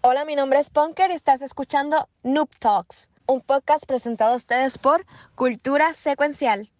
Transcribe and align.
Hola, 0.00 0.24
mi 0.24 0.36
nombre 0.36 0.60
es 0.60 0.70
Punker 0.70 1.10
y 1.10 1.14
estás 1.14 1.42
escuchando 1.42 2.08
Noob 2.22 2.48
Talks, 2.60 3.10
un 3.26 3.40
podcast 3.40 3.84
presentado 3.84 4.34
a 4.34 4.36
ustedes 4.36 4.78
por 4.78 5.04
Cultura 5.34 5.92
Secuencial. 5.92 6.70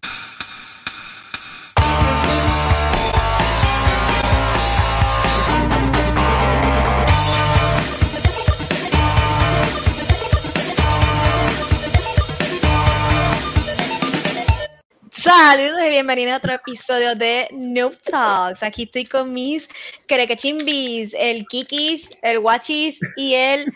Saludos 15.41 15.79
y 15.87 15.91
bienvenidos 15.91 16.33
a 16.33 16.37
otro 16.39 16.53
episodio 16.53 17.15
de 17.15 17.47
Noob 17.53 17.97
Talks. 18.03 18.61
Aquí 18.65 18.83
estoy 18.83 19.05
con 19.05 19.33
mis 19.33 19.69
querequechimbis, 20.09 21.15
el 21.17 21.47
Kikis, 21.47 22.09
el 22.23 22.41
Guachis 22.41 22.99
y 23.17 23.35
el, 23.35 23.73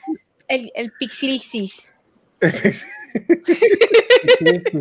el, 0.49 0.73
el 0.75 0.93
Pixilixis. 0.99 1.93
es 2.41 2.85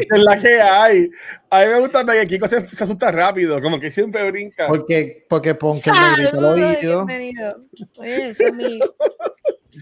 la 0.10 0.38
que 0.40 0.60
hay. 0.60 1.12
A 1.52 1.62
mí 1.62 1.68
me 1.68 1.80
gusta 1.82 2.04
que 2.04 2.26
Kiko 2.26 2.48
se, 2.48 2.68
se 2.68 2.84
asusta 2.84 3.12
rápido, 3.12 3.62
como 3.62 3.80
que 3.80 3.92
siempre 3.92 4.32
brinca. 4.32 4.68
Porque, 4.68 5.24
porque 5.30 5.54
Ponke 5.54 5.92
me 5.92 6.16
grita 6.16 6.36
y 6.36 6.44
oído. 6.44 7.06
bienvenido. 7.06 7.58
Oye, 7.98 8.30
ese 8.30 8.46
es 8.46 8.54
mi... 8.56 8.80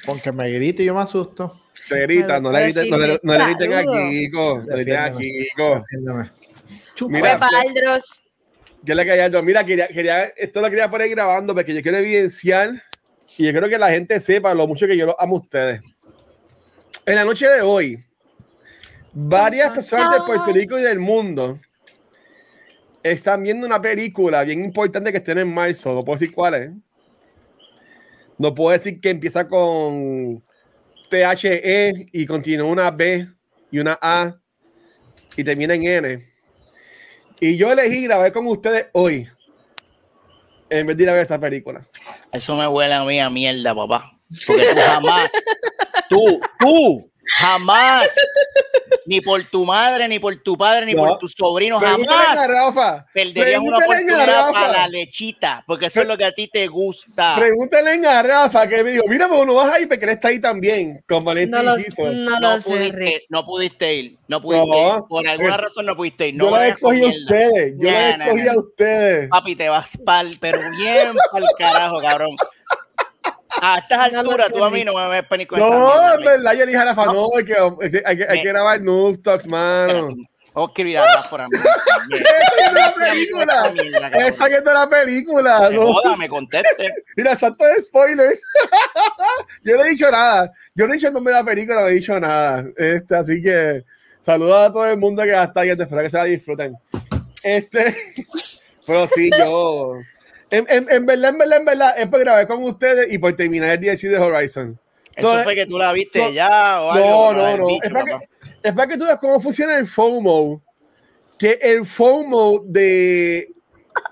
Porque 0.06 0.32
me 0.32 0.52
grita 0.52 0.84
y 0.84 0.86
yo 0.86 0.94
me 0.94 1.02
asusto. 1.02 1.62
Se 1.88 2.00
grita, 2.02 2.40
no 2.40 2.52
le 2.52 2.66
griten, 2.66 2.90
no 2.90 2.98
le, 2.98 3.20
no 3.24 3.34
le 3.38 3.46
griten 3.46 3.74
a 3.74 3.78
Saludos. 3.78 4.10
Kiko, 4.10 4.60
no 4.60 4.76
le 4.76 4.84
griten 4.84 4.98
a 4.98 5.10
Defiéndeme. 5.10 5.50
Kiko. 5.50 6.49
Mira. 7.08 7.38
¿qué 8.86 8.92
es 8.92 8.96
la 8.96 9.06
que 9.06 9.12
hay 9.12 9.20
Aldo? 9.20 9.44
Mira, 9.44 9.64
quería, 9.64 9.88
quería, 9.88 10.26
esto 10.26 10.62
lo 10.62 10.70
quería 10.70 10.90
poner 10.90 11.10
grabando 11.10 11.54
porque 11.54 11.74
yo 11.74 11.82
quiero 11.82 11.98
evidenciar 11.98 12.72
y 13.38 13.46
yo 13.46 13.52
quiero 13.52 13.70
que 13.70 13.78
la 13.78 13.90
gente 13.90 14.20
sepa 14.20 14.54
lo 14.54 14.68
mucho 14.68 14.88
que 14.88 14.98
yo 14.98 15.06
los 15.06 15.16
amo 15.20 15.38
a 15.38 15.40
ustedes. 15.40 15.82
En 17.06 17.16
la 17.16 17.26
noche 17.26 17.48
de 17.48 17.62
hoy, 17.62 18.04
varias 19.14 19.72
personas 19.72 20.14
de 20.14 20.22
Puerto 20.26 20.52
Rico 20.52 20.78
y 20.78 20.84
del 20.84 21.00
mundo 21.00 21.60
están 23.02 23.44
viendo 23.44 23.66
una 23.66 23.82
película 23.82 24.44
bien 24.44 24.64
importante 24.64 25.12
que 25.12 25.18
esté 25.18 25.32
en 25.32 25.54
marzo. 25.54 25.94
No 25.94 26.04
puedo 26.04 26.20
decir 26.20 26.34
cuál 26.34 26.54
es. 26.56 26.72
No 28.38 28.54
puedo 28.54 28.72
decir 28.72 29.00
que 29.00 29.10
empieza 29.10 29.48
con 29.48 30.44
THE 31.10 32.10
y 32.12 32.26
continúa 32.26 32.68
una 32.70 32.92
B 32.92 33.28
y 33.72 33.80
una 33.80 33.98
A 34.02 34.36
y 35.36 35.44
termina 35.44 35.74
en 35.74 35.84
N. 35.86 36.29
Y 37.42 37.58
yo 37.58 37.72
elegí 37.72 38.04
grabar 38.04 38.32
con 38.32 38.48
ustedes 38.48 38.88
hoy 38.94 39.28
en 40.70 40.88
vez 40.88 40.98
de 40.98 41.04
ir 41.04 41.10
a 41.10 41.14
ver 41.14 41.24
esa 41.24 41.40
película. 41.40 41.88
Eso 42.32 42.56
me 42.56 42.68
huele 42.68 42.94
a 42.94 43.04
mí 43.04 43.20
a 43.20 43.30
mierda, 43.30 43.74
papá. 43.74 44.12
Porque 44.46 44.68
tú 44.74 44.80
jamás, 44.80 45.30
tú, 46.10 46.40
tú, 46.60 47.09
jamás, 47.38 48.08
ni 49.06 49.22
por 49.22 49.44
tu 49.46 49.66
madre, 49.66 50.08
ni 50.08 50.20
por 50.20 50.36
tu 50.44 50.58
padre, 50.58 50.86
ni 50.86 50.94
No. 50.94 51.04
por 51.06 51.18
tu 51.20 51.28
sobrino, 51.30 51.80
jamás 51.80 52.48
Rafa. 52.48 53.06
perderías 53.14 53.62
una 53.62 53.78
oportunidad 53.78 54.52
para 54.52 54.68
la 54.70 54.88
lechita, 54.88 55.64
porque 55.66 55.88
eso 55.88 56.02
es 56.02 56.08
lo 56.08 56.18
que 56.18 56.26
a 56.26 56.32
ti 56.32 56.48
te 56.52 56.68
gusta. 56.68 57.36
Pregúntale 57.38 58.06
a 58.08 58.22
Rafa 58.24 58.68
que 58.68 58.84
me 58.84 58.92
dijo, 58.92 59.04
mira, 59.08 59.28
pero 59.30 59.46
no 59.46 59.56
vas 59.56 59.72
a 59.74 59.80
ir 59.80 59.88
porque 59.88 60.06
él 60.06 60.12
está 60.12 60.28
ahí 60.30 60.40
también, 60.40 61.04
con 61.08 61.24
Valentín 61.24 61.52
No 61.52 61.64
lo, 61.64 61.78
no 61.78 62.40
No 62.40 62.40
lo 62.56 62.62
sé, 62.62 62.70
pudiste, 62.70 63.26
no 63.30 63.46
pudiste 63.46 63.94
ir, 63.96 64.18
no 64.28 64.42
pudiste 64.42 64.68
No. 64.68 64.96
ir. 64.98 65.02
Por 65.08 65.28
alguna 65.28 65.56
Eh, 65.56 65.58
razón 65.58 65.86
no 65.86 65.96
pudiste 65.96 66.28
ir. 66.28 66.36
yo 66.36 66.46
No 66.46 66.52
vengas 66.52 66.80
con 66.80 66.94
escogí 66.96 67.04
a 67.04 67.18
ustedes, 67.20 67.74
yo 67.78 67.92
nah, 67.92 68.10
escogí 68.26 68.48
a 68.48 68.58
ustedes. 68.58 69.30
Papi, 69.30 69.56
te 69.56 69.70
vas 69.70 69.98
pa'l, 70.06 70.38
pero 70.40 70.60
bien 70.78 71.16
pa'l 71.32 71.46
carajo, 71.58 72.02
cabrón. 72.02 72.36
A 73.62 73.80
estas 73.80 74.12
No 74.12 74.20
alturas, 74.20 74.52
tú 74.52 74.64
a 74.64 74.70
mí 74.70 74.84
no 74.84 74.94
me 74.94 75.22
ves 75.22 75.26
esa 75.30 75.58
No, 75.58 76.18
Rick. 76.18 76.26
verdad, 76.26 76.54
yo 76.54 76.66
dije 76.66 76.78
a 76.78 76.86
Rafa, 76.86 77.06
no, 77.06 77.28
hay 77.38 77.46
que, 77.46 77.56
hay 78.06 78.18
que, 78.18 78.28
hay 78.28 78.42
que, 78.42 78.50
grabar 78.50 78.82
Noob 78.82 79.22
Talks, 79.22 79.48
mano. 79.48 80.16
Vamos 80.54 80.70
a 80.70 80.72
escribir 80.72 80.98
a 80.98 81.48
mismo. 81.48 81.48
Bien. 82.08 82.24
Está 82.24 83.14
viendo 83.14 83.46
la 83.46 83.68
Esta 83.68 83.74
película. 83.74 84.28
Está 84.28 84.48
viendo 84.48 84.74
la 84.74 84.90
película. 84.90 85.70
¿no? 85.70 85.94
joda, 85.94 86.16
me 86.16 86.28
conteste. 86.28 86.94
Mira, 87.16 87.36
salto 87.36 87.66
de 87.66 87.82
spoilers. 87.82 88.42
yo 89.64 89.78
no 89.78 89.86
he 89.86 89.90
dicho 89.90 90.10
nada. 90.10 90.52
Yo 90.74 90.88
no 90.88 90.94
he 90.94 90.96
dicho 90.96 91.08
el 91.08 91.14
nombre 91.14 91.34
de 91.34 91.40
la 91.40 91.46
película, 91.46 91.82
no 91.82 91.88
he 91.88 91.94
dicho 91.94 92.20
nada. 92.20 92.66
Este, 92.78 93.16
así 93.16 93.42
que 93.42 93.86
saludos 94.22 94.70
a 94.70 94.74
todo 94.74 94.86
el 94.88 94.98
mundo 94.98 95.24
que 95.24 95.32
está 95.32 95.62
ahí. 95.62 95.70
Espero 95.70 96.02
que 96.02 96.10
se 96.10 96.18
la 96.18 96.24
disfruten. 96.24 96.76
Este, 97.44 97.96
pero 98.88 99.08
sí, 99.08 99.30
yo. 99.38 99.98
En, 100.52 100.66
en, 100.70 100.88
en 100.90 101.06
verdad, 101.06 101.30
en 101.32 101.38
verdad, 101.38 101.58
en 101.60 101.66
verdad, 101.66 101.94
es 102.00 102.08
por 102.08 102.20
grabar 102.20 102.48
con 102.48 102.64
ustedes 102.64 103.12
y 103.14 103.18
por 103.18 103.34
terminar 103.34 103.70
el 103.72 103.80
DLC 103.80 104.08
de 104.10 104.18
Horizon. 104.18 104.80
Eso 105.16 105.34
So, 105.38 105.44
fue 105.44 105.56
que 105.56 105.66
tú 105.66 105.78
la 105.78 105.92
viste 105.94 106.20
so- 106.20 106.32
ya 106.32 106.82
o 106.82 106.92
algo. 106.92 107.34
no, 107.34 107.34
no, 107.34 107.58
no. 107.58 107.68
bicho, 107.68 107.84
Es 107.84 107.92
para, 107.92 108.06
que, 108.06 108.26
es 108.64 108.74
para 108.74 108.88
que 108.88 108.98
tú 108.98 109.06
veas 109.06 109.20
cómo 109.20 109.40
funciona 109.40 109.76
el 109.76 109.86
FOMO. 109.88 110.62
Que 111.38 111.60
el 111.62 111.86
FOMO 111.86 112.64
de 112.66 113.52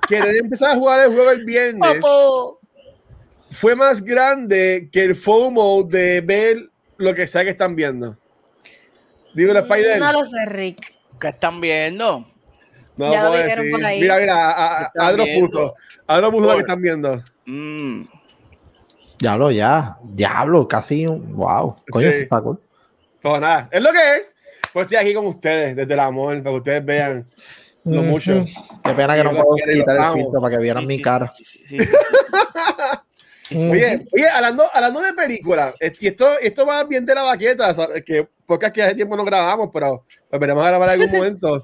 querer 0.07 0.35
empezar 0.41 0.71
a 0.71 0.75
jugar 0.75 0.99
el 1.01 1.13
juego 1.13 1.31
el 1.31 1.43
viernes 1.43 1.95
Popo. 2.01 2.59
fue 3.51 3.75
más 3.75 4.03
grande 4.03 4.89
que 4.91 5.03
el 5.05 5.15
FOMO 5.15 5.83
de 5.83 6.21
ver 6.21 6.69
lo 6.97 7.13
que 7.15 7.25
sea 7.27 7.43
que 7.43 7.51
están 7.51 7.75
viendo. 7.75 8.17
Dímelo, 9.33 9.59
Spider. 9.59 9.99
No 9.99 10.11
lo 10.11 10.25
sé, 10.25 10.45
Rick. 10.45 10.93
¿Qué 11.19 11.29
están 11.29 11.59
viendo? 11.61 12.25
No 12.97 13.11
Ya 13.11 13.23
lo 13.23 13.29
puedo 13.29 13.43
decir. 13.43 13.71
por 13.71 13.85
ahí. 13.85 14.01
Mira, 14.01 14.17
mira, 14.19 14.35
a- 14.51 14.79
a- 14.81 14.85
Están 14.87 15.05
Adro 15.07 15.23
viendo. 15.23 15.45
puso. 15.45 15.75
Adro 16.07 16.31
puso 16.31 16.47
lo 16.47 16.53
que 16.53 16.59
están 16.59 16.81
viendo. 16.81 17.23
Mm. 17.45 18.03
Diablo, 19.19 19.51
ya. 19.51 19.97
Diablo, 20.03 20.67
casi 20.67 21.05
un. 21.07 21.35
Wow. 21.35 21.75
Coño, 21.91 22.11
Sí. 22.11 22.23
está 22.23 22.41
cool. 22.41 22.59
Pues 23.21 23.41
nada, 23.41 23.67
es 23.71 23.81
lo 23.81 23.91
que 23.91 23.97
es. 23.99 24.23
Pues 24.73 24.85
estoy 24.85 24.97
aquí 24.97 25.13
con 25.13 25.25
ustedes 25.27 25.75
desde 25.75 25.93
el 25.93 25.99
amor, 25.99 26.37
para 26.43 26.51
que 26.51 26.57
ustedes 26.57 26.85
vean 26.85 27.27
lo 27.83 28.01
mucho. 28.03 28.43
Qué 28.83 28.93
pena 28.93 29.15
que 29.15 29.23
no 29.23 29.31
puedo 29.31 29.55
quitar 29.55 29.97
el 29.97 30.13
filtro 30.13 30.41
para 30.41 30.57
que 30.57 30.61
vieran 30.63 30.83
Sí, 30.83 30.87
mi 30.87 30.95
sí, 30.97 31.01
cara. 31.01 31.25
sí, 31.27 31.43
sí, 31.45 31.63
sí, 31.65 31.77
sí, 31.79 31.85
sí. 31.85 31.95
Oye, 33.71 34.05
oye, 34.13 34.27
hablando, 34.29 34.63
hablando 34.73 34.99
de 35.01 35.13
películas, 35.13 35.73
y 36.01 36.07
esto, 36.07 36.37
esto 36.41 36.65
va 36.65 36.83
bien 36.83 37.05
de 37.05 37.15
la 37.15 37.21
baqueta, 37.23 37.73
¿sabes? 37.73 38.03
que 38.03 38.27
porque 38.45 38.69
que 38.73 38.83
hace 38.83 38.95
tiempo 38.95 39.15
no 39.15 39.23
grabamos, 39.23 39.69
pero 39.73 40.03
pues 40.29 40.39
veremos 40.39 40.65
a 40.65 40.69
grabar 40.69 40.89
algún 40.89 41.11
momento. 41.11 41.57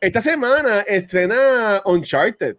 Esta 0.00 0.20
semana 0.20 0.80
estrena 0.80 1.82
Uncharted. 1.84 2.56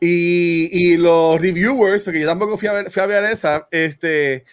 Y, 0.00 0.68
y 0.72 0.96
los 0.96 1.40
reviewers, 1.40 2.02
porque 2.02 2.20
yo 2.20 2.26
tampoco 2.26 2.56
fui 2.56 2.68
a 2.68 2.72
ver, 2.72 2.90
fui 2.90 3.02
a 3.02 3.06
ver 3.06 3.24
esa, 3.24 3.66
este, 3.70 4.44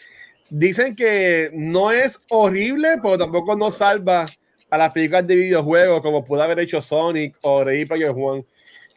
dicen 0.49 0.95
que 0.95 1.49
no 1.53 1.91
es 1.91 2.23
horrible, 2.29 2.99
pero 3.01 3.17
tampoco 3.17 3.55
no 3.55 3.71
salva 3.71 4.25
a 4.69 4.77
las 4.77 4.93
películas 4.93 5.27
de 5.27 5.35
videojuegos 5.35 6.01
como 6.01 6.23
pudo 6.23 6.43
haber 6.43 6.59
hecho 6.59 6.81
Sonic 6.81 7.37
o 7.41 7.63
Ready 7.63 7.85
Player 7.85 8.13
One. 8.15 8.45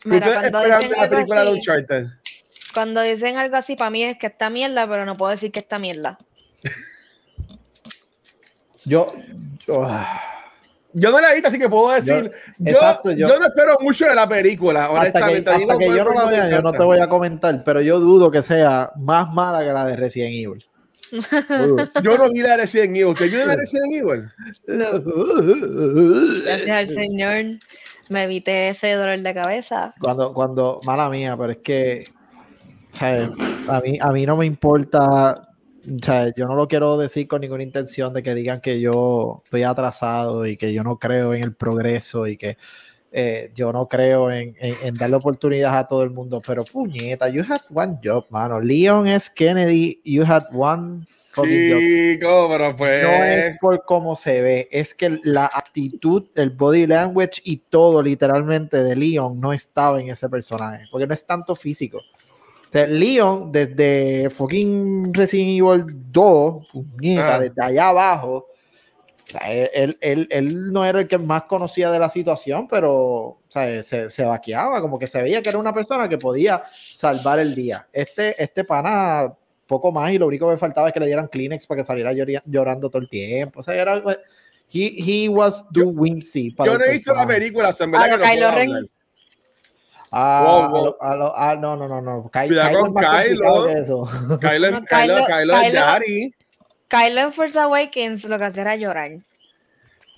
¿Qué 0.03 0.09
Mira, 0.09 0.51
cuando 0.51 0.65
dicen 0.65 0.93
la 0.97 1.09
película 1.09 1.45
de 1.45 1.51
Uncharted? 1.53 2.07
Cuando 2.73 3.03
dicen 3.03 3.37
algo 3.37 3.57
así, 3.57 3.77
para 3.77 3.91
mí 3.91 4.05
es 4.05 4.19
que 4.19 4.27
está 4.27 4.51
mierda, 4.51 4.89
pero 4.89 5.05
no 5.05 5.17
puedo 5.17 5.33
decir 5.33 5.51
que 5.51 5.61
está 5.61 5.79
mierda. 5.79 6.19
Yo. 8.85 9.07
yo- 9.67 9.85
ah, 9.89 10.21
Yo 10.97 11.11
no 11.11 11.21
la 11.21 11.31
he 11.33 11.35
visto, 11.35 11.49
así 11.49 11.59
que 11.59 11.69
puedo 11.69 11.91
decir. 11.91 12.31
Yo, 12.59 12.71
exacto, 12.71 13.11
yo, 13.11 13.29
yo- 13.29 13.39
no 13.41 13.47
espero 13.47 13.77
mucho 13.81 14.07
de 14.07 14.15
la 14.15 14.29
película, 14.29 14.87
hasta 14.87 15.27
que, 15.27 15.37
hasta 15.39 15.77
que 15.79 15.87
yo 15.89 16.05
no 16.05 16.13
la 16.13 16.25
vea, 16.27 16.49
yo 16.51 16.63
no 16.63 16.71
te 16.73 16.83
voy 16.85 17.01
a 17.01 17.09
comentar, 17.09 17.65
pero 17.65 17.81
yo 17.81 17.99
dudo 17.99 18.31
que 18.31 18.43
sea 18.43 18.93
más 18.97 19.33
mala 19.33 19.61
que 19.61 19.73
la 19.73 19.87
de 19.87 19.97
Resident 19.97 20.35
Evil. 20.35 20.65
Yo 22.03 22.19
no 22.19 22.29
vi 22.33 22.41
la 22.41 22.51
de 22.53 22.57
Resident 22.57 22.97
Evil. 22.97 23.07
¿Usted 23.13 23.31
vio 23.31 23.39
la 23.47 23.53
de 23.53 23.57
Resident 23.57 23.93
Evil? 23.93 24.31
Gracias 26.45 26.71
al 26.71 26.87
Señor 26.89 27.45
me 28.11 28.25
evité 28.25 28.69
ese 28.69 28.93
dolor 28.95 29.19
de 29.21 29.35
cabeza. 29.35 29.93
Cuando, 30.01 30.33
cuando, 30.35 30.81
mala 30.85 31.09
mía, 31.09 31.37
pero 31.37 31.53
es 31.53 31.59
que, 31.59 32.05
¿sabes? 32.91 33.29
A 33.69 33.81
mí, 33.81 33.99
a 34.01 34.11
mí 34.13 34.27
no 34.27 34.37
me 34.37 34.47
importa, 34.47 35.49
¿sabes? 36.03 36.35
Yo 36.37 36.47
no 36.47 36.55
lo 36.55 36.69
quiero 36.69 36.97
decir 36.99 37.27
con 37.29 37.41
ninguna 37.41 37.63
intención 37.63 38.13
de 38.15 38.23
que 38.23 38.35
digan 38.35 38.61
que 38.61 38.81
yo 38.81 39.41
estoy 39.45 39.63
atrasado 39.63 40.47
y 40.47 40.57
que 40.57 40.73
yo 40.73 40.83
no 40.83 40.99
creo 40.99 41.35
en 41.35 41.43
el 41.43 41.55
progreso 41.55 42.27
y 42.27 42.37
que 42.37 42.57
eh, 43.13 43.53
yo 43.55 43.73
no 43.73 43.87
creo 43.89 44.31
en, 44.31 44.57
en- 44.59 44.77
en 44.83 44.95
darle 44.95 45.17
oportunidades 45.17 45.77
a 45.79 45.87
todo 45.87 46.03
el 46.03 46.11
mundo, 46.11 46.43
pero 46.45 46.65
puñeta, 46.65 47.29
you 47.29 47.43
had 47.49 47.61
one 47.73 47.97
job, 48.03 48.27
mano. 48.31 48.61
Leon 48.61 49.07
S. 49.07 49.31
Kennedy, 49.33 50.01
you 50.05 50.25
had 50.25 50.43
one 50.53 51.07
fucking 51.31 51.71
job. 51.71 51.79
Pero 52.51 52.77
pues. 52.77 53.03
No 53.05 53.25
es 53.25 53.57
por 53.61 53.85
cómo 53.85 54.17
se 54.17 54.41
ve, 54.41 54.69
es 54.73 54.95
que 54.95 55.21
la 55.23 55.45
actitud, 55.47 56.25
el 56.35 56.51
body 56.51 56.87
language 56.89 57.41
y 57.45 57.59
todo 57.59 58.03
literalmente 58.03 58.83
de 58.83 58.97
Leon 58.97 59.39
no 59.39 59.53
estaba 59.53 60.01
en 60.01 60.09
ese 60.11 60.29
personaje, 60.29 60.87
porque 60.91 61.07
no 61.07 61.15
es 61.15 61.25
tanto 61.25 61.55
físico. 61.55 62.01
Sea, 62.75 62.87
Leon, 62.89 63.53
desde 63.53 64.29
fucking 64.31 65.15
Resident 65.15 65.61
Evil 65.61 65.85
2, 66.11 66.69
puñeta, 66.73 67.37
Ah. 67.37 67.39
desde 67.39 67.63
allá 67.63 67.89
abajo, 67.91 68.33
o 68.35 69.27
sea, 69.27 69.53
él, 69.53 69.71
él- 69.73 69.97
él- 70.01 70.29
él 70.29 70.73
no 70.73 70.85
era 70.85 70.99
el 71.03 71.07
que 71.07 71.17
más 71.19 71.45
conocía 71.45 71.93
de 71.93 72.01
la 72.01 72.09
situación, 72.11 72.67
pero 72.67 72.93
o 72.93 73.39
sea, 73.49 73.81
se, 73.85 74.11
se 74.11 74.25
vaqueaba, 74.25 74.81
como 74.81 74.99
que 74.99 75.07
se 75.07 75.23
veía 75.23 75.41
que 75.41 75.51
era 75.51 75.59
una 75.59 75.73
persona 75.73 76.09
que 76.09 76.19
podía 76.19 76.65
salvar 76.91 77.39
el 77.39 77.55
día. 77.55 77.87
Este, 77.93 78.43
este 78.43 78.65
pana 78.65 79.33
poco 79.69 79.93
más 79.93 80.11
y 80.11 80.19
lo 80.19 80.27
único 80.27 80.47
que 80.47 80.53
me 80.55 80.59
faltaba 80.59 80.89
es 80.89 80.95
que 80.95 80.99
le 81.01 81.07
dieran 81.07 81.29
Kleenex 81.29 81.69
para 81.69 81.81
que 81.81 81.85
saliera 81.85 82.13
llorando 82.45 82.91
todo 82.91 83.01
el 83.03 83.09
tiempo. 83.09 83.61
O 83.61 83.63
sea, 83.63 83.75
era, 83.75 84.03
he, 84.73 85.25
he 85.25 85.29
was 85.29 85.65
do 85.71 85.91
whimsy. 85.91 86.51
para 86.51 86.73
Yo 86.73 86.79
no 86.79 86.85
he 86.87 86.91
visto 86.91 87.15
la 87.15 87.25
película, 87.25 87.73
so 87.73 87.85
en 87.85 87.95
A 87.95 87.99
verdad 88.01 88.19
lo 88.19 88.25
que 88.25 88.25
no 88.25 88.31
Kylo 88.35 88.51
Ren. 88.51 88.91
Ah, 90.17 90.43
Wow, 90.45 90.61
a 90.63 90.69
wow. 90.69 90.85
lo- 90.85 90.97
a 91.03 91.17
lo- 91.17 91.37
ah, 91.37 91.57
no, 91.57 91.77
no, 91.77 91.89
no, 91.89 92.01
no. 92.01 92.31
Ky- 92.33 92.47
Cuidado 92.47 92.69
Kylo 92.69 92.83
con 92.93 92.95
Kylo. 93.05 93.69
eso. 93.69 94.05
Kylo, 94.41 94.71
No, 94.71 94.85
Kylo, 94.85 95.15
Kylo- 95.15 95.27
Kylo 95.27 95.55
es 95.57 95.63
Kylo- 95.63 95.73
Daddy. 95.81 96.35
Kylo 96.89 97.21
en 97.21 97.33
Force 97.33 97.59
Awakens 97.59 98.25
lo 98.25 98.39
que 98.39 98.45
hacía 98.45 98.63
era 98.63 98.77
llorar. 98.77 99.11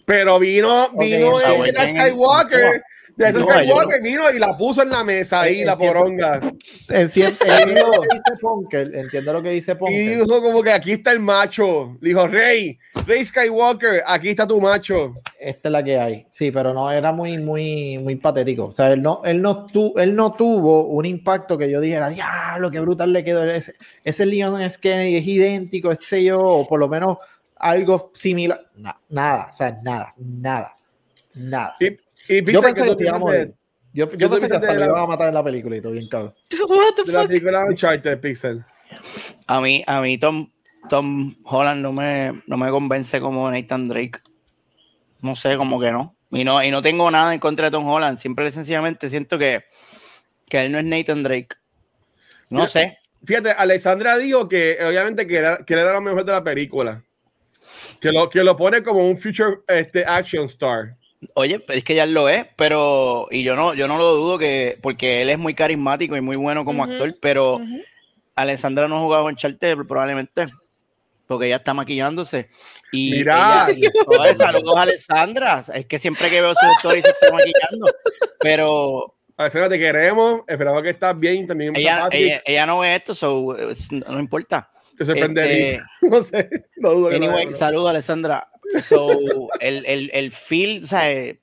Pero 0.07 0.39
vino, 0.39 0.91
vino 0.91 1.31
Ok, 1.31 1.43
el 1.67 1.73
de 1.75 1.89
Skywalker. 1.89 2.83
Skywalker. 3.17 3.25
De 3.25 3.29
ese 3.31 3.39
No, 3.41 3.47
Skywalker 3.47 4.03
vino 4.03 4.23
y 4.35 4.39
la 4.39 4.57
puso 4.59 4.83
en 4.83 4.91
la 4.91 5.03
mesa 5.05 5.41
ahí, 5.41 5.65
la 5.65 5.73
Entiendo. 5.73 5.95
poronga. 5.95 6.41
Entiendo, 6.89 7.39
entiendo 7.45 7.87
lo 7.93 8.01
que 8.03 8.09
dice 8.15 8.37
Punker. 8.41 8.95
Entiendo 8.95 9.33
lo 9.33 9.43
que 9.43 9.51
dice 9.51 9.77
Y 9.89 9.97
dijo 10.09 10.43
como 10.43 10.63
que 10.63 10.73
aquí 10.73 10.93
está 10.93 11.13
el 11.13 11.21
macho. 11.21 11.97
Le 12.01 12.09
dijo, 12.11 12.27
Rey, 12.29 12.79
Rey 13.07 13.25
Skywalker, 13.25 14.03
aquí 14.07 14.29
está 14.29 14.47
tu 14.47 14.61
macho. 14.61 15.15
Esta 15.41 15.69
es 15.69 15.73
la 15.73 15.83
que 15.83 15.99
hay. 15.99 16.27
Sí, 16.31 16.51
pero 16.51 16.75
no, 16.75 16.91
era 16.91 17.13
muy, 17.13 17.39
muy, 17.39 17.99
muy 17.99 18.17
patético. 18.17 18.65
O 18.65 18.73
sea, 18.73 18.93
él 18.93 19.01
no, 19.01 19.23
él 19.25 19.41
no, 19.41 19.65
tu- 19.67 19.95
él 19.97 20.15
no 20.15 20.33
tuvo 20.35 20.87
un 20.89 21.07
impacto 21.07 21.57
que 21.57 21.71
yo 21.71 21.81
dijera, 21.81 22.11
diablo, 22.11 22.71
qué 22.71 22.81
brutal 22.81 23.13
le 23.13 23.25
quedó. 23.25 23.45
Ese, 23.45 23.75
ese 24.05 24.27
Leon 24.27 24.61
S. 24.61 24.79
Kennedy 24.81 25.17
es 25.17 25.27
idéntico, 25.27 25.91
ese 25.91 26.23
yo, 26.23 26.43
o 26.43 26.67
por 26.69 26.79
lo 26.81 26.89
menos 26.89 27.17
algo 27.57 28.11
similar. 28.15 28.67
Na- 28.77 28.99
nada, 29.09 29.49
o 29.53 29.57
sea, 29.57 29.79
nada, 29.83 30.13
nada, 30.19 30.73
nada. 31.35 31.75
Y, 31.81 31.97
y 32.29 32.45
Yo 32.53 32.61
pensé 32.63 32.75
que 32.75 32.97
se 32.97 33.05
iba 33.05 33.17
a 33.17 33.19
morir. 33.19 33.55
Yo, 33.93 34.11
¿qué 34.11 34.17
yo 34.19 34.31
pensé 34.31 34.49
que 34.49 34.57
hasta 34.57 34.75
la- 34.75 34.87
iban 34.87 34.99
a 34.99 35.07
matar 35.07 35.29
en 35.29 35.35
la 35.35 35.43
película 35.43 35.77
y 35.77 35.81
todo 35.81 35.93
bien 35.93 36.09
cabrón. 36.09 36.35
De 37.07 37.13
la 37.13 37.27
película 37.27 37.65
Uncharted 37.65 38.21
Pixel. 38.21 38.65
A 39.47 39.61
mí, 39.61 39.83
a 39.87 40.01
mí 40.01 40.19
Tom, 40.19 40.51
Tom 40.89 41.35
Holland 41.45 41.81
no 41.81 41.93
me, 41.93 42.43
no 42.47 42.57
me 42.57 42.71
convence 42.71 43.21
como 43.21 43.51
Nathan 43.51 43.89
Drake. 43.89 44.21
No 45.23 45.35
sé, 45.35 45.57
como 45.57 45.81
que 45.81 45.91
no. 45.91 46.15
Y 46.31 46.45
no, 46.45 46.63
y 46.63 46.71
no 46.71 46.83
tengo 46.83 47.11
nada 47.11 47.33
en 47.33 47.41
contra 47.41 47.67
de 47.67 47.71
Tom 47.71 47.87
Holland. 47.87 48.19
Simple 48.19 48.49
y 48.49 48.53
sencillamente 48.53 49.09
siento 49.09 49.39
que, 49.39 49.65
que 50.49 50.67
él 50.67 50.73
no 50.73 50.79
es 50.79 50.85
Nathan 50.85 51.23
Drake. 51.23 51.57
No 52.51 52.61
Mira, 52.61 52.69
sé. 52.69 52.99
Fíjate, 53.25 53.51
Alexandra 53.51 54.19
dijo 54.19 54.49
que 54.49 54.79
obviamente 54.87 55.27
que 55.27 55.37
era, 55.37 55.59
que 55.65 55.75
era 55.75 55.93
lo 55.93 56.01
mejor 56.01 56.25
de 56.25 56.33
la 56.33 56.45
película. 56.45 57.03
Que 58.01 58.13
lo, 58.13 58.29
que 58.29 58.45
lo 58.45 58.57
pone 58.57 58.83
como 58.83 59.09
un 59.09 59.19
future 59.19 59.59
este, 59.69 60.05
action 60.05 60.45
star. 60.45 60.97
Oye, 61.35 61.65
es 61.69 61.83
que 61.85 61.95
ya 61.95 62.05
lo 62.07 62.29
es, 62.29 62.47
pero 62.57 63.27
y 63.31 63.43
yo 63.43 63.57
no, 63.57 63.75
yo 63.75 63.89
no 63.89 63.99
lo 63.99 64.15
dudo 64.15 64.39
que 64.39 64.79
porque 64.83 65.23
él 65.23 65.31
es 65.31 65.39
muy 65.39 65.55
carismático 65.55 66.17
y 66.17 66.21
muy 66.21 66.37
bueno 66.37 66.65
como 66.65 66.85
actor, 66.85 67.15
pero. 67.21 67.61
Alessandra 68.35 68.87
no 68.87 68.97
ha 68.99 69.01
jugado 69.01 69.31
en 69.31 69.37
Charter 69.37 69.79
probablemente 69.89 70.45
porque 71.27 71.47
ella 71.47 71.57
está 71.57 71.73
maquillándose 71.73 72.51
y 72.93 73.13
Mira. 73.13 73.67
ella- 73.71 73.91
Oye, 74.07 74.35
saludos 74.35 74.77
a 74.77 74.83
Alessandra, 74.83 75.65
es 75.75 75.87
que 75.87 75.99
siempre 75.99 76.29
que 76.29 76.43
veo 76.43 76.55
su 76.55 76.67
story 76.77 77.01
se 77.01 77.09
está 77.09 77.33
maquillando, 77.33 77.87
pero 78.39 79.15
Alexandra, 79.39 79.71
te 79.71 79.79
queremos. 79.79 80.43
Esperamos 80.47 80.83
que 80.83 80.91
estás 80.91 81.19
bien. 81.19 81.47
También 81.47 81.75
ella, 81.77 82.09
ella, 82.13 82.43
ella 82.45 82.67
no 82.67 82.81
ve 82.81 82.95
esto, 82.95 83.15
so, 83.15 83.57
es- 83.57 83.91
no 83.91 84.21
importa. 84.21 84.71
Te 84.97 85.05
sorprendería. 85.05 85.75
Este, 85.77 85.83
no 86.09 86.23
sé. 86.23 86.51
No 86.77 86.93
dudo 86.93 87.11
que 87.11 87.17
Anyway, 87.17 87.53
saludos 87.53 87.91
Alessandra. 87.91 88.49
So, 88.83 89.11
el, 89.61 89.87
el, 89.87 90.11
el 90.13 90.33
feel, 90.33 90.85
o 90.85 90.87
sea, 90.87 91.11
eh, 91.11 91.41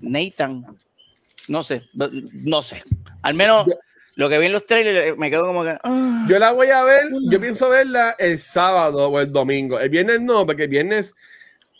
Nathan, 0.00 0.66
no 1.48 1.62
sé, 1.62 1.82
no 2.44 2.62
sé. 2.62 2.82
Al 3.22 3.34
menos 3.34 3.66
lo 4.16 4.28
que 4.28 4.38
vi 4.38 4.46
en 4.46 4.52
los 4.52 4.66
trailers 4.66 5.08
eh, 5.08 5.14
me 5.16 5.30
quedo 5.30 5.46
como 5.46 5.62
que. 5.62 5.76
ah. 5.82 6.26
Yo 6.28 6.38
la 6.38 6.52
voy 6.52 6.68
a 6.68 6.82
ver, 6.84 7.04
yo 7.30 7.40
pienso 7.40 7.68
verla 7.70 8.16
el 8.18 8.38
sábado 8.38 9.08
o 9.08 9.20
el 9.20 9.30
domingo. 9.32 9.78
El 9.78 9.88
viernes 9.90 10.20
no, 10.20 10.44
porque 10.46 10.64
el 10.64 10.68
viernes 10.68 11.14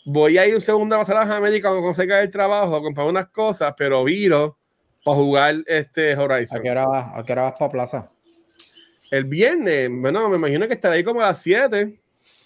voy 0.05 0.37
a 0.37 0.45
ir 0.47 0.55
un 0.55 0.61
segundo 0.61 0.95
a 0.95 0.99
pasar 0.99 1.17
a 1.17 1.25
las 1.25 1.31
Américas 1.31 1.69
cuando 1.69 1.85
consiga 1.85 2.21
el 2.21 2.29
trabajo, 2.29 2.75
a 2.75 2.81
comprar 2.81 3.07
unas 3.07 3.27
cosas, 3.29 3.73
pero 3.77 4.03
viro 4.03 4.57
para 5.03 5.17
jugar 5.17 5.55
este 5.65 6.13
¿A 6.13 6.21
Horizon. 6.21 6.61
qué 6.61 6.71
hora 6.71 6.87
vas? 6.87 7.07
¿A 7.15 7.23
qué 7.23 7.31
hora 7.33 7.43
vas 7.43 7.59
para 7.59 7.71
Plaza? 7.71 8.07
El 9.15 9.23
viernes, 9.23 9.89
bueno, 9.89 10.27
me 10.27 10.35
imagino 10.35 10.67
que 10.67 10.73
estaré 10.73 10.97
ahí 10.97 11.03
como 11.05 11.21
a 11.21 11.27
las 11.27 11.41
7. 11.41 11.97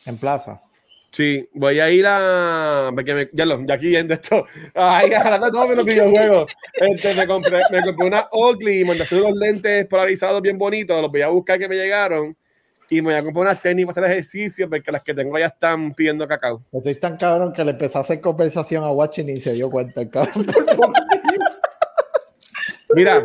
En 0.05 0.17
Plaza. 0.17 0.61
Sí, 1.09 1.49
voy 1.55 1.79
a 1.79 1.89
ir 1.89 2.05
a. 2.07 2.91
Porque 2.93 3.15
me, 3.15 3.29
ya, 3.33 3.47
lo, 3.47 3.65
ya 3.65 3.73
aquí 3.73 3.87
viendo 3.87 4.13
esto. 4.13 4.45
Ay, 4.75 5.11
hablando 5.13 5.47
de 5.47 5.51
todo 5.51 5.67
menos 5.67 5.83
videojuegos. 5.83 6.45
Este, 6.73 7.15
me, 7.15 7.25
compré, 7.25 7.63
me 7.71 7.81
compré 7.81 8.05
una 8.05 8.27
Oakley 8.31 8.81
y 8.81 8.85
mandé 8.85 9.01
a 9.01 9.05
hacer 9.05 9.19
unos 9.19 9.35
lentes 9.37 9.87
polarizados 9.87 10.43
bien 10.43 10.59
bonitos. 10.59 11.01
Los 11.01 11.11
voy 11.11 11.21
a 11.23 11.29
buscar 11.29 11.57
que 11.57 11.67
me 11.67 11.75
llegaron. 11.75 12.37
Y 12.91 13.01
me 13.01 13.13
voy 13.13 13.15
a 13.15 13.23
comprar 13.23 13.47
unas 13.47 13.61
tenis 13.63 13.87
para 13.87 14.05
hacer 14.05 14.11
ejercicio 14.11 14.69
porque 14.69 14.91
las 14.91 15.01
que 15.01 15.15
tengo 15.15 15.39
ya 15.39 15.47
están 15.47 15.91
pidiendo 15.93 16.27
cacao. 16.27 16.63
Estoy 16.71 16.93
tan 16.93 17.17
cabrón 17.17 17.51
que 17.51 17.65
le 17.65 17.71
empecé 17.71 17.97
a 17.97 18.01
hacer 18.01 18.21
conversación 18.21 18.83
a 18.83 18.91
Watching 18.91 19.27
y 19.29 19.37
se 19.37 19.53
dio 19.53 19.71
cuenta 19.71 20.01
el 20.01 20.09
cabrón. 20.11 20.45
Mira, 22.95 23.23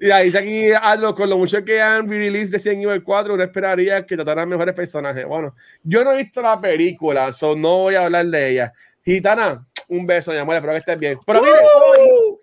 y 0.00 0.10
ahí 0.10 0.26
dice 0.26 0.38
aquí 0.38 0.70
algo 0.72 1.14
con 1.14 1.28
lo 1.28 1.36
mucho 1.36 1.62
que 1.64 1.80
han 1.80 2.08
release 2.08 2.50
de 2.50 2.58
100 2.58 2.80
Evil 2.80 3.02
4, 3.04 3.34
uno 3.34 3.42
esperaría 3.42 4.04
que 4.06 4.16
trataran 4.16 4.48
mejores 4.48 4.74
personajes. 4.74 5.26
Bueno, 5.26 5.54
yo 5.82 6.02
no 6.02 6.12
he 6.12 6.16
visto 6.22 6.40
la 6.40 6.58
película, 6.60 7.32
so 7.34 7.54
no 7.54 7.78
voy 7.78 7.94
a 7.96 8.06
hablar 8.06 8.26
de 8.26 8.48
ella. 8.50 8.72
Gitana, 9.04 9.66
un 9.88 10.06
beso, 10.06 10.32
mi 10.32 10.38
amor, 10.38 10.54
espero 10.54 10.72
que 10.72 10.78
estés 10.78 10.98
bien. 10.98 11.18
Pero 11.26 11.42
mire, 11.42 11.56
hoy, 11.74 12.38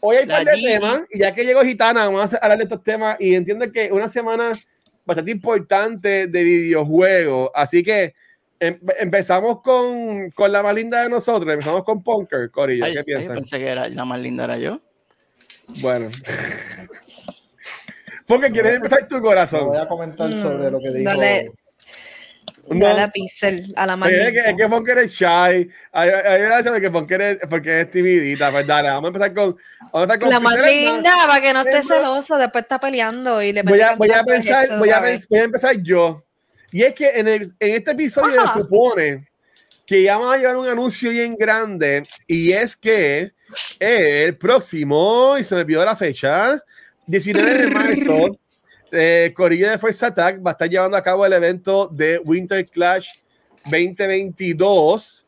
hoy 0.00 0.16
hay 0.16 0.22
un 0.22 0.28
par 0.28 0.44
de 0.44 0.52
temas, 0.62 1.02
y 1.10 1.18
ya 1.18 1.34
que 1.34 1.44
llegó 1.44 1.62
Gitana, 1.62 2.06
vamos 2.06 2.32
a 2.32 2.36
hablar 2.38 2.58
de 2.58 2.64
estos 2.64 2.82
temas, 2.82 3.16
y 3.20 3.34
entiendo 3.34 3.70
que 3.70 3.92
una 3.92 4.08
semana 4.08 4.50
bastante 5.04 5.30
importante 5.32 6.28
de 6.28 6.42
videojuegos, 6.44 7.50
así 7.54 7.82
que 7.82 8.14
em- 8.60 8.78
empezamos 9.00 9.60
con, 9.62 10.30
con 10.30 10.52
la 10.52 10.62
más 10.62 10.74
linda 10.74 11.02
de 11.02 11.08
nosotros, 11.08 11.52
empezamos 11.52 11.82
con 11.84 12.02
Punker, 12.02 12.50
Corillo, 12.50 12.84
Ay, 12.84 12.92
¿qué 12.92 12.98
ay, 13.00 13.04
piensan? 13.04 13.34
pensé 13.36 13.58
que 13.58 13.68
era 13.68 13.88
la 13.88 14.04
más 14.04 14.20
linda 14.20 14.44
era 14.44 14.56
yo. 14.58 14.80
Bueno. 15.80 16.08
Porque 18.26 18.50
quieres 18.50 18.76
empezar 18.76 19.06
tu 19.08 19.16
No 19.16 19.22
corazón. 19.22 19.66
voy 19.68 19.78
a 19.78 19.86
comentar 19.86 20.30
Mm, 20.30 20.36
sobre 20.42 20.70
lo 20.70 20.78
que 20.78 20.90
dijo. 20.92 21.10
dale. 21.10 21.52
No. 22.68 22.86
Dale 22.86 23.00
a 23.00 23.10
Pixel, 23.10 23.72
a 23.74 23.86
la 23.86 23.94
Oye, 23.96 24.28
Es 24.28 24.32
que, 24.32 24.50
es 24.50 24.56
que 24.56 24.68
Ponker 24.68 24.98
es 24.98 25.10
shy. 25.12 25.26
Hay, 25.26 25.68
hay 25.92 26.42
gracia 26.42 26.70
porque 26.70 26.90
Ponker 26.92 27.20
es, 27.20 27.38
porque 27.50 27.80
es 27.80 27.90
timidita. 27.90 28.52
Pues 28.52 28.66
dale, 28.68 28.88
vamos 28.88 29.04
a 29.04 29.08
empezar 29.08 29.32
con. 29.34 29.56
Vamos 29.92 29.94
a 29.94 30.02
empezar 30.02 30.18
con 30.20 30.30
La 30.30 30.38
más 30.40 30.58
linda, 30.60 31.12
para 31.26 31.40
que 31.40 31.52
no 31.52 31.60
esté 31.62 31.82
celoso, 31.82 32.36
después 32.38 32.62
está 32.62 32.78
peleando 32.78 33.42
y 33.42 33.52
le 33.52 33.62
Voy 33.62 33.80
a, 33.80 33.94
voy 33.94 34.10
a 34.12 34.18
de 34.18 34.24
pensar, 34.24 34.64
eso 34.66 34.78
voy 34.78 34.90
a, 34.90 35.00
voy 35.00 35.38
empezar 35.40 35.76
yo. 35.82 36.24
Y 36.70 36.82
es 36.84 36.94
que 36.94 37.10
en, 37.10 37.26
el- 37.28 37.52
en 37.58 37.74
este 37.74 37.90
episodio 37.90 38.40
Ajá. 38.40 38.52
se 38.52 38.60
supone 38.60 39.26
que 39.84 40.04
ya 40.04 40.16
vamos 40.16 40.34
a 40.34 40.38
llevar 40.38 40.56
un 40.56 40.68
anuncio 40.68 41.10
bien 41.10 41.34
grande. 41.36 42.04
Y 42.28 42.52
es 42.52 42.76
que 42.76 43.32
el 43.80 44.36
próximo, 44.38 45.36
y 45.36 45.42
se 45.44 45.56
me 45.56 45.62
olvidó 45.62 45.84
la 45.84 45.96
fecha, 45.96 46.62
19 47.06 47.58
de 47.58 47.66
marzo, 47.68 48.38
eh, 48.92 49.32
Corillo 49.34 49.70
de 49.70 49.78
First 49.78 50.02
Attack 50.02 50.44
va 50.44 50.50
a 50.50 50.52
estar 50.52 50.68
llevando 50.68 50.96
a 50.96 51.02
cabo 51.02 51.24
el 51.26 51.32
evento 51.32 51.88
de 51.88 52.18
Winter 52.18 52.64
Clash 52.66 53.08
2022. 53.70 55.24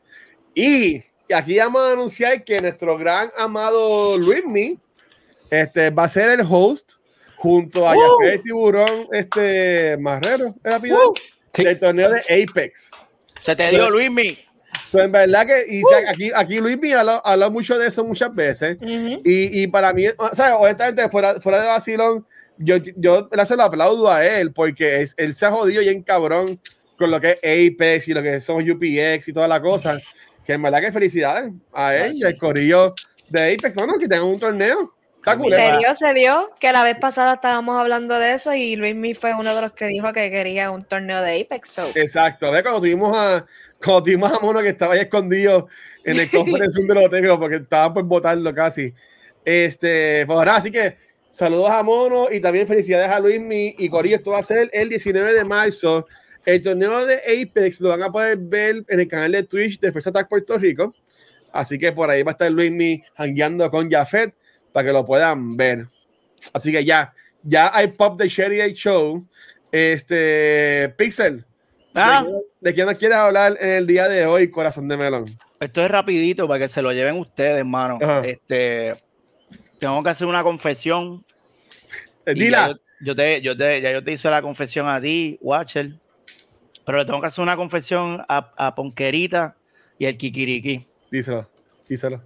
Y 0.53 1.03
aquí 1.33 1.57
vamos 1.57 1.81
a 1.81 1.91
anunciar 1.93 2.43
que 2.43 2.61
nuestro 2.61 2.97
gran 2.97 3.29
amado 3.37 4.17
Luismi 4.17 4.79
este, 5.49 5.89
va 5.89 6.03
a 6.03 6.09
ser 6.09 6.39
el 6.39 6.45
host 6.49 6.93
junto 7.35 7.87
a 7.87 7.93
Jafé 7.93 8.39
Tiburón 8.39 9.07
este, 9.11 9.97
Marrero. 9.97 10.55
Sí. 11.53 11.63
del 11.63 11.79
torneo 11.79 12.11
de 12.11 12.19
Apex. 12.21 12.91
Se 13.39 13.55
te 13.55 13.69
dio 13.69 13.89
Luismi. 13.89 14.37
So, 14.87 14.99
en 14.99 15.11
verdad 15.11 15.47
que 15.47 15.65
y, 15.67 15.81
si 15.81 15.93
aquí, 16.07 16.31
aquí 16.35 16.59
Luismi 16.59 16.91
habla, 16.91 17.17
habla 17.23 17.49
mucho 17.49 17.77
de 17.77 17.87
eso 17.87 18.05
muchas 18.05 18.33
veces. 18.33 18.77
Ujú. 18.81 19.21
Y, 19.23 19.63
y 19.63 19.67
para 19.67 19.93
mí, 19.93 20.05
o 20.17 20.29
sea, 20.33 20.57
honestamente, 20.57 21.09
fuera, 21.09 21.41
fuera 21.41 21.61
de 21.61 21.67
vacilón, 21.67 22.25
yo, 22.57 22.77
yo 22.77 23.29
le 23.31 23.45
se 23.45 23.55
lo 23.55 23.63
aplaudo 23.63 24.09
a 24.09 24.25
él 24.25 24.53
porque 24.53 25.01
es, 25.01 25.13
él 25.17 25.33
se 25.33 25.45
ha 25.45 25.51
jodido 25.51 25.81
bien 25.81 26.03
cabrón 26.03 26.59
con 26.97 27.11
lo 27.11 27.19
que 27.19 27.35
es 27.41 27.73
Apex 27.73 28.07
y 28.07 28.13
lo 28.13 28.21
que 28.21 28.39
son 28.39 28.69
UPX 28.69 29.27
y 29.27 29.33
toda 29.33 29.47
la 29.47 29.61
cosa. 29.61 29.99
Que 30.45 30.53
en 30.53 30.61
verdad 30.61 30.79
que 30.81 30.91
felicidades 30.91 31.51
a 31.73 31.95
él 31.95 32.13
y 32.15 32.23
al 32.23 32.37
corillo 32.37 32.93
de 33.29 33.53
Apex, 33.53 33.75
bueno, 33.75 33.97
que 33.99 34.07
tengan 34.07 34.27
un 34.27 34.39
torneo. 34.39 34.94
Está 35.25 35.37
cool, 35.39 35.51
Se 35.51 35.77
dio, 35.79 35.95
se 35.95 36.13
dio, 36.13 36.51
que 36.59 36.71
la 36.71 36.83
vez 36.83 36.99
pasada 36.99 37.33
estábamos 37.33 37.79
hablando 37.79 38.19
de 38.19 38.35
eso 38.35 38.53
y 38.53 38.75
Luismi 38.75 39.15
fue 39.15 39.33
uno 39.33 39.55
de 39.55 39.61
los 39.61 39.71
que 39.71 39.87
dijo 39.87 40.13
que 40.13 40.29
quería 40.29 40.69
un 40.69 40.83
torneo 40.83 41.19
de 41.23 41.41
Apex. 41.41 41.67
So. 41.71 41.87
Exacto, 41.95 42.51
ve 42.51 42.61
cuando 42.61 42.79
tuvimos 42.79 43.17
a 43.17 43.43
cuando 43.83 44.03
tuvimos 44.03 44.31
a 44.31 44.39
Mono 44.39 44.61
que 44.61 44.69
estaba 44.69 44.93
ahí 44.93 44.99
escondido 44.99 45.67
en 46.03 46.19
el 46.19 46.29
conference 46.29 46.79
de 46.79 46.93
los 46.93 47.05
hoteles 47.05 47.31
porque 47.39 47.55
estaban 47.55 47.91
por 47.95 48.03
votarlo 48.03 48.53
casi. 48.53 48.93
Este, 49.43 50.27
pues 50.27 50.37
ahora 50.37 50.57
así 50.57 50.69
que 50.69 50.95
saludos 51.27 51.71
a 51.71 51.81
Mono 51.81 52.27
y 52.31 52.39
también 52.39 52.67
felicidades 52.67 53.09
a 53.09 53.19
Luismi 53.19 53.73
y 53.79 53.89
Corillo, 53.89 54.17
esto 54.17 54.29
va 54.29 54.37
a 54.37 54.43
ser 54.43 54.69
el 54.73 54.89
19 54.89 55.33
de 55.33 55.43
marzo. 55.43 56.05
El 56.45 56.61
torneo 56.61 57.03
de 57.03 57.15
Apex 57.15 57.81
lo 57.81 57.89
van 57.89 58.03
a 58.03 58.11
poder 58.11 58.37
ver 58.37 58.83
en 58.87 58.99
el 58.99 59.07
canal 59.07 59.31
de 59.31 59.41
Twitch 59.41 59.79
de 59.79 59.91
First 59.91 60.05
Attack 60.05 60.29
Puerto 60.29 60.55
Rico. 60.59 60.93
Así 61.51 61.79
que 61.79 61.91
por 61.91 62.11
ahí 62.11 62.21
va 62.21 62.33
a 62.33 62.33
estar 62.33 62.51
Luismi 62.51 63.01
hangueando 63.15 63.71
con 63.71 63.89
Jafet 63.89 64.35
para 64.75 64.87
que 64.87 64.91
lo 64.91 65.05
puedan 65.05 65.55
ver. 65.55 65.87
Así 66.51 66.69
que 66.69 66.83
ya, 66.83 67.13
ya 67.43 67.71
hay 67.73 67.87
Pop 67.87 68.19
de 68.19 68.27
Sherry 68.27 68.57
Day 68.57 68.73
Show. 68.73 69.25
Este, 69.71 70.93
Pixel, 70.97 71.45
Ah, 71.93 72.25
¿de, 72.59 72.73
qué 72.73 72.83
nos 72.83 72.97
quieres 72.97 73.15
hablar 73.15 73.55
en 73.57 73.69
el 73.69 73.87
día 73.87 74.09
de 74.09 74.25
hoy, 74.25 74.51
corazón 74.51 74.89
de 74.89 74.97
melón? 74.97 75.23
esto 75.61 75.81
es 75.81 75.89
rapidito 75.89 76.45
para 76.45 76.59
que 76.59 76.67
se 76.67 76.81
lo 76.81 76.91
lleven 76.91 77.17
ustedes, 77.17 77.59
hermano. 77.59 77.97
Este, 78.21 78.93
tengo 79.79 80.03
que 80.03 80.09
hacer 80.09 80.27
una 80.27 80.43
confesión. 80.43 81.23
Eh, 82.25 82.33
Dila, 82.33 82.67
Yo, 82.67 82.75
yo 82.99 83.15
te, 83.15 83.41
yo 83.41 83.55
te, 83.55 83.79
ya 83.79 83.93
yo 83.93 84.03
te 84.03 84.11
hice 84.11 84.29
la 84.29 84.41
confesión 84.41 84.89
a 84.89 84.99
ti, 84.99 85.37
Watcher. 85.39 85.93
Pero 86.85 86.97
le 86.97 87.05
tengo 87.05 87.21
que 87.21 87.27
hacer 87.27 87.41
una 87.43 87.55
confesión 87.55 88.25
a, 88.27 88.51
a 88.57 88.75
Ponquerita 88.75 89.55
y 89.97 90.05
al 90.05 90.17
Kikiriki. 90.17 90.85
díselo, 91.09 91.49
díselo, 91.87 92.21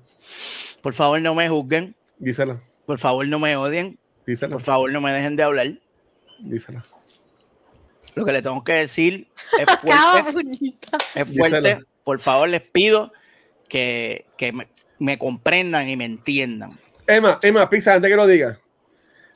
Por 0.81 0.95
favor, 0.95 1.21
no 1.21 1.35
me 1.35 1.47
juzguen. 1.47 1.95
Díselo, 2.19 2.61
Por 2.85 2.99
favor, 2.99 3.27
no 3.27 3.39
me 3.39 3.55
odien. 3.55 3.97
díselo, 4.25 4.53
Por 4.53 4.61
favor, 4.61 4.91
no 4.91 5.01
me 5.01 5.11
dejen 5.13 5.35
de 5.35 5.43
hablar. 5.43 5.67
díselo. 6.39 6.81
Lo 8.15 8.25
que 8.25 8.31
le 8.33 8.41
tengo 8.41 8.63
que 8.63 8.73
decir 8.73 9.27
es 9.57 9.65
fuerte. 9.81 10.29
es 11.15 11.35
fuerte. 11.35 11.57
Díselo. 11.61 11.85
Por 12.03 12.19
favor, 12.19 12.49
les 12.49 12.67
pido 12.67 13.11
que, 13.67 14.25
que 14.37 14.51
me, 14.51 14.67
me 14.99 15.17
comprendan 15.19 15.87
y 15.87 15.95
me 15.95 16.05
entiendan. 16.05 16.71
Emma, 17.07 17.39
Emma, 17.41 17.69
Pixel, 17.69 17.93
antes 17.93 18.09
que 18.09 18.15
lo 18.17 18.27
diga. 18.27 18.59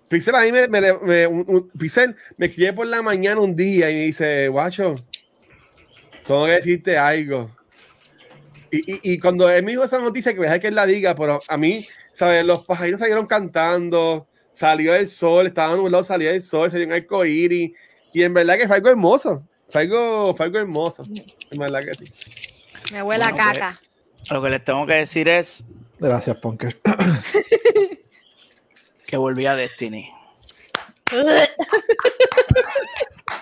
Pixel 0.09 0.35
a 0.35 0.41
mí 0.41 0.51
me, 0.51 0.67
me, 0.67 0.93
me- 0.93 1.27
un- 1.27 1.45
un- 1.47 1.69
Pixel 1.69 2.15
me 2.37 2.47
escribe 2.47 2.73
por 2.73 2.87
la 2.87 3.01
mañana 3.01 3.39
un 3.41 3.55
día 3.55 3.89
y 3.89 3.93
me 3.95 4.01
dice, 4.03 4.47
guacho, 4.47 4.95
tengo 6.25 6.45
que 6.45 6.51
decirte 6.53 6.97
algo. 6.97 7.49
Y, 8.73 8.77
y, 8.91 8.99
y 9.13 9.19
cuando 9.19 9.47
él 9.51 9.61
me 9.63 9.69
dijo 9.71 9.83
esa 9.83 9.99
noticia, 9.99 10.31
que 10.31 10.39
voy 10.39 10.47
a 10.47 10.49
dejar 10.49 10.61
que 10.61 10.67
él 10.69 10.75
la 10.75 10.87
diga, 10.87 11.13
pero 11.13 11.39
a 11.47 11.57
mí, 11.57 11.85
¿sabes? 12.11 12.43
Los 12.43 12.65
pajaritos 12.65 13.01
salieron 13.01 13.27
cantando, 13.27 14.25
salió 14.51 14.95
el 14.95 15.07
sol, 15.07 15.45
estaban 15.45 15.77
nublados, 15.77 16.07
salía 16.07 16.31
el 16.31 16.41
sol, 16.41 16.71
salió 16.71 16.87
un 16.87 16.93
arco 16.93 17.23
iris, 17.23 17.71
y 18.11 18.23
en 18.23 18.33
verdad 18.33 18.57
que 18.57 18.65
fue 18.65 18.77
algo 18.77 18.89
hermoso. 18.89 19.47
Fue 19.69 19.81
algo, 19.81 20.33
fue 20.35 20.47
algo 20.47 20.57
hermoso. 20.57 21.03
En 21.51 21.59
verdad 21.59 21.83
que 21.83 21.93
sí. 21.93 22.05
Me 22.91 23.03
huele 23.03 23.23
a 23.23 23.29
Bueno, 23.29 23.43
pues. 23.45 23.59
caca. 23.59 23.79
Lo 24.31 24.41
que 24.41 24.49
les 24.49 24.63
tengo 24.63 24.87
que 24.87 24.93
decir 24.95 25.27
es 25.27 25.63
Gracias, 25.99 26.35
Punker. 26.37 26.81
que 29.07 29.17
volví 29.17 29.45
a 29.45 29.55
Destiny. 29.55 30.09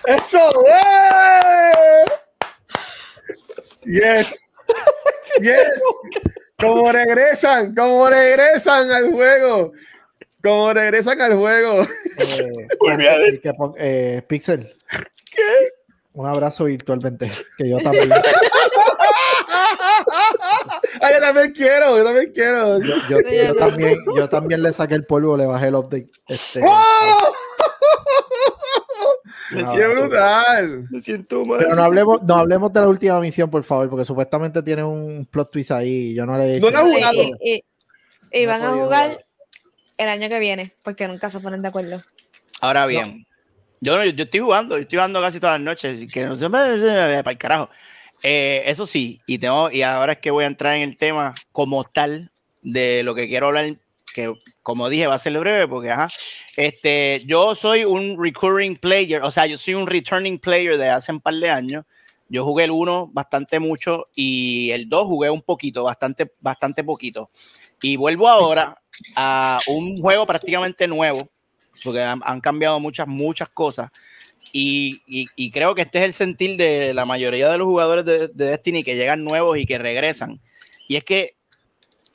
¡Eso! 0.06 0.64
¡eh! 0.66 2.04
Yes. 3.84 4.51
Yes. 5.42 5.82
Como 6.58 6.92
regresan, 6.92 7.74
como 7.74 8.08
regresan 8.08 8.90
al 8.90 9.10
juego. 9.10 9.72
Como 10.42 10.72
regresan 10.72 11.20
al 11.20 11.36
juego. 11.36 11.82
Eh, 12.38 13.38
que 13.42 13.52
eh, 13.78 14.22
Pixel. 14.26 14.74
Un 16.14 16.26
abrazo 16.26 16.64
virtualmente. 16.64 17.30
Que 17.56 17.70
yo 17.70 17.78
también. 17.78 18.10
Ay, 21.00 21.14
yo 21.14 21.20
también 21.20 21.52
quiero, 21.52 21.96
yo 21.96 22.04
también 22.04 22.32
quiero. 22.32 22.80
Yo, 22.80 22.94
yo- 23.08 23.20
yo 23.20 23.54
también, 23.54 23.98
yo 24.16 24.28
también 24.28 24.62
le 24.62 24.72
saqué 24.72 24.94
el 24.94 25.04
polvo, 25.04 25.36
le 25.36 25.46
bajé 25.46 25.68
el 25.68 25.74
update. 25.74 26.06
Este, 26.28 26.60
¡Oh! 26.66 27.21
Mal. 29.52 30.88
Pero 31.58 31.74
no 31.74 31.82
hablemos, 31.82 32.22
no 32.22 32.34
hablemos 32.36 32.72
de 32.72 32.80
la 32.80 32.88
última 32.88 33.20
misión, 33.20 33.50
por 33.50 33.64
favor, 33.64 33.88
porque 33.90 34.04
supuestamente 34.04 34.62
tiene 34.62 34.84
un 34.84 35.26
plot 35.26 35.50
twist 35.50 35.70
ahí. 35.72 36.10
y 36.10 36.14
Yo 36.14 36.26
no 36.26 36.36
le 36.38 36.56
he 36.56 36.60
No 36.60 36.68
hecho. 36.68 36.70
la 36.70 36.80
he 36.80 36.92
jugado. 36.94 37.22
Y, 37.40 37.52
y- 37.52 37.64
y 38.32 38.46
No 38.46 38.52
van 38.52 38.62
a 38.62 38.70
jugar 38.70 38.84
jugar. 39.10 39.26
el 39.98 40.08
año 40.08 40.28
que 40.28 40.38
viene, 40.38 40.72
porque 40.82 41.06
nunca 41.08 41.28
se 41.30 41.40
ponen 41.40 41.60
de 41.62 41.68
acuerdo. 41.68 41.98
Ahora 42.60 42.86
bien, 42.86 43.26
yo, 43.80 43.96
no- 43.96 44.04
yo 44.04 44.24
estoy 44.24 44.40
jugando, 44.40 44.76
yo 44.76 44.82
estoy 44.82 44.96
jugando 44.98 45.20
casi 45.20 45.38
todas 45.40 45.54
las 45.60 45.64
noches, 45.64 46.02
y 46.02 46.06
que 46.06 46.24
no 46.26 46.36
se 46.36 46.48
me 46.48 46.58
para 47.22 47.30
el 47.32 47.38
carajo. 47.38 47.68
Eh, 48.22 48.62
eso 48.66 48.86
sí, 48.86 49.20
y 49.26 49.38
tengo, 49.38 49.70
y 49.70 49.82
ahora 49.82 50.12
es 50.12 50.18
que 50.20 50.30
voy 50.30 50.44
a 50.44 50.46
entrar 50.46 50.76
en 50.76 50.82
el 50.82 50.96
tema 50.96 51.34
como 51.50 51.82
tal 51.84 52.30
de 52.62 53.02
lo 53.02 53.14
que 53.16 53.26
quiero 53.28 53.48
hablar, 53.48 53.74
que 54.12 54.32
como 54.62 54.88
dije, 54.88 55.06
va 55.06 55.14
a 55.16 55.18
ser 55.18 55.38
breve, 55.38 55.66
porque 55.68 55.90
ajá. 55.90 56.08
Este, 56.56 57.22
yo 57.26 57.54
soy 57.54 57.84
un 57.84 58.16
recurring 58.22 58.76
player, 58.76 59.22
o 59.22 59.30
sea, 59.30 59.46
yo 59.46 59.58
soy 59.58 59.74
un 59.74 59.86
returning 59.86 60.38
player 60.38 60.76
de 60.78 60.88
hace 60.90 61.12
un 61.12 61.20
par 61.20 61.34
de 61.34 61.50
años. 61.50 61.84
Yo 62.28 62.44
jugué 62.44 62.64
el 62.64 62.70
1 62.70 63.10
bastante 63.12 63.58
mucho 63.58 64.04
y 64.14 64.70
el 64.70 64.88
2 64.88 65.06
jugué 65.06 65.28
un 65.28 65.42
poquito, 65.42 65.82
bastante, 65.82 66.32
bastante 66.40 66.82
poquito. 66.82 67.28
Y 67.82 67.96
vuelvo 67.96 68.28
ahora 68.28 68.74
a 69.16 69.58
un 69.68 70.00
juego 70.00 70.26
prácticamente 70.26 70.86
nuevo, 70.88 71.28
porque 71.84 72.00
han, 72.00 72.20
han 72.24 72.40
cambiado 72.40 72.80
muchas, 72.80 73.06
muchas 73.06 73.48
cosas. 73.50 73.90
Y, 74.52 75.02
y- 75.06 75.24
y 75.36 75.50
creo 75.50 75.74
que 75.74 75.82
este 75.82 75.98
es 75.98 76.04
el 76.04 76.12
sentir 76.12 76.56
de 76.56 76.94
la 76.94 77.04
mayoría 77.04 77.50
de 77.50 77.58
los 77.58 77.66
jugadores 77.66 78.04
de, 78.04 78.28
de 78.28 78.44
Destiny 78.46 78.82
que 78.82 78.96
llegan 78.96 79.24
nuevos 79.24 79.58
y 79.58 79.66
que 79.66 79.78
regresan. 79.78 80.40
Y 80.88 80.96
es 80.96 81.04
que 81.04 81.36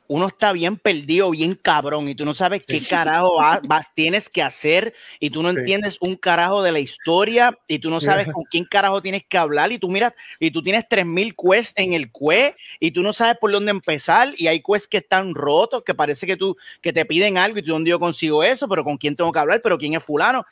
uno 0.10 0.28
está 0.28 0.54
bien 0.54 0.78
perdido, 0.78 1.30
bien 1.32 1.56
cabrón, 1.56 2.08
y 2.08 2.16
tú 2.16 2.24
no 2.26 2.34
sabes 2.34 2.62
qué 2.66 2.82
carajo 2.86 3.36
va- 3.36 3.60
vas, 3.64 3.94
tienes 3.94 4.30
que 4.30 4.42
hacer, 4.42 4.94
y 5.20 5.30
tú 5.30 5.44
no 5.44 5.52
Sí. 5.52 5.58
entiendes 5.60 5.98
un 6.00 6.16
carajo 6.16 6.64
de 6.64 6.72
la 6.72 6.80
historia, 6.80 7.58
y 7.68 7.80
tú 7.80 7.90
no 7.90 8.00
sabes 8.00 8.32
con 8.32 8.44
quién 8.46 8.66
carajo 8.66 9.02
tienes 9.02 9.24
que 9.28 9.38
hablar, 9.38 9.72
y 9.72 9.80
tú 9.80 9.90
miras, 9.90 10.14
y 10.40 10.52
tú 10.52 10.64
tienes 10.64 10.88
3000 10.88 11.34
quests 11.36 11.74
en 11.76 11.94
el 11.94 12.12
quest, 12.12 12.58
y 12.80 12.92
tú 12.92 13.04
no 13.04 13.12
sabes 13.12 13.38
por 13.40 13.52
dónde 13.52 13.72
empezar, 13.72 14.34
y 14.38 14.48
hay 14.48 14.62
quests 14.62 14.88
que 14.88 14.98
están 14.98 15.36
rotos, 15.36 15.84
que 15.84 15.94
parece 15.94 16.26
que 16.26 16.38
tú, 16.38 16.56
que 16.82 16.94
te 16.94 17.06
piden 17.06 17.38
algo, 17.38 17.60
y 17.60 17.64
tú, 17.64 17.72
¿dónde 17.72 17.90
yo 17.90 18.00
consigo 18.00 18.44
eso? 18.44 18.68
Pero 18.68 18.84
con 18.84 18.98
quién 18.98 19.16
tengo 19.16 19.32
que 19.32 19.40
hablar, 19.40 19.60
pero 19.62 19.78
quién 19.78 19.94
es 19.94 20.04
fulano. 20.04 20.46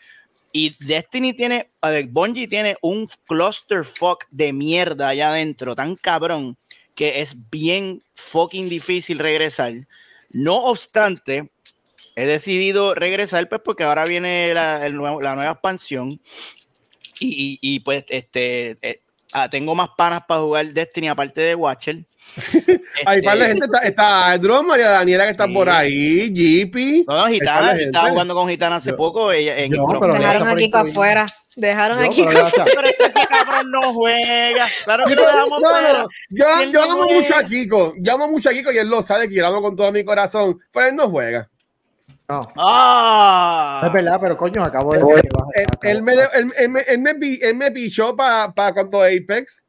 Y 0.51 0.73
Destiny 0.85 1.33
tiene, 1.33 1.69
Bungie 2.09 2.47
tiene 2.47 2.77
un 2.81 3.09
clusterfuck 3.27 4.25
de 4.31 4.53
mierda 4.53 5.09
allá 5.09 5.29
adentro, 5.29 5.75
tan 5.75 5.95
cabrón, 5.95 6.55
que 6.95 7.21
es 7.21 7.35
bien 7.51 7.99
fucking 8.15 8.69
difícil 8.69 9.19
regresar. 9.19 9.73
No 10.31 10.55
obstante, 10.65 11.49
he 12.15 12.25
decidido 12.25 12.95
regresar, 12.95 13.47
pues 13.49 13.61
porque 13.63 13.83
ahora 13.83 14.03
viene 14.05 14.53
la, 14.53 14.85
el 14.85 14.95
nuevo- 14.95 15.21
la 15.21 15.35
nueva 15.35 15.51
expansión. 15.51 16.19
Y, 17.19 17.27
y- 17.27 17.59
y, 17.61 17.79
pues, 17.81 18.03
este, 18.09 18.77
eh, 18.81 19.01
ah, 19.33 19.49
tengo 19.49 19.73
más 19.75 19.89
panas 19.97 20.23
para 20.27 20.41
jugar 20.41 20.73
Destiny 20.73 21.07
aparte 21.07 21.39
de 21.41 21.55
Watcher. 21.55 21.97
Hay 23.05 23.17
Este, 23.19 23.21
par 23.23 23.37
de 23.37 23.47
gente, 23.47 23.65
está, 23.65 23.79
está 23.79 24.61
María 24.63 24.89
Daniela 24.89 25.25
que 25.25 25.31
está 25.31 25.45
Sí. 25.45 25.53
por 25.53 25.69
ahí, 25.69 26.33
Jeepy. 26.33 27.05
No, 27.07 27.15
no, 27.15 27.23
Hay 27.25 27.33
Gitana, 27.35 27.73
estaba 27.77 28.09
jugando 28.09 28.33
con 28.33 28.49
Gitana 28.49 28.75
hace 28.77 28.91
Yo- 28.91 28.97
poco. 28.97 29.31
Ella, 29.31 29.57
en 29.57 29.71
yo, 29.73 29.85
pero 29.99 30.13
Dejaron 30.13 30.47
aquí 30.49 30.65
incluirme. 30.65 30.91
afuera. 30.91 31.25
Dejaron 31.55 31.99
Yo, 31.99 32.05
aquí 32.05 32.23
pero 32.25 32.39
gracias. 32.39 32.67
Pero 32.75 32.87
es 32.87 32.93
que 32.97 33.05
ese 33.05 33.27
cabrón 33.27 33.71
no 33.71 33.93
juega. 33.93 34.67
Claro 34.83 35.03
que 35.05 35.11
Yo, 35.15 35.21
lo 35.21 35.25
dejamos 35.27 35.61
no, 35.61 35.69
fuera. 35.69 35.93
no, 35.93 36.07
yo, 36.29 36.45
Y 36.59 36.63
él 36.63 36.71
yo 36.73 36.85
no 36.85 36.91
amo 36.91 37.03
juega. 37.03 37.19
mucho 37.19 37.35
a 37.35 37.43
Kiko. 37.43 37.93
Yo 37.99 38.13
amo 38.13 38.27
mucho 38.27 38.49
a 38.49 38.53
Kiko 38.53 38.71
y 38.71 38.77
él 38.77 38.89
lo 38.89 39.01
sabe 39.01 39.29
que 39.29 39.35
yo 39.35 39.41
lo 39.41 39.47
amo 39.47 39.61
con 39.61 39.75
todo 39.75 39.91
mi 39.91 40.03
corazón. 40.03 40.59
Pero 40.73 40.87
él 40.87 40.95
no 40.95 41.09
juega. 41.09 41.49
No, 42.27 42.41
Ah. 42.57 43.83
es 43.85 43.93
verdad, 43.93 44.17
pero 44.19 44.35
coño, 44.37 44.63
acabo 44.63 44.93
de 44.93 44.99
decir 44.99 45.29
Él, 45.83 46.01
me, 46.01 46.13
él, 46.13 46.19
él 46.57 46.69
me, 46.69 46.79
él 46.81 46.99
me, 46.99 47.15
pi- 47.15 47.39
él 47.41 47.55
me 47.55 47.71
pichó 47.71 48.15
para 48.15 48.51
pa 48.51 48.73
cuando 48.73 49.01
Apex. 49.03 49.63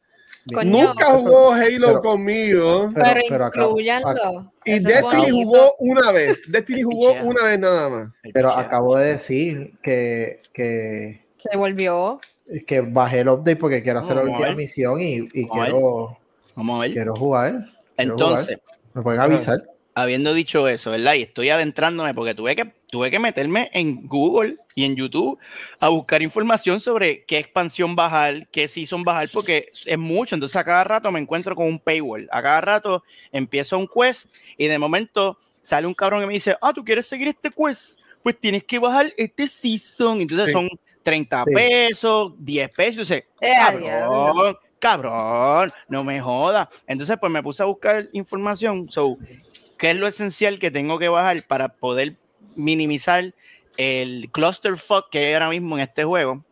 Coño. 0.55 0.71
Nunca 0.87 1.07
jugó 1.13 1.53
Halo 1.53 1.87
pero- 1.89 2.03
conmigo. 2.03 2.91
pero- 2.95 3.05
Pero, 3.13 3.21
pero 3.29 3.45
acabo- 3.47 3.69
incluyanlo. 3.71 4.53
Y 4.65 4.79
Destiny 4.79 5.03
bonito. 5.31 5.35
jugó 5.35 5.75
una 5.81 6.13
vez. 6.13 6.43
Destiny 6.51 6.83
jugó 6.83 7.13
una 7.23 7.43
vez 7.49 7.59
nada 7.59 7.89
más. 7.91 8.09
Pero 8.33 8.51
acabo 8.57 8.97
de 8.97 9.07
decir 9.13 9.75
que, 9.83 10.39
que, 10.55 11.26
Que 11.51 11.57
volvió. 11.57 12.21
que 12.67 12.81
bajé 12.81 13.21
el 13.21 13.29
update 13.29 13.57
porque 13.57 13.83
quiero 13.83 13.99
hacer 14.01 14.17
la 14.17 14.23
Vamos 14.23 14.39
última 14.39 14.55
misión 14.57 15.01
y, 15.01 15.17
y 15.33 15.45
Vamos 15.47 15.65
quiero, 15.65 16.19
Vamos 16.55 16.77
a 16.79 16.81
ver. 16.83 16.93
quiero 16.93 17.15
jugar. 17.15 17.53
quiero 17.97 18.13
Entonces, 18.13 18.59
jugar. 18.65 18.81
Me 18.95 19.03
pueden 19.03 19.21
avisar. 19.21 19.63
habiendo 19.95 20.33
dicho 20.35 20.69
eso, 20.69 20.91
¿verdad? 20.91 21.15
Y 21.15 21.23
estoy 21.23 21.49
adentrándome 21.51 22.15
porque 22.15 22.35
tuve 22.35 22.55
que, 22.57 22.73
tuve 22.91 23.11
que 23.11 23.19
meterme 23.19 23.71
en 23.73 24.07
Google 24.07 24.57
y 24.75 24.85
en 24.85 24.95
YouTube 24.97 25.39
a 25.81 25.89
buscar 25.89 26.23
información 26.23 26.81
sobre 26.81 27.25
qué 27.25 27.39
expansión 27.39 27.97
bajar, 27.97 28.47
qué 28.49 28.69
season 28.69 29.03
bajar, 29.03 29.29
porque 29.33 29.71
es 29.85 29.99
mucho. 29.99 30.35
Entonces, 30.35 30.57
a 30.57 30.65
cada 30.65 30.85
rato 30.85 31.11
me 31.11 31.19
encuentro 31.21 31.55
con 31.57 31.67
un 31.67 31.79
paywall. 31.79 32.29
A 32.31 32.43
cada 32.43 32.61
rato 32.61 33.03
empiezo 33.33 33.79
un 33.79 33.89
quest 33.89 34.33
y 34.57 34.67
de 34.67 34.79
momento 34.79 35.39
sale 35.63 35.87
un 35.87 35.95
cabrón 35.95 36.23
y 36.23 36.27
me 36.27 36.33
dice, 36.35 36.57
ah, 36.63 36.73
¿tú 36.73 36.85
quieres 36.85 37.07
seguir 37.07 37.29
este 37.29 37.51
quest? 37.51 37.99
Pues 38.23 38.39
tienes 38.39 38.65
que 38.65 38.79
bajar 38.79 39.13
este 39.17 39.47
season. 39.47 40.21
Entonces 40.21 40.47
Sí. 40.47 40.53
son 40.53 40.69
30 41.07 41.45
Sí. 41.47 41.55
pesos, 41.55 42.33
10 42.39 42.75
pesos. 42.75 42.97
Yo 42.97 43.05
sé, 43.05 43.29
Eh, 43.41 43.53
cabrón, 43.57 44.57
cabrón, 44.81 45.71
no 45.89 46.03
me 46.03 46.21
joda. 46.21 46.69
Entonces, 46.89 47.17
pues 47.21 47.33
me 47.33 47.43
puse 47.45 47.63
a 47.63 47.67
buscar 47.67 48.09
información. 48.13 48.91
So, 48.91 49.17
¿qué 49.79 49.91
es 49.91 49.97
lo 49.97 50.09
esencial 50.09 50.59
que 50.59 50.73
tengo 50.73 50.99
que 50.99 51.09
bajar 51.09 51.37
para 51.47 51.69
poder 51.69 52.15
minimizar 52.57 53.33
el 53.77 54.29
clusterfuck 54.33 55.09
que 55.11 55.27
hay 55.27 55.33
ahora 55.35 55.49
mismo 55.51 55.77
en 55.77 55.83
este 55.85 56.03
juego? 56.03 56.45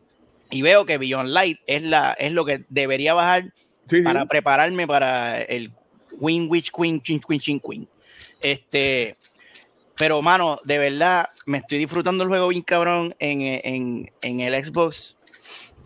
Y 0.51 0.61
veo 0.61 0.85
que 0.85 0.97
Beyond 0.97 1.29
Light 1.31 1.59
es, 1.67 1.83
la, 1.83 2.13
es 2.13 2.31
lo 2.31 2.45
que 2.45 2.63
debería 2.69 3.13
bajar 3.13 3.51
Sí, 3.89 3.97
sí. 3.97 4.01
para 4.03 4.25
prepararme 4.25 4.87
para 4.87 5.41
el 5.41 5.73
Queen 6.19 6.47
Witch 6.49 6.71
Queen 6.71 7.01
Queen 7.01 7.19
Queen 7.19 7.39
Queen 7.41 7.59
Queen. 7.59 7.89
Este, 8.41 9.17
pero 9.97 10.21
mano, 10.21 10.59
de 10.63 10.79
verdad 10.79 11.25
me 11.45 11.59
estoy 11.59 11.77
disfrutando 11.77 12.23
el 12.23 12.29
juego 12.29 12.47
bien 12.49 12.63
cabrón 12.63 13.15
en, 13.19 13.41
en, 13.41 14.11
en 14.21 14.39
el 14.39 14.65
Xbox. 14.65 15.15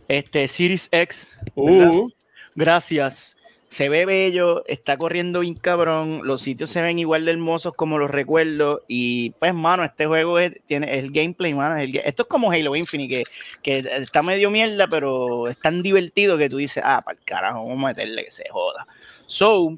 Este, 0.07 0.47
Series 0.47 0.89
X. 0.91 1.37
Uh, 1.55 2.09
Gracias. 2.55 3.35
Se 3.67 3.87
ve 3.87 4.07
bello, 4.07 4.65
está 4.65 4.97
corriendo 4.97 5.41
bien 5.41 5.53
cabrón, 5.53 6.21
los 6.23 6.41
sitios 6.41 6.71
se 6.71 6.81
ven 6.81 6.97
igual 6.97 7.25
de 7.25 7.33
hermosos 7.33 7.71
como 7.77 7.99
los 7.99 8.09
recuerdo 8.09 8.81
y 8.87 9.29
pues 9.39 9.53
mano, 9.53 9.83
este 9.83 10.07
juego 10.07 10.39
es, 10.39 10.59
tiene 10.65 10.97
el 10.97 11.11
gameplay, 11.11 11.53
mano, 11.53 11.77
es 11.77 11.83
el 11.83 11.93
ga- 11.93 12.01
esto 12.03 12.23
es 12.23 12.27
como 12.29 12.51
Halo 12.51 12.75
Infinite, 12.75 13.25
que, 13.61 13.83
que 13.83 13.87
está 14.01 14.23
medio 14.23 14.49
mierda, 14.49 14.87
pero 14.87 15.47
es 15.47 15.59
tan 15.59 15.83
divertido 15.83 16.35
que 16.35 16.49
tú 16.49 16.57
dices, 16.57 16.81
ah, 16.83 16.99
para 17.05 17.19
el 17.19 17.23
carajo, 17.23 17.59
vamos 17.61 17.83
a 17.83 17.87
meterle 17.89 18.23
que 18.25 18.31
se 18.31 18.49
joda. 18.49 18.87
So, 19.27 19.71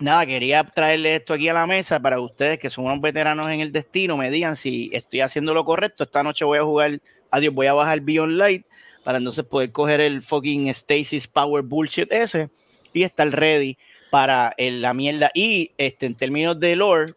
nada, 0.00 0.26
quería 0.26 0.64
traerle 0.64 1.16
esto 1.16 1.34
aquí 1.34 1.48
a 1.48 1.54
la 1.54 1.66
mesa 1.66 2.00
para 2.00 2.20
ustedes 2.20 2.58
que 2.58 2.70
son 2.70 2.86
unos 2.86 3.00
veteranos 3.00 3.46
en 3.48 3.60
el 3.60 3.72
destino, 3.72 4.16
me 4.16 4.30
digan 4.30 4.56
si 4.56 4.90
estoy 4.92 5.20
haciendo 5.20 5.54
lo 5.54 5.64
correcto, 5.64 6.04
esta 6.04 6.22
noche 6.22 6.44
voy 6.44 6.58
a 6.58 6.62
jugar, 6.64 6.98
adiós, 7.30 7.54
voy 7.54 7.66
a 7.66 7.72
bajar 7.72 8.00
Beyond 8.00 8.32
Light 8.32 8.66
para 9.04 9.18
entonces 9.18 9.44
poder 9.44 9.70
coger 9.72 10.00
el 10.00 10.22
fucking 10.22 10.68
Stasis 10.74 11.26
Power 11.28 11.62
Bullshit 11.62 12.10
ese 12.12 12.48
y 12.92 13.02
estar 13.04 13.28
ready 13.30 13.78
para 14.10 14.52
el- 14.56 14.82
la 14.82 14.94
mierda. 14.94 15.30
Y 15.34 15.70
este, 15.78 16.06
en 16.06 16.14
términos 16.14 16.58
de 16.58 16.74
lore, 16.76 17.12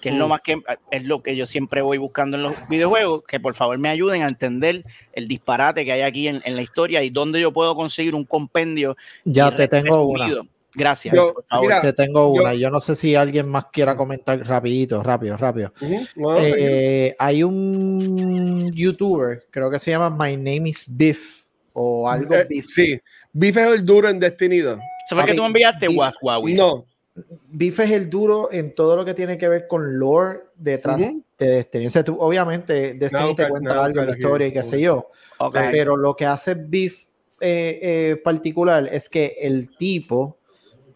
que 0.00 0.08
es 0.10 0.14
lo 0.16 0.26
Mm. 0.26 0.30
más 0.30 0.40
que 0.42 0.60
es 0.90 1.04
lo 1.04 1.22
que 1.22 1.36
yo 1.36 1.46
siempre 1.46 1.80
voy 1.82 1.96
buscando 1.98 2.36
en 2.36 2.42
los 2.42 2.68
videojuegos, 2.68 3.22
que 3.22 3.38
por 3.40 3.54
favor 3.54 3.78
me 3.78 3.88
ayuden 3.88 4.22
a 4.22 4.26
entender 4.26 4.84
el 5.12 5.28
disparate 5.28 5.84
que 5.84 5.92
hay 5.92 6.00
aquí 6.02 6.28
en, 6.28 6.42
en 6.44 6.56
la 6.56 6.62
historia 6.62 7.02
y 7.02 7.10
dónde 7.10 7.40
yo 7.40 7.52
puedo 7.52 7.74
conseguir 7.76 8.14
un 8.14 8.24
compendio. 8.24 8.96
Ya 9.24 9.54
te 9.54 9.66
tengo 9.68 10.04
una. 10.04 10.28
Gracias. 10.74 11.14
Yo- 11.14 11.34
por 11.34 11.44
favor. 11.46 11.66
mira, 11.66 11.80
Te 11.82 11.92
tengo 11.92 12.34
yo- 12.34 12.42
una. 12.42 12.54
Yo 12.54 12.70
no 12.70 12.80
sé 12.80 12.96
si 12.96 13.14
alguien 13.14 13.48
más 13.50 13.66
quiera 13.72 13.96
comentar 13.96 14.38
rapidito, 14.46 15.02
rápido, 15.02 15.36
rápido. 15.36 15.72
ujú, 15.80 15.96
no, 16.16 16.36
Eh, 16.38 17.14
hay 17.18 17.42
un 17.42 18.72
youtuber, 18.72 19.44
creo 19.50 19.70
que 19.70 19.78
se 19.78 19.90
llama 19.90 20.10
My 20.10 20.36
Name 20.36 20.68
is 20.70 20.84
Biff 20.88 21.44
o 21.72 22.08
algo 22.08 22.34
Eh, 22.34 22.46
Biff. 22.48 22.66
sí, 22.68 22.98
Biff 23.32 23.56
es 23.56 23.66
el 23.66 23.84
duro 23.84 24.08
en 24.08 24.18
Destiny 24.18 24.58
2. 24.58 24.78
¿Eso 25.06 25.16
fue 25.16 25.26
que 25.26 25.34
tú 25.34 25.42
me 25.42 25.48
enviaste, 25.48 25.88
Huawei? 25.88 26.54
No, 26.54 26.86
Biff 27.50 27.78
es 27.80 27.90
el 27.90 28.08
duro 28.08 28.48
en 28.50 28.74
todo 28.74 28.96
lo 28.96 29.04
que 29.04 29.12
tiene 29.14 29.36
que 29.36 29.48
ver 29.48 29.66
con 29.68 29.98
lore 29.98 30.38
detrás 30.56 30.98
Ujú. 30.98 31.22
de 31.38 31.46
Destiny. 31.46 31.86
O 31.86 31.90
sea, 31.90 32.02
tú- 32.04 32.16
obviamente 32.18 32.94
Destiny 32.94 33.22
No, 33.22 33.34
te 33.34 33.48
cuenta 33.48 33.74
no, 33.74 33.82
algo 33.82 34.00
en 34.00 34.06
la 34.06 34.12
historia 34.12 34.46
y 34.46 34.52
qué 34.52 34.62
sé 34.62 34.80
yo, 34.80 35.10
Ok. 35.38 35.54
pero 35.70 35.96
lo 35.96 36.14
que 36.16 36.24
hace 36.24 36.54
Biff 36.54 37.04
eh, 37.44 37.80
eh, 37.82 38.16
particular 38.22 38.88
es 38.92 39.08
que 39.08 39.36
el 39.40 39.76
tipo 39.76 40.38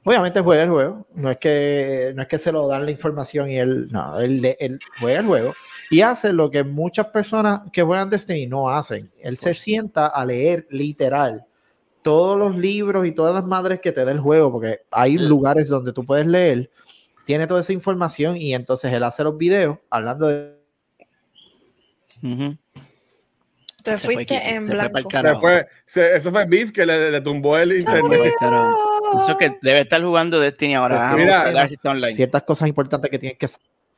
obviamente 0.06 0.40
juega 0.40 0.62
el 0.62 0.70
juego, 0.70 1.06
no 1.14 1.30
es 1.30 1.36
que 1.38 2.12
no 2.14 2.22
es 2.22 2.28
que 2.28 2.38
se 2.38 2.52
lo 2.52 2.66
dan 2.68 2.84
la 2.86 2.90
información 2.92 3.50
y 3.50 3.58
él 3.58 3.88
no, 3.90 4.18
él, 4.20 4.56
él 4.58 4.78
juega 5.00 5.20
el 5.20 5.26
juego 5.26 5.52
y 5.90 6.00
hace 6.00 6.32
lo 6.32 6.50
que 6.50 6.64
muchas 6.64 7.08
personas 7.08 7.60
que 7.72 7.82
juegan 7.82 8.08
Destiny 8.08 8.46
no 8.46 8.70
hacen. 8.70 9.10
Él 9.20 9.36
se 9.36 9.52
sienta 9.54 10.06
a 10.06 10.24
leer 10.24 10.66
literal 10.70 11.44
todos 12.02 12.38
los 12.38 12.56
libros 12.56 13.04
y 13.06 13.12
todas 13.12 13.34
las 13.34 13.44
madres 13.44 13.80
que 13.80 13.90
te 13.92 14.04
da 14.04 14.12
el 14.12 14.20
juego, 14.20 14.52
porque 14.52 14.80
hay 14.92 15.18
lugares 15.18 15.68
donde 15.68 15.92
tú 15.92 16.04
puedes 16.04 16.26
leer, 16.26 16.70
tiene 17.24 17.48
toda 17.48 17.60
esa 17.60 17.72
información 17.72 18.36
y 18.36 18.54
entonces 18.54 18.92
él 18.92 19.02
hace 19.02 19.24
los 19.24 19.36
videos 19.36 19.78
hablando 19.90 20.28
de. 20.28 20.56
Te 23.82 23.96
fuiste 23.98 24.34
en 24.34 24.66
se 24.66 24.72
fue 24.72 24.88
blanco. 24.88 24.98
se 25.02 25.08
carajo. 25.08 25.40
fue, 25.40 25.66
se- 25.84 26.16
eso 26.16 26.30
fue 26.30 26.46
Biff 26.46 26.72
que 26.72 26.84
le, 26.86 27.10
le 27.10 27.20
tumbó 27.20 27.56
el 27.58 27.70
Se 27.70 27.82
fue 27.82 27.98
internet. 27.98 28.32
Eso 29.18 29.36
que 29.38 29.56
debe 29.62 29.80
estar 29.80 30.02
jugando 30.02 30.40
Destiny 30.40 30.74
ahora. 30.74 31.10
Pues 31.10 31.24
mira, 31.24 31.62
a 31.62 31.90
online. 31.90 32.14
ciertas 32.14 32.42
cosas 32.42 32.68
importantes 32.68 33.10
que 33.10 33.18
tienes 33.18 33.38
que 33.38 33.46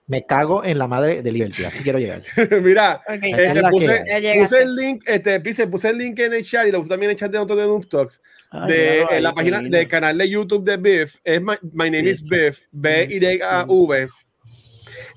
me 0.09 0.23
cago 0.23 0.65
en 0.65 0.79
la 0.79 0.89
madre 0.89 1.23
de 1.23 1.31
Liberty, 1.31 1.65
así 1.65 1.83
quiero 1.83 1.99
llegar. 1.99 2.23
Mira, 2.63 3.03
Ok, 3.07 3.25
Esa 3.25 3.43
es 3.43 3.57
este, 3.57 3.71
puse, 3.71 4.39
puse 4.41 4.63
el 4.63 4.75
link, 4.75 5.03
este, 5.07 5.41
puse, 5.41 5.67
puse 5.67 5.91
el 5.91 5.99
link 5.99 6.19
en 6.19 6.33
el 6.33 6.45
chat 6.45 6.67
y 6.67 6.73
lo 6.73 6.79
puse 6.79 6.89
también 6.89 7.11
en 7.11 7.15
el 7.15 7.21
chat 7.21 7.31
de 7.31 7.37
otro 7.37 7.55
de 7.55 7.67
Noob 7.67 7.87
Talks, 7.87 8.23
Ay, 8.51 8.73
de 8.73 9.21
la 9.21 9.35
página 9.35 9.61
del 9.61 9.87
canal 9.87 10.17
de 10.17 10.29
YouTube 10.29 10.65
de 10.65 10.79
Biff. 10.79 11.17
Es 11.23 11.43
my, 11.43 11.57
my 11.75 11.91
name 11.91 12.09
is 12.09 12.23
Biff, 12.25 12.63
B 12.73 13.07
Y 13.11 13.43
A 13.43 13.67
V. 13.69 14.09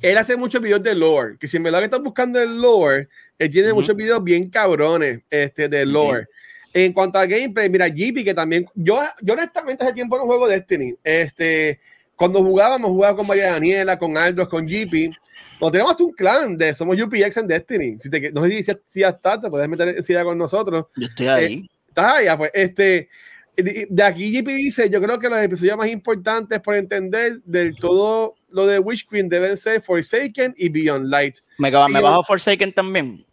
Él 0.02 0.18
hace 0.18 0.36
muchos 0.36 0.62
videos 0.62 0.84
de 0.84 0.94
lore, 0.94 1.38
que 1.40 1.48
si 1.48 1.56
en 1.56 1.64
verdad 1.64 1.80
que 1.80 1.86
estás 1.86 2.02
buscando 2.02 2.42
el 2.42 2.62
lore, 2.62 3.08
él 3.40 3.50
tiene 3.50 3.70
Ujú. 3.70 3.82
muchos 3.82 3.96
videos 3.96 4.22
bien 4.22 4.50
cabrones 4.50 5.22
este, 5.30 5.70
de 5.70 5.86
lore. 5.86 6.28
En 6.74 6.94
cuanto 6.94 7.20
a 7.20 7.26
gameplay, 7.26 7.70
mira, 7.70 7.88
JP, 7.88 8.24
que 8.24 8.34
también, 8.34 8.66
yo, 8.76 9.00
yo 9.22 9.34
honestamente 9.34 9.84
hace 9.84 9.94
tiempo 9.94 10.18
no 10.18 10.26
juego 10.26 10.48
Destiny. 10.48 10.96
Este, 11.04 11.80
cuando 12.16 12.42
jugábamos, 12.42 12.90
jugaba 12.90 13.18
con 13.18 13.28
María 13.28 13.52
Daniela, 13.52 14.00
con 14.00 14.18
Aldros, 14.18 14.48
con 14.48 14.68
JP. 14.68 15.12
Nos 15.60 15.72
tenemos 15.72 15.92
hasta 15.92 16.04
un 16.04 16.14
clan 16.14 16.58
de 16.58 16.74
somos 16.74 17.00
UPX 17.00 17.38
en 17.38 17.48
Destiny. 17.48 18.00
Si 18.00 18.10
te, 18.10 18.32
no 18.32 18.44
sé 18.46 18.64
si, 18.64 18.74
si 18.86 19.00
ya 19.02 19.10
está, 19.10 19.40
te 19.40 19.50
puedes 19.50 19.68
meter 19.68 19.96
en 19.98 20.24
con 20.24 20.38
nosotros. 20.38 20.86
Yo 20.96 21.08
estoy 21.08 21.28
ahí. 21.28 21.70
Estás 21.88 22.20
allá, 22.20 22.38
pues, 22.38 22.52
este, 22.54 23.10
de 23.58 24.04
aquí 24.04 24.32
JP 24.32 24.48
dice, 24.48 24.90
yo 24.90 25.02
creo 25.02 25.20
que 25.20 25.30
los 25.30 25.40
episodios 25.40 25.78
más 25.78 25.90
importantes 25.90 26.60
por 26.62 26.76
entender 26.76 27.42
del 27.44 27.76
todo 27.76 28.36
lo 28.50 28.66
de 28.66 28.80
Witch 28.80 29.08
Queen 29.08 29.30
deben 29.30 29.58
ser 29.58 29.82
Forsaken 29.82 30.54
y 30.58 30.70
Beyond 30.70 31.08
Light. 31.10 31.38
me, 31.58 31.70
me 31.70 32.02
bajo 32.02 32.24
Forsaken 32.24 32.74
también. 32.74 33.26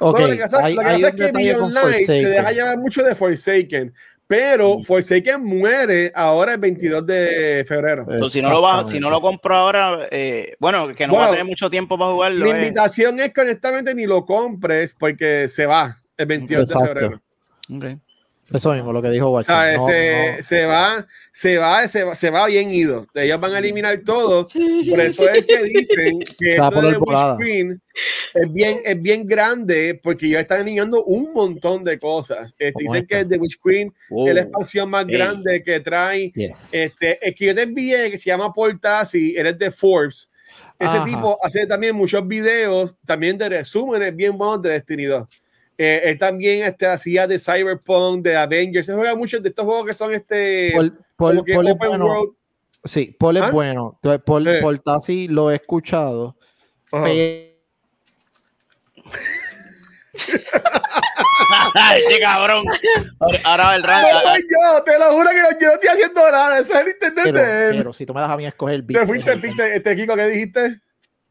Ok, 0.00 0.12
Bueno, 0.12 0.28
lo 0.28 0.32
que 0.34 0.42
pasa, 0.42 0.64
hay, 0.64 0.74
lo 0.74 0.82
que 0.82 0.88
hay 0.88 1.02
pasa 1.02 1.14
un 1.14 1.20
es 1.20 1.26
que 1.26 1.32
Beyond 1.32 1.72
Light 1.72 2.06
se 2.06 2.26
deja 2.26 2.52
llevar 2.52 2.78
mucho 2.78 3.02
de 3.02 3.14
Forsaken, 3.14 3.94
pero 4.26 4.78
Mm. 4.78 4.82
Forsaken 4.82 5.44
muere 5.44 6.12
ahora 6.14 6.54
el 6.54 6.58
22 6.58 7.06
de 7.06 7.64
febrero. 7.68 8.02
Entonces, 8.08 8.32
si 8.32 8.42
no 8.42 8.60
lo 8.60 8.84
si 8.84 9.00
no 9.00 9.10
lo 9.10 9.20
compro 9.20 9.54
ahora, 9.54 10.08
eh, 10.10 10.56
bueno, 10.58 10.94
que 10.94 11.06
no 11.06 11.14
va 11.14 11.26
a 11.26 11.30
tener 11.30 11.44
mucho 11.44 11.70
tiempo 11.70 11.98
para 11.98 12.12
jugarlo. 12.12 12.44
Mi 12.44 12.50
eh. 12.50 12.56
invitación 12.56 13.20
es 13.20 13.32
que 13.32 13.40
honestamente 13.42 13.94
ni 13.94 14.06
lo 14.06 14.24
compres 14.24 14.94
porque 14.98 15.48
se 15.48 15.66
va 15.66 16.00
el 16.16 16.26
22 16.26 16.68
de 16.68 16.74
febrero. 16.74 17.22
Ok. 17.70 17.84
Eso 18.52 18.74
mismo, 18.74 18.92
lo 18.92 19.00
que 19.00 19.08
dijo 19.10 19.28
O 19.28 19.30
Watson. 19.32 19.54
sea, 19.54 19.76
No, 19.76 19.86
se, 19.86 20.32
no. 20.36 20.42
se 20.42 20.66
va, 20.66 21.06
se 21.32 21.58
va, 21.58 21.88
se 21.88 22.04
va, 22.04 22.14
se 22.14 22.30
va 22.30 22.46
bien 22.46 22.70
ido. 22.70 23.06
Ellos 23.14 23.40
van 23.40 23.54
a 23.54 23.58
eliminar 23.58 23.98
todo. 24.04 24.46
Por 24.46 25.00
eso 25.00 25.28
es 25.28 25.46
que 25.46 25.62
dicen 25.64 26.20
que 26.38 26.56
esto 26.56 26.80
de 26.82 27.44
Queen 27.44 27.82
es 28.34 28.52
bien, 28.52 28.80
es 28.84 29.00
bien 29.00 29.26
grande 29.26 29.98
porque 30.02 30.26
ellos 30.26 30.40
están 30.40 30.60
eliminando 30.60 31.04
un 31.04 31.32
montón 31.32 31.82
de 31.84 31.98
cosas. 31.98 32.54
Este, 32.58 32.72
dicen 32.78 33.02
esta. 33.02 33.18
que 33.18 33.24
The 33.24 33.36
Witch 33.38 33.58
Queen 33.64 33.92
Oh. 34.10 34.28
es 34.28 34.34
la 34.34 34.42
expansión 34.42 34.90
más 34.90 35.06
Ey. 35.06 35.12
grande 35.14 35.62
que 35.62 35.80
trae. 35.80 36.30
Yes. 36.34 36.56
Este, 36.70 37.26
el 37.26 37.34
que 37.34 37.46
yo 37.46 37.54
te 37.54 37.62
envié, 37.62 38.10
que 38.10 38.18
se 38.18 38.26
llama 38.26 38.52
Paul 38.52 38.78
Tassi, 38.80 39.34
eres 39.36 39.58
de 39.58 39.70
Forbes. 39.70 40.28
Ese 40.78 40.96
Ajá. 40.96 41.04
tipo 41.04 41.38
hace 41.42 41.66
también 41.66 41.94
muchos 41.96 42.26
videos, 42.26 42.96
también 43.06 43.38
de 43.38 43.48
resúmenes 43.48 44.14
bien 44.14 44.36
buenos 44.36 44.60
de 44.60 44.70
Destiny 44.70 45.04
2. 45.04 45.42
Eh, 45.76 46.02
él 46.04 46.18
también 46.18 46.62
este, 46.62 46.86
hacía 46.86 47.26
de 47.26 47.38
Cyberpunk, 47.38 48.22
de 48.22 48.36
Avengers. 48.36 48.86
Se 48.86 48.94
juega 48.94 49.14
muchos 49.16 49.42
de 49.42 49.48
estos 49.48 49.64
juegos 49.64 49.86
que 49.86 49.92
son 49.92 50.12
este. 50.14 50.72
Paul, 50.74 50.98
Paul- 51.16 51.32
como 51.36 51.44
que 51.44 51.54
Paul 51.54 51.66
es 51.66 51.72
open 51.72 51.88
bueno. 51.88 52.06
world. 52.06 52.32
Sí, 52.84 53.16
Paul 53.18 53.36
es 53.38 53.42
¿Ah? 53.42 53.50
bueno. 53.50 53.92
Entonces, 53.96 54.22
Paul, 54.24 54.46
Eh. 54.46 54.60
Paul 54.62 54.82
Tassi 54.82 55.28
lo 55.28 55.50
he 55.50 55.56
escuchado. 55.56 56.36
Ese 61.96 62.20
cabrón. 62.20 62.64
Ahora, 63.44 63.74
el 63.76 63.82
No 63.82 63.88
rank. 63.88 64.06
soy 64.22 64.42
yo, 64.42 64.82
te 64.84 64.98
lo 64.98 65.12
juro 65.12 65.30
que 65.30 65.42
no, 65.42 65.50
yo 65.60 65.66
no 65.68 65.72
estoy 65.74 65.88
haciendo 65.90 66.30
nada. 66.30 66.58
Ese 66.58 66.72
es 66.72 66.78
el 66.80 66.88
internet 66.88 67.24
Pero, 67.24 67.38
de 67.38 67.68
él. 67.70 67.76
pero 67.78 67.92
si 67.92 68.06
tú 68.06 68.14
me 68.14 68.20
das 68.20 68.30
a 68.30 68.36
mí 68.36 68.44
a 68.44 68.48
escoger 68.48 68.76
el 68.76 68.86
Te 68.86 68.92
beat, 68.94 69.06
fuiste, 69.06 69.32
el- 69.32 69.40
Pixel. 69.40 69.72
Este 69.72 69.96
Kiko, 69.96 70.16
¿qué 70.16 70.26
dijiste? 70.26 70.80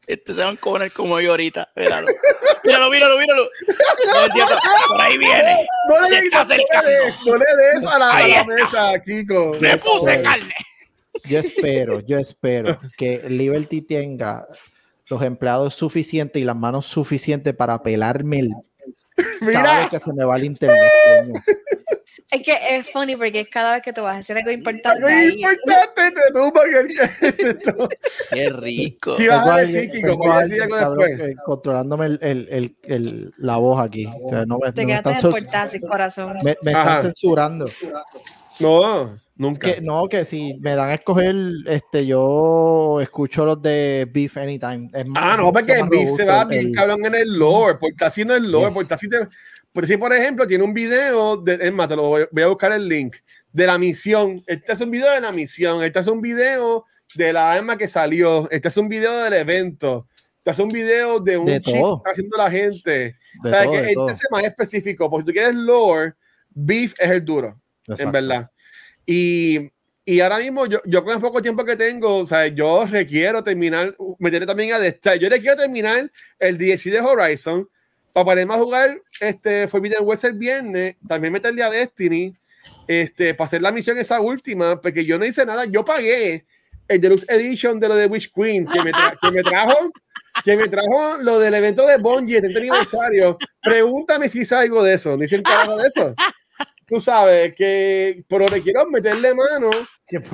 Este 0.06 0.34
se 0.34 0.42
va 0.42 0.50
a 0.50 0.52
encojonar 0.52 0.92
como 0.92 1.20
yo 1.20 1.30
ahorita. 1.30 1.70
Míralo. 1.76 2.08
Míralo, 2.64 2.90
míralo, 2.90 3.18
míralo. 3.18 3.48
Por 4.88 5.00
ahí 5.00 5.18
viene. 5.18 5.66
No 5.88 6.00
le, 6.00 6.10
des, 6.10 6.30
no 6.32 6.44
le 6.44 6.56
des, 6.56 7.18
no 7.26 7.36
le 7.36 7.44
des 7.44 7.86
a 7.86 7.98
la, 7.98 8.10
a 8.10 8.28
la 8.28 8.44
mesa, 8.44 9.00
Kiko. 9.00 9.56
Me 9.60 9.76
puse 9.78 10.22
carne. 10.22 10.54
Yo 11.24 11.38
espero, 11.38 12.00
yo 12.00 12.18
espero 12.18 12.78
que 12.96 13.22
Liberty 13.28 13.82
tenga 13.82 14.46
los 15.06 15.22
empleados 15.22 15.74
suficientes 15.74 16.40
y 16.42 16.44
las 16.44 16.56
manos 16.56 16.86
suficientes 16.86 17.54
para 17.54 17.82
pelarme 17.82 18.40
el 18.40 18.50
cada 19.52 19.80
vez 19.80 19.90
que 19.90 20.00
se 20.00 20.12
me 20.12 20.24
va 20.24 20.36
el 20.36 20.44
internet. 20.44 20.90
Es 22.34 22.42
que 22.42 22.52
es 22.76 22.90
funny 22.90 23.14
porque 23.16 23.40
es 23.40 23.48
cada 23.48 23.74
vez 23.74 23.82
que 23.82 23.92
tú 23.92 24.02
vas 24.02 24.16
a 24.16 24.18
hacer 24.18 24.36
algo 24.38 24.50
importante. 24.50 25.04
algo 25.04 25.08
importante 25.34 26.10
te 26.10 26.32
tumban 26.32 26.74
el 26.74 27.88
Qué 28.30 28.48
rico. 28.48 29.14
¿Qué 29.16 29.24
ibas 29.24 29.48
a 29.48 29.56
Tengo 29.56 29.72
decir, 29.72 29.90
Kiko? 29.90 30.16
Voy 30.16 30.30
a 30.30 30.38
decir 30.40 30.62
algo 30.62 30.94
después. 31.04 31.36
controlándome 31.44 32.06
el, 32.06 32.18
el- 32.22 32.48
el- 32.50 32.76
el- 32.84 33.32
la 33.38 33.56
voz 33.58 33.80
aquí. 33.80 34.06
O 34.06 34.28
sea, 34.28 34.44
no 34.46 34.58
me, 34.58 34.72
Te 34.72 34.82
no 34.82 34.88
me 34.88 34.92
quedaste 35.00 35.10
están, 35.10 35.14
en 35.14 35.20
cen- 35.20 35.30
portazo, 35.44 35.78
corazón. 35.88 36.36
me- 36.42 36.56
me 36.62 36.70
están 36.72 37.02
censurando. 37.02 37.68
No, 38.60 39.16
nunca. 39.36 39.74
Que, 39.74 39.80
no, 39.80 40.06
que 40.08 40.24
si 40.24 40.54
me 40.60 40.74
dan 40.74 40.90
a 40.90 40.94
escoger, 40.94 41.34
este, 41.66 42.06
yo 42.06 43.00
escucho 43.00 43.44
los 43.44 43.60
de 43.62 44.08
Beef 44.12 44.36
Anytime. 44.36 44.90
Es 44.92 45.08
más- 45.08 45.22
Ah, 45.24 45.36
no, 45.36 45.52
porque 45.52 45.72
es 45.72 45.80
más 45.80 45.90
beef 45.90 46.10
se 46.16 46.24
va 46.24 46.42
el- 46.42 46.48
bien 46.48 46.72
cabrón 46.72 47.04
en 47.06 47.14
el 47.14 47.38
lore, 47.38 47.74
porque 47.74 47.92
está 47.92 48.06
haciendo 48.06 48.34
el 48.34 48.50
lore, 48.50 48.66
Yes. 48.66 48.74
porque 48.74 48.84
está 48.84 48.94
haciendo... 49.74 49.80
Por 49.80 49.86
si, 49.86 49.96
por 49.96 50.12
ejemplo, 50.14 50.46
tiene 50.46 50.64
un 50.64 50.72
video, 50.72 51.36
de, 51.36 51.58
es 51.60 51.72
más, 51.72 51.88
te 51.88 51.96
lo 51.96 52.02
voy, 52.02 52.26
voy 52.30 52.42
a 52.42 52.46
buscar 52.46 52.72
el 52.72 52.88
link, 52.88 53.14
de 53.52 53.66
la 53.66 53.76
misión. 53.76 54.40
Este 54.46 54.72
es 54.72 54.80
un 54.80 54.90
video 54.90 55.10
de 55.12 55.20
la 55.20 55.32
misión, 55.32 55.82
este 55.82 55.98
es 55.98 56.06
un 56.06 56.20
video 56.20 56.84
de 57.14 57.32
la 57.32 57.52
arma 57.52 57.76
que 57.76 57.88
salió, 57.88 58.48
este 58.50 58.68
es 58.68 58.76
un 58.76 58.88
video 58.88 59.16
del 59.24 59.34
evento, 59.34 60.08
este 60.38 60.50
es 60.50 60.58
un 60.58 60.68
video 60.68 61.20
de 61.20 61.38
un 61.38 61.46
De 61.46 61.60
chiste 61.60 61.72
que 61.72 61.80
todo. 61.80 61.96
está 61.98 62.10
haciendo 62.10 62.36
la 62.36 62.50
gente. 62.50 63.16
De 63.42 63.50
sea, 63.50 63.64
todo, 63.64 63.72
que 63.72 63.90
este 63.90 64.12
es 64.12 64.26
más 64.30 64.44
específico, 64.44 65.10
porque 65.10 65.22
si 65.22 65.26
tú 65.26 65.32
quieres 65.32 65.54
lore, 65.54 66.14
Beef 66.50 66.94
es 66.98 67.10
el 67.10 67.24
duro, 67.24 67.60
en 67.86 67.92
Exacto. 67.92 68.12
verdad. 68.12 68.50
Y, 69.06 69.70
y 70.04 70.20
ahora 70.20 70.38
mismo, 70.38 70.66
yo, 70.66 70.80
yo 70.84 71.02
con 71.02 71.14
el 71.14 71.20
poco 71.20 71.40
tiempo 71.40 71.64
que 71.64 71.76
tengo, 71.76 72.18
o 72.18 72.26
sea, 72.26 72.46
yo 72.46 72.84
requiero 72.84 73.42
terminar, 73.42 73.96
meterle 74.18 74.46
también 74.46 74.72
a 74.72 74.78
Destiny. 74.78 75.18
Yo 75.18 75.28
requiero 75.28 75.56
terminar 75.56 76.10
el 76.38 76.58
DLC 76.58 76.90
de 76.90 77.00
Horizon 77.00 77.68
para 78.14 78.24
ponerme 78.24 78.54
a 78.54 78.58
jugar 78.58 78.98
este 79.20 79.68
Forbidden 79.68 79.98
West 80.02 80.24
el 80.24 80.32
viernes, 80.32 80.96
también 81.06 81.32
meterle 81.34 81.62
a 81.62 81.68
Destiny, 81.68 82.32
este, 82.88 83.34
para 83.34 83.44
hacer 83.46 83.60
la 83.60 83.72
misión 83.72 83.98
esa 83.98 84.20
última, 84.20 84.80
porque 84.80 85.04
yo 85.04 85.18
no 85.18 85.26
hice 85.26 85.44
nada, 85.44 85.66
yo 85.66 85.84
pagué 85.84 86.46
el 86.88 87.00
Deluxe 87.00 87.28
Edition 87.28 87.78
de 87.80 87.88
lo 87.88 87.96
de 87.96 88.06
Witch 88.06 88.32
Queen, 88.32 88.66
que 88.66 88.82
me, 88.82 88.92
tra- 88.92 89.18
que 89.20 89.30
me 89.30 89.42
trajo 89.42 89.74
que 90.44 90.56
me 90.56 90.66
trajo 90.68 91.16
lo 91.20 91.38
del 91.38 91.54
evento 91.54 91.86
de 91.86 91.96
Bungie, 91.96 92.40
30 92.40 92.58
aniversario. 92.58 93.38
Pregúntame 93.62 94.28
si 94.28 94.40
hice 94.40 94.56
algo 94.56 94.82
de 94.82 94.94
eso. 94.94 95.16
No 95.16 95.22
hice 95.22 95.36
un 95.36 95.42
carajo 95.44 95.76
de 95.76 95.86
eso. 95.86 96.12
Tú 96.88 96.98
sabes 96.98 97.54
que, 97.54 98.24
pero 98.28 98.48
le 98.48 98.60
quiero 98.60 98.84
meterle 98.90 99.32
mano 99.32 99.70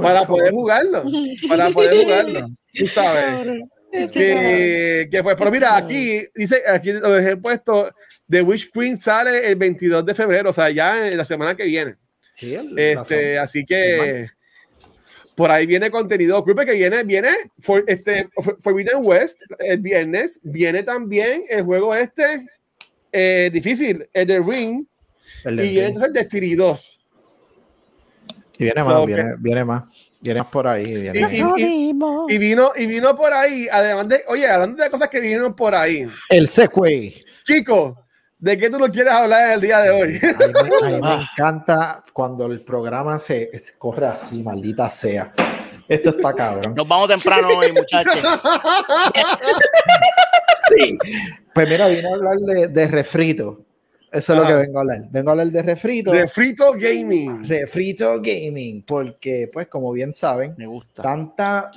para 0.02 0.26
poder 0.26 0.52
jugarlo. 0.52 1.02
Para 1.48 1.68
poder 1.70 2.02
jugarlo. 2.02 2.48
Tú 2.74 2.86
sabes. 2.86 3.60
Que, 3.92 5.08
que 5.10 5.22
pues, 5.22 5.36
pero 5.36 5.50
mira, 5.50 5.76
aquí 5.76 6.24
dice, 6.34 6.62
aquí 6.68 6.92
lo 6.92 7.12
dejé 7.12 7.36
puesto, 7.36 7.90
The 8.28 8.42
Witch 8.42 8.70
Queen 8.70 8.96
sale 8.96 9.48
el 9.48 9.56
22 9.56 10.06
de 10.06 10.14
febrero, 10.14 10.50
o 10.50 10.52
sea, 10.52 10.70
ya 10.70 11.08
en 11.08 11.16
la 11.16 11.24
semana 11.24 11.56
que 11.56 11.64
viene. 11.64 11.96
Sí, 12.36 12.56
Este, 12.76 13.38
así 13.38 13.64
que 13.64 14.28
por 15.34 15.50
ahí 15.50 15.66
viene 15.66 15.90
contenido. 15.90 16.42
Cool, 16.44 16.64
que 16.64 16.72
viene, 16.72 17.02
viene 17.04 17.30
for, 17.58 17.82
este, 17.86 18.28
For- 18.40 18.56
Forbidden 18.62 19.00
West 19.02 19.42
el 19.58 19.78
viernes, 19.80 20.38
viene 20.42 20.82
también 20.82 21.42
el 21.48 21.64
juego 21.64 21.94
este 21.94 22.46
eh, 23.12 23.50
difícil, 23.52 24.08
el 24.12 24.26
de 24.26 24.38
Ring, 24.40 24.86
el 25.44 25.60
y 25.64 25.68
viene 25.70 25.88
entonces 25.88 26.08
el 26.08 26.14
Destiny 26.14 26.54
2. 26.54 27.00
Y 28.58 28.64
viene 28.64 28.80
So, 28.82 28.88
más, 28.88 29.06
viene, 29.06 29.24
viene 29.38 29.64
más. 29.64 29.84
Viene 30.20 30.44
por 30.44 30.66
ahí. 30.68 30.84
Viene 30.84 31.18
Y- 31.18 31.22
más. 31.94 32.28
y- 32.28 32.34
Y 32.34 32.38
vino, 32.38 32.70
y 32.76 32.86
vino 32.86 33.16
por 33.16 33.32
ahí, 33.32 33.66
además 33.70 34.08
de, 34.08 34.24
oye, 34.28 34.46
hablando 34.48 34.82
de 34.82 34.90
cosas 34.90 35.08
que 35.08 35.20
vinieron 35.20 35.54
por 35.54 35.74
ahí, 35.74 36.06
El 36.28 36.48
Segway. 36.48 37.20
Chico, 37.44 38.06
¿de 38.38 38.56
qué 38.58 38.68
tú 38.70 38.78
no 38.78 38.88
quieres 38.90 39.12
hablar 39.12 39.52
el 39.54 39.60
día 39.60 39.80
de 39.80 39.90
hoy? 39.90 40.18
A 40.22 40.46
mí, 40.46 40.52
me- 40.80 40.86
a 40.86 40.90
mí 40.90 41.00
me 41.00 41.26
encanta 41.32 42.04
cuando 42.12 42.46
el 42.46 42.60
programa 42.62 43.18
se, 43.18 43.50
se 43.58 43.78
corre 43.78 44.06
así, 44.06 44.42
maldita 44.42 44.88
sea. 44.90 45.32
Esto 45.88 46.10
está 46.10 46.32
cabrón. 46.34 46.74
Nos 46.76 46.86
vamos 46.86 47.08
temprano 47.08 47.48
hoy, 47.56 47.72
muchachos. 47.72 48.14
Pues 51.52 51.68
mira, 51.68 51.88
vine 51.88 52.06
a 52.08 52.14
hablar 52.14 52.36
de, 52.38 52.68
de 52.68 52.86
refrito. 52.88 53.64
Eso 54.12 54.32
es 54.34 54.40
lo 54.40 54.46
que 54.46 54.54
vengo 54.54 54.78
a 54.78 54.80
hablar. 54.82 55.02
Vengo 55.10 55.30
a 55.30 55.32
hablar 55.32 55.46
de 55.48 55.62
refrito. 55.62 56.10
De 56.12 56.26
Frito 56.26 56.72
Gaming. 56.74 57.44
refrito 57.48 58.16
Gaming. 58.20 58.82
Porque, 58.84 59.48
pues, 59.52 59.68
como 59.68 59.92
bien 59.92 60.12
saben, 60.12 60.54
Me 60.58 60.66
gusta. 60.66 61.02
tanta 61.02 61.70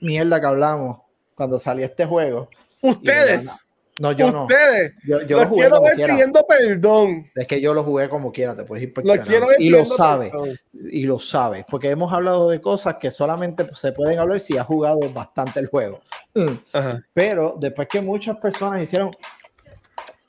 mierda 0.00 0.40
que 0.40 0.46
hablamos 0.46 0.98
cuando 1.34 1.58
salió 1.58 1.84
este 1.84 2.06
juego. 2.06 2.48
Ustedes, 2.82 3.50
No, 3.98 4.12
yo 4.12 4.30
no. 4.30 4.42
ustedes, 4.44 4.94
Yo, 5.04 5.20
yo 5.22 5.40
lo 5.40 5.46
jugué 5.46 5.60
quiero 5.62 5.82
ver 5.82 5.94
quiera. 5.96 6.14
pidiendo 6.14 6.46
perdón. 6.48 7.30
Es 7.34 7.46
que 7.46 7.60
yo 7.60 7.74
lo 7.74 7.84
jugué 7.84 8.08
como 8.08 8.32
quiera, 8.32 8.56
te 8.56 8.64
puedes 8.64 8.84
ir 8.84 8.94
por 8.94 9.04
Los 9.04 9.20
quiero 9.26 9.48
ver 9.48 9.60
Y 9.60 9.68
lo 9.68 9.84
sabes. 9.84 10.30
perdón. 10.30 10.56
y 10.72 11.02
lo 11.02 11.18
sabes, 11.18 11.64
porque 11.68 11.90
hemos 11.90 12.10
hablado 12.12 12.48
de 12.48 12.60
cosas 12.62 12.94
que 12.98 13.10
solamente 13.10 13.68
se 13.74 13.92
pueden 13.92 14.18
hablar 14.18 14.40
si 14.40 14.56
has 14.56 14.64
jugado 14.66 15.00
bastante 15.12 15.60
el 15.60 15.66
juego. 15.66 16.00
Mm. 16.34 16.48
Ajá. 16.72 17.02
Pero 17.12 17.56
después 17.60 17.88
que 17.88 18.00
muchas 18.00 18.36
personas 18.38 18.80
hicieron 18.82 19.10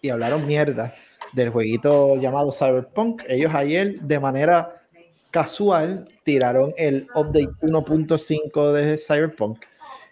y 0.01 0.09
hablaron 0.09 0.45
mierda 0.45 0.91
del 1.33 1.49
jueguito 1.49 2.15
llamado 2.17 2.51
Cyberpunk, 2.51 3.23
ellos 3.27 3.53
ayer 3.53 3.99
de 4.01 4.19
manera 4.19 4.75
casual 5.31 6.09
tiraron 6.23 6.73
el 6.77 7.07
update 7.15 7.51
1.5 7.61 8.71
de 8.73 8.97
Cyberpunk 8.97 9.63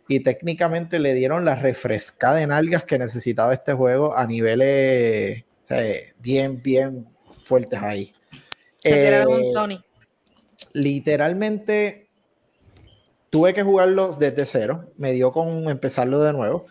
y 0.07 0.21
técnicamente 0.21 0.97
le 0.97 1.13
dieron 1.13 1.45
la 1.45 1.55
refrescada 1.55 2.35
de 2.35 2.47
nalgas 2.47 2.83
que 2.85 2.97
necesitaba 2.97 3.53
este 3.53 3.73
juego 3.73 4.17
a 4.17 4.25
niveles 4.25 5.43
o 5.63 5.67
sea, 5.67 5.83
bien, 6.19 6.61
bien 6.63 7.07
fuertes 7.43 7.79
ahí. 7.81 8.13
Se 8.79 8.89
tiraron 8.91 9.33
un 9.33 9.39
Eh, 9.41 9.51
Sony. 9.53 9.79
literalmente 10.73 12.09
tuve 13.29 13.53
que 13.53 13.61
jugarlo 13.61 14.13
desde 14.13 14.45
cero. 14.45 14.91
Me 14.97 15.11
dio 15.11 15.31
con 15.31 15.69
empezarlo 15.69 16.19
de 16.21 16.33
nuevo. 16.33 16.65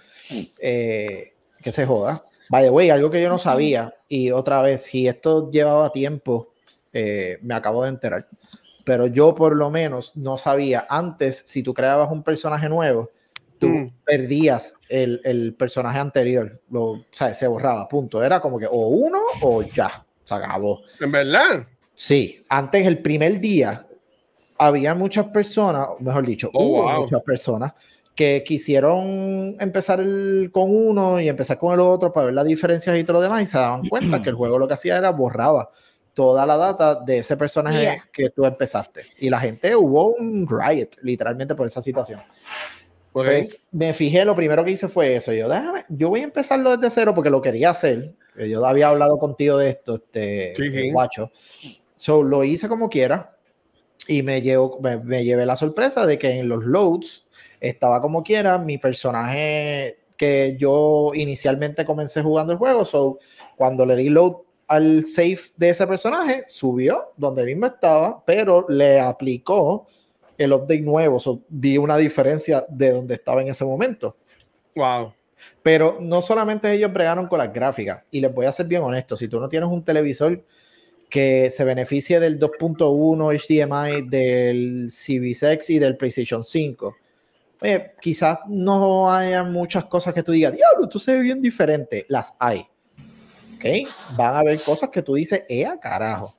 Eh, 0.59 1.33
que 1.63 1.73
se 1.73 1.87
joda. 1.87 2.25
By 2.51 2.65
the 2.65 2.71
way, 2.71 2.91
algo 2.91 3.11
que 3.11 3.21
yo 3.23 3.29
no 3.29 3.39
sabía, 3.39 3.95
y 4.09 4.31
otra 4.31 4.63
vez, 4.63 4.83
si 4.83 5.07
esto 5.07 5.51
llevaba 5.51 5.91
tiempo, 5.93 6.53
eh, 6.93 7.39
me 7.43 7.55
acabo 7.55 7.83
de 7.83 7.91
enterar. 7.91 8.27
Pero 8.85 9.07
yo 9.07 9.35
por 9.35 9.55
lo 9.55 9.71
menos 9.71 10.17
no 10.17 10.39
sabía 10.39 10.87
antes, 10.89 11.43
si 11.47 11.63
tú 11.63 11.75
creabas 11.75 12.11
un 12.11 12.23
personaje 12.23 12.69
nuevo, 12.69 13.11
tú 13.59 13.69
Mm. 13.69 13.91
perdías 14.05 14.73
el, 14.89 15.21
el 15.25 15.55
personaje 15.55 15.99
anterior. 15.99 16.61
Lo, 16.71 16.83
o 16.93 17.05
sea, 17.11 17.35
se 17.35 17.47
borraba, 17.47 17.87
punto. 17.87 18.23
Era 18.25 18.41
como 18.41 18.59
que 18.59 18.67
o 18.67 18.89
uno 18.89 19.21
o 19.43 19.63
ya, 19.63 20.07
se 20.25 20.35
acabó. 20.35 20.81
En 21.01 21.13
verdad. 21.13 21.67
Sí, 21.93 22.43
antes 22.49 22.87
el 22.87 23.03
primer 23.03 23.41
día 23.41 23.85
había 24.57 24.95
muchas 24.95 25.27
personas, 25.27 25.89
mejor 26.01 26.25
dicho, 26.25 26.51
Oh, 26.55 26.65
hubo 26.65 26.83
wow. 26.85 27.01
muchas 27.03 27.21
personas 27.23 27.75
que 28.19 28.43
quisieron 28.45 29.55
empezar 29.61 30.01
el- 30.01 30.51
con 30.53 30.75
uno 30.75 31.21
y 31.21 31.29
empezar 31.29 31.57
con 31.57 31.73
el 31.73 31.79
otro 31.79 32.13
para 32.13 32.27
ver 32.27 32.35
las 32.35 32.45
diferencias 32.47 32.99
y 32.99 33.05
todo 33.05 33.19
lo 33.19 33.21
demás 33.21 33.43
y 33.43 33.47
se 33.47 33.59
daban 33.59 33.83
cuenta 33.89 34.21
que 34.21 34.31
el 34.31 34.35
juego 34.35 34.59
lo 34.59 34.67
que 34.67 34.75
hacía 34.75 34.97
era 34.97 35.11
borraba 35.11 35.71
toda 36.15 36.45
la 36.45 36.57
data 36.57 36.97
de 36.97 37.19
ese 37.19 37.37
personaje 37.37 37.81
Yeah. 37.81 38.05
que 38.13 38.31
tú 38.31 38.45
empezaste. 38.45 39.03
Y 39.21 39.31
la 39.31 39.39
gente 39.39 39.77
hubo 39.77 40.15
un 40.17 40.49
riot, 40.49 40.89
literalmente 41.03 41.55
por 41.55 41.69
esa 41.69 41.81
situación. 41.81 42.19
Ok. 43.13 43.25
Pues 43.25 43.69
me 43.71 43.95
fijé, 43.95 44.25
lo 44.25 44.35
primero 44.35 44.65
que 44.65 44.73
hice 44.73 44.89
fue 44.89 45.15
eso. 45.15 45.33
Yo, 45.33 45.49
déjame, 45.49 45.85
yo 45.89 46.09
voy 46.09 46.21
a 46.23 46.25
empezarlo 46.25 46.77
desde 46.77 46.93
cero 46.93 47.13
porque 47.15 47.31
lo 47.31 47.41
quería 47.41 47.71
hacer. 47.71 48.15
Eh, 48.37 48.49
Yo 48.49 48.67
había 48.67 48.89
hablado 48.89 49.17
contigo 49.19 49.57
de 49.59 49.69
esto, 49.71 49.95
este 49.95 50.55
Sí, 50.57 50.71
sí. 50.71 50.91
guacho. 50.91 51.31
So, 51.95 52.25
lo 52.25 52.43
hice 52.43 52.67
como 52.69 52.89
quiera 52.91 53.37
y 54.09 54.25
me, 54.25 54.43
llevo, 54.43 54.81
me, 54.83 54.97
me 54.97 55.25
llevé 55.25 55.47
la 55.47 55.55
sorpresa 55.55 56.05
de 56.05 56.19
que 56.19 56.31
en 56.31 56.49
los 56.49 56.65
loads 56.65 57.28
estaba 57.61 58.01
como 58.01 58.23
quiera 58.23 58.59
mi 58.59 58.79
personaje 58.79 59.99
que 60.17 60.57
yo 60.59 61.13
inicialmente 61.15 61.85
comencé 61.85 62.23
jugando 62.23 62.53
el 62.53 62.59
juego. 62.59 62.85
So, 62.85 63.19
cuando 63.57 63.87
le 63.87 63.97
di 63.97 64.09
load 64.09 64.37
al 64.67 65.05
save 65.05 65.41
de 65.57 65.71
ese 65.71 65.87
personaje, 65.87 66.45
subió 66.49 67.13
donde 67.17 67.45
mismo 67.45 67.67
estaba, 67.67 68.23
pero 68.27 68.67
le 68.69 69.01
aplicó 69.01 69.87
el 70.37 70.53
update 70.53 70.83
nuevo. 70.83 71.21
So, 71.21 71.41
vi 71.49 71.79
una 71.79 71.97
diferencia 71.97 72.67
de 72.69 72.91
donde 72.91 73.15
estaba 73.15 73.41
en 73.43 73.49
ese 73.49 73.65
momento. 73.65 74.17
Wow. 74.75 75.15
Pero 75.63 75.99
no 76.01 76.21
solamente 76.21 76.73
ellos 76.73 76.93
bregaron 76.93 77.29
con 77.29 77.39
las 77.39 77.53
gráficas, 77.53 78.03
y 78.11 78.21
les 78.21 78.35
voy 78.35 78.47
a 78.47 78.53
ser 78.53 78.67
bien 78.67 78.83
honesto, 78.83 79.17
si 79.17 79.29
tú 79.29 79.41
no 79.41 79.49
tienes 79.49 79.69
un 79.69 79.85
televisor 79.85 80.45
que 81.09 81.51
se 81.51 81.65
beneficie 81.65 82.21
del 82.21 82.39
2.1 82.39 83.33
HDMI, 83.35 84.09
del 84.09 84.91
Series 84.91 85.43
X 85.43 85.71
y 85.71 85.79
del 85.79 85.97
PlayStation 85.97 86.45
5, 86.45 86.95
oye, 87.61 87.93
quizás 88.01 88.39
no 88.49 89.11
haya 89.11 89.43
muchas 89.45 89.85
cosas 89.87 90.15
que 90.15 90.23
tú 90.23 90.33
digas, 90.33 90.53
diablo, 90.53 90.89
tú 90.89 90.99
se 90.99 91.17
ve 91.17 91.23
bien 91.23 91.41
diferente. 91.41 92.07
Las 92.09 92.35
hay. 92.39 92.67
¿Ok? 93.57 93.89
Van 94.17 94.35
a 94.35 94.39
haber 94.41 94.61
cosas 94.63 94.91
que 94.91 95.03
tú 95.03 95.15
dices, 95.15 95.45
eh, 95.49 95.67
a 95.67 95.79
carajo. 95.81 96.37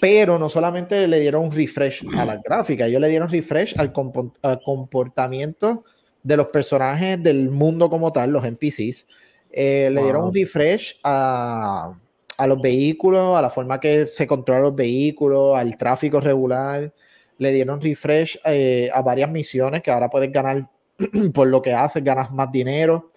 Pero 0.00 0.38
no 0.38 0.48
solamente 0.48 1.06
le 1.06 1.20
dieron 1.20 1.44
un 1.44 1.52
refresh 1.52 2.04
a 2.18 2.24
las 2.24 2.42
gráficas, 2.42 2.88
ellos 2.88 3.00
le 3.00 3.08
dieron 3.08 3.28
refresh 3.28 3.78
al, 3.78 3.92
compo- 3.92 4.32
al 4.42 4.60
comportamiento 4.60 5.84
de 6.22 6.36
los 6.36 6.48
personajes 6.48 7.22
del 7.22 7.48
mundo 7.50 7.88
como 7.88 8.12
tal, 8.12 8.30
los 8.30 8.44
NPCs. 8.44 9.06
Eh, 9.52 9.88
Le 9.92 10.02
dieron 10.02 10.24
un 10.24 10.34
refresh 10.34 10.98
a, 11.04 11.94
a 12.36 12.46
los 12.48 12.60
vehículos, 12.60 13.36
a 13.38 13.42
la 13.42 13.50
forma 13.50 13.78
que 13.78 14.08
se 14.08 14.26
controlan 14.26 14.64
los 14.64 14.74
vehículos, 14.74 15.56
al 15.56 15.76
tráfico 15.78 16.20
regular. 16.20 16.92
Le 17.38 17.52
dieron 17.52 17.80
refresh 17.80 18.38
eh, 18.44 18.90
a 18.92 19.02
varias 19.02 19.30
misiones 19.30 19.82
que 19.82 19.90
ahora 19.90 20.08
puedes 20.08 20.30
ganar 20.30 20.68
por 21.34 21.48
lo 21.48 21.60
que 21.62 21.72
haces, 21.72 22.02
ganas 22.04 22.30
más 22.30 22.50
dinero. 22.52 23.10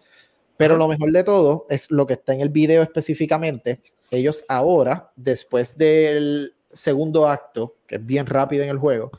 Pero 0.58 0.76
lo 0.76 0.88
mejor 0.88 1.12
de 1.12 1.24
todo 1.24 1.68
es 1.70 1.90
lo 1.92 2.08
que 2.08 2.14
está 2.14 2.34
en 2.34 2.42
el 2.42 2.50
video 2.50 2.82
específicamente. 2.82 3.80
Ellos 4.10 4.44
ahora, 4.48 5.12
después 5.16 5.78
del 5.78 6.56
segundo 6.72 7.28
acto, 7.28 7.76
que 7.86 7.96
es 7.96 8.06
bien 8.06 8.26
rápido 8.26 8.64
en 8.64 8.70
el 8.70 8.78
juego, 8.80 9.12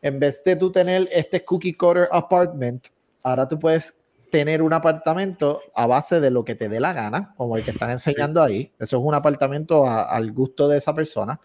en 0.00 0.18
vez 0.18 0.42
de 0.44 0.56
tú 0.56 0.72
tener 0.72 1.08
este 1.12 1.44
cookie 1.44 1.74
cutter 1.74 2.08
apartment, 2.10 2.88
ahora 3.22 3.46
tú 3.46 3.58
puedes 3.58 3.94
tener 4.32 4.62
un 4.62 4.72
apartamento 4.72 5.60
a 5.74 5.86
base 5.86 6.18
de 6.18 6.30
lo 6.30 6.44
que 6.44 6.54
te 6.56 6.68
dé 6.68 6.80
la 6.80 6.92
gana, 6.92 7.34
como 7.36 7.56
el 7.56 7.62
que 7.64 7.70
están 7.70 7.90
enseñando 7.90 8.42
ahí. 8.42 8.72
Eso 8.80 8.96
es 8.96 9.02
un 9.04 9.14
apartamento 9.14 9.86
a- 9.86 10.02
al 10.04 10.32
gusto 10.32 10.66
de 10.66 10.78
esa 10.78 10.94
persona. 10.94 11.38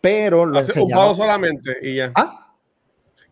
Pero 0.00 0.46
lo 0.46 0.58
Hace 0.58 0.80
un 0.80 0.90
pago 0.90 1.14
solamente 1.14 1.76
y 1.82 1.96
ya. 1.96 2.12
Ah, 2.14 2.54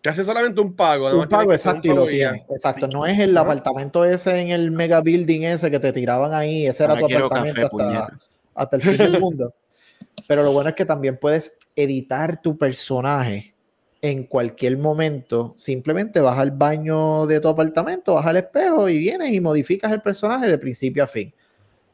Que 0.03 0.11
hace 0.11 0.23
solamente 0.25 0.61
un 0.61 0.75
pago. 0.75 1.07
un 1.07 1.29
pago 1.29 1.51
hacer 1.53 1.73
un 1.73 1.79
exacto 1.79 1.87
y 1.87 1.91
lo 1.91 1.97
pago 1.97 2.09
tiene. 2.09 2.45
Exacto. 2.51 2.89
No 2.89 3.07
es 3.07 3.19
el 3.19 3.37
apartamento 3.37 4.05
ese 4.05 4.39
en 4.39 4.51
el 4.51 4.71
mega 4.71 5.01
building 5.01 5.43
ese 5.43 5.71
que 5.71 5.81
te 5.81 5.93
tiraban 5.93 6.35
ahí. 6.35 6.67
Ese 6.67 6.85
era 6.85 6.93
Ahora 6.93 7.03
tu 7.03 7.07
quiero 7.09 7.27
apartamento 7.27 7.69
café, 7.71 7.97
hasta, 7.97 8.19
hasta 8.55 8.77
el 8.77 8.83
fin 8.83 8.97
del 8.97 9.21
mundo. 9.21 9.55
pero 10.27 10.43
lo 10.43 10.53
bueno 10.53 10.71
es 10.71 10.75
que 10.75 10.85
también 10.85 11.17
puedes 11.17 11.53
editar 11.75 12.43
tu 12.43 12.57
personaje 12.59 13.55
en 14.03 14.25
cualquier 14.25 14.79
momento. 14.79 15.55
Simplemente 15.57 16.21
vas 16.21 16.39
al 16.39 16.51
baño 16.51 17.27
de 17.27 17.41
tu 17.41 17.49
apartamento, 17.49 18.15
vas 18.15 18.27
al 18.27 18.37
espejo 18.37 18.89
y 18.89 18.99
vienes 18.99 19.33
y 19.33 19.41
modificas 19.41 19.91
el 19.93 20.03
personaje 20.03 20.47
de 20.49 20.59
principio 20.59 21.05
a 21.05 21.07
fin. 21.07 21.33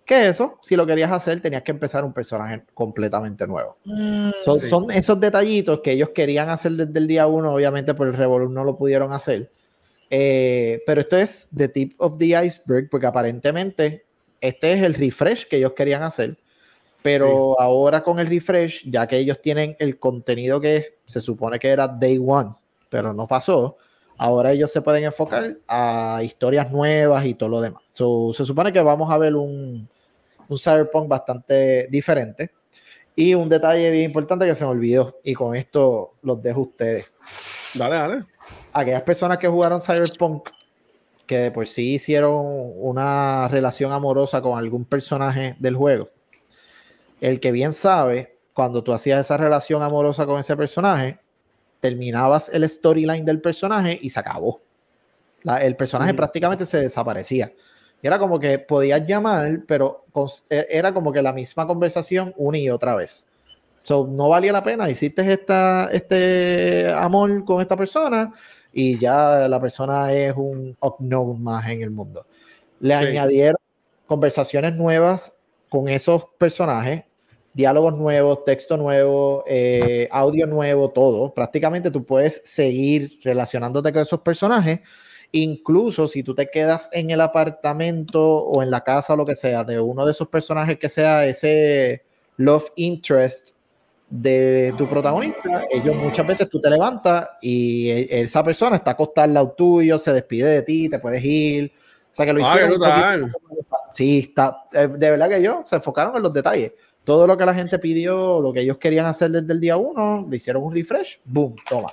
Que 0.04 0.28
eso, 0.28 0.58
si 0.60 0.76
lo 0.76 0.84
querías 0.86 1.10
hacer, 1.10 1.40
tenías 1.40 1.62
que 1.62 1.70
empezar 1.72 2.04
un 2.04 2.12
personaje 2.12 2.62
completamente 2.74 3.46
nuevo. 3.46 3.78
Mm, 3.84 4.30
Son, 4.44 4.60
Sí. 4.60 4.68
son 4.68 4.90
esos 4.90 5.18
detallitos 5.18 5.80
que 5.80 5.92
ellos 5.92 6.10
querían 6.10 6.50
hacer 6.50 6.72
desde 6.72 6.98
el 6.98 7.06
día 7.06 7.26
uno, 7.26 7.54
obviamente 7.54 7.94
por 7.94 8.06
el 8.08 8.14
Revolver 8.14 8.50
no 8.50 8.64
lo 8.64 8.76
pudieron 8.76 9.12
hacer. 9.12 9.50
Eh, 10.10 10.82
pero 10.86 11.00
esto 11.00 11.16
es 11.16 11.48
the 11.56 11.68
tip 11.68 11.94
of 11.98 12.18
the 12.18 12.26
iceberg, 12.44 12.88
porque 12.90 13.06
aparentemente 13.06 14.04
este 14.40 14.74
es 14.74 14.82
el 14.82 14.94
refresh 14.94 15.48
que 15.48 15.56
ellos 15.56 15.72
querían 15.72 16.02
hacer. 16.02 16.36
Pero 17.02 17.60
ahora 17.60 18.02
con 18.02 18.18
el 18.18 18.26
refresh, 18.26 18.88
ya 18.90 19.06
que 19.06 19.18
ellos 19.18 19.40
tienen 19.42 19.76
el 19.78 19.98
contenido 19.98 20.60
que 20.60 20.96
se 21.04 21.20
supone 21.20 21.58
que 21.58 21.68
era 21.68 21.86
day 21.88 22.18
one, 22.24 22.50
pero 22.88 23.12
no 23.12 23.26
pasó, 23.26 23.76
ahora 24.16 24.52
ellos 24.52 24.70
se 24.70 24.80
pueden 24.80 25.04
enfocar 25.04 25.56
a 25.68 26.20
historias 26.22 26.70
nuevas 26.70 27.24
y 27.26 27.34
todo 27.34 27.48
lo 27.50 27.60
demás. 27.60 27.82
So, 27.92 28.32
se 28.32 28.44
supone 28.46 28.72
que 28.72 28.80
vamos 28.80 29.10
a 29.10 29.18
ver 29.18 29.34
un, 29.36 29.86
un 30.48 30.58
Cyberpunk 30.58 31.08
bastante 31.08 31.86
diferente. 31.88 32.50
Y 33.16 33.34
un 33.34 33.48
detalle 33.48 33.90
bien 33.90 34.06
importante 34.06 34.44
que 34.44 34.54
se 34.56 34.64
me 34.64 34.70
olvidó, 34.70 35.20
y 35.22 35.34
con 35.34 35.54
esto 35.54 36.14
los 36.22 36.42
dejo 36.42 36.60
a 36.60 36.64
ustedes. 36.64 37.12
Dale, 37.74 37.96
dale. 37.96 38.24
Aquellas 38.72 39.02
personas 39.02 39.38
que 39.38 39.46
jugaron 39.46 39.80
Cyberpunk, 39.80 40.50
que 41.24 41.38
de 41.38 41.50
por 41.52 41.68
sí 41.68 41.94
hicieron 41.94 42.34
una 42.76 43.46
relación 43.48 43.92
amorosa 43.92 44.42
con 44.42 44.58
algún 44.58 44.84
personaje 44.84 45.54
del 45.60 45.76
juego, 45.76 46.10
el 47.20 47.38
que 47.40 47.52
bien 47.52 47.72
sabe, 47.72 48.36
cuando 48.52 48.82
tú 48.82 48.92
hacías 48.92 49.20
esa 49.20 49.36
relación 49.36 49.82
amorosa 49.82 50.26
con 50.26 50.40
ese 50.40 50.56
personaje, 50.56 51.18
terminabas 51.80 52.48
el 52.52 52.68
storyline 52.68 53.24
del 53.24 53.40
personaje 53.40 53.98
y 54.02 54.10
se 54.10 54.18
acabó. 54.20 54.60
La- 55.42 55.58
el 55.58 55.76
personaje 55.76 56.12
Mm. 56.12 56.16
prácticamente 56.16 56.66
se 56.66 56.78
desaparecía. 56.78 57.52
Y 58.04 58.06
era 58.06 58.18
como 58.18 58.38
que 58.38 58.58
podías 58.58 59.06
llamar, 59.06 59.62
pero 59.66 60.04
e- 60.50 60.66
era 60.68 60.92
como 60.92 61.10
que 61.10 61.22
la 61.22 61.32
misma 61.32 61.66
conversación 61.66 62.34
una 62.36 62.58
y 62.58 62.68
otra 62.68 62.94
vez. 62.94 63.26
So, 63.82 64.06
no 64.06 64.28
valía 64.28 64.52
la 64.52 64.62
pena. 64.62 64.90
Hiciste 64.90 65.32
esta, 65.32 65.88
este 65.90 66.92
amor 66.94 67.46
con 67.46 67.62
esta 67.62 67.78
persona 67.78 68.30
y 68.74 68.98
ya 68.98 69.48
la 69.48 69.58
persona 69.58 70.12
es 70.12 70.34
un 70.36 70.76
unknown 70.80 71.42
más 71.42 71.66
en 71.70 71.80
el 71.80 71.90
mundo. 71.90 72.26
Le 72.80 72.94
Sí. 72.98 73.04
añadieron 73.06 73.56
conversaciones 74.06 74.76
nuevas 74.76 75.32
con 75.70 75.88
esos 75.88 76.26
personajes, 76.36 77.04
diálogos 77.54 77.96
nuevos, 77.96 78.44
texto 78.44 78.76
nuevo, 78.76 79.44
eh, 79.46 80.08
audio 80.10 80.46
nuevo, 80.46 80.90
todo. 80.90 81.32
Prácticamente 81.32 81.90
tú 81.90 82.04
puedes 82.04 82.42
seguir 82.44 83.18
relacionándote 83.22 83.94
con 83.94 84.02
esos 84.02 84.20
personajes. 84.20 84.80
Incluso 85.36 86.06
si 86.06 86.22
tú 86.22 86.32
te 86.32 86.48
quedas 86.48 86.88
en 86.92 87.10
el 87.10 87.20
apartamento 87.20 88.22
o 88.24 88.62
en 88.62 88.70
la 88.70 88.82
casa, 88.82 89.16
lo 89.16 89.24
que 89.24 89.34
sea, 89.34 89.64
de 89.64 89.80
uno 89.80 90.06
de 90.06 90.12
esos 90.12 90.28
personajes 90.28 90.78
que 90.78 90.88
sea 90.88 91.26
ese 91.26 92.04
love 92.36 92.66
interest 92.76 93.50
de 94.08 94.72
tu 94.78 94.88
protagonista, 94.88 95.64
ellos 95.72 95.96
muchas 95.96 96.24
veces 96.24 96.48
tú 96.48 96.60
te 96.60 96.70
levantas 96.70 97.30
y 97.42 97.90
e- 97.90 98.20
esa 98.22 98.44
persona 98.44 98.76
está 98.76 98.92
acostada 98.92 99.24
al 99.24 99.34
lado 99.34 99.50
tuyo, 99.56 99.98
se 99.98 100.12
despide 100.12 100.46
de 100.46 100.62
ti, 100.62 100.88
te 100.88 101.00
puedes 101.00 101.24
ir. 101.24 101.72
O 102.12 102.14
sea 102.14 102.26
que 102.26 102.32
lo 102.32 102.44
Ay, 102.46 102.52
hicieron. 102.52 102.78
poquito- 102.78 103.76
Sí, 103.92 104.18
está. 104.20 104.66
eh, 104.72 104.86
De 104.86 105.10
verdad 105.10 105.28
que 105.28 105.42
yo 105.42 105.62
se 105.64 105.74
enfocaron 105.74 106.16
en 106.16 106.22
los 106.22 106.32
detalles. 106.32 106.72
Todo 107.02 107.26
lo 107.26 107.36
que 107.36 107.44
la 107.44 107.54
gente 107.54 107.76
pidió, 107.80 108.40
lo 108.40 108.52
que 108.52 108.60
ellos 108.60 108.78
querían 108.78 109.06
hacer 109.06 109.32
desde 109.32 109.52
el 109.52 109.58
día 109.60 109.76
uno, 109.76 110.24
le 110.30 110.36
hicieron 110.36 110.62
un 110.62 110.72
refresh, 110.72 111.18
boom, 111.24 111.56
toma. 111.68 111.88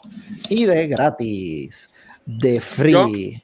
Y 0.48 0.66
de 0.66 0.88
gratis, 0.88 1.90
de 2.40 2.62
free. 2.62 3.44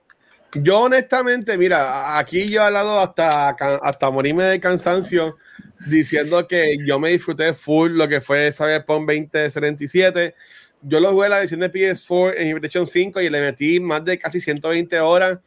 Yo 0.54 0.82
honestamente, 0.82 1.58
mira, 1.58 2.18
aquí 2.18 2.48
yo 2.48 2.62
he 2.62 2.66
hablado 2.66 3.00
hasta, 3.00 3.50
hasta 3.50 4.12
morirme 4.12 4.46
de 4.46 4.60
cansancio 4.60 5.36
diciendo 5.88 6.48
que 6.48 6.78
yo 6.86 7.00
me 7.00 7.10
disfruté 7.10 7.54
full 7.54 7.92
lo 7.92 8.08
que 8.08 8.22
fue 8.22 8.52
Cyberpunk 8.52 9.08
2077. 9.08 10.34
Yo 10.82 11.00
lo 11.00 11.12
jugué 11.12 11.30
la 11.30 11.40
edición 11.40 11.60
de 11.60 11.72
PS4 11.72 12.34
en 12.38 12.48
Invitation 12.50 12.88
5 12.88 13.22
y 13.22 13.30
le 13.30 13.42
metí 13.42 13.80
más 13.80 14.06
de 14.06 14.18
casi 14.18 14.40
120 14.40 15.00
horas 15.00 15.40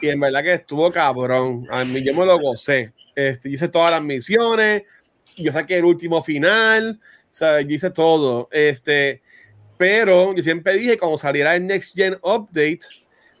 y 0.00 0.08
en 0.08 0.20
verdad 0.20 0.42
que 0.42 0.54
estuvo 0.54 0.90
cabrón. 0.90 1.66
A 1.70 1.84
mí 1.84 2.02
yo 2.02 2.14
me 2.14 2.26
lo 2.26 2.38
gocé. 2.38 2.92
Este, 3.14 3.50
hice 3.50 3.68
todas 3.68 3.90
las 3.90 4.02
misiones, 4.02 4.82
yo 5.36 5.52
saqué 5.52 5.78
el 5.78 5.84
último 5.84 6.22
final, 6.22 7.00
sea, 7.38 7.60
yo 7.60 7.70
hice 7.70 7.90
todo. 7.90 8.48
Este, 8.50 9.22
pero 9.78 10.34
yo 10.34 10.42
siempre 10.42 10.74
dije 10.74 10.98
cuando 10.98 11.16
saliera 11.16 11.54
el 11.56 11.66
Next 11.66 11.94
Gen 11.94 12.18
Update, 12.22 12.80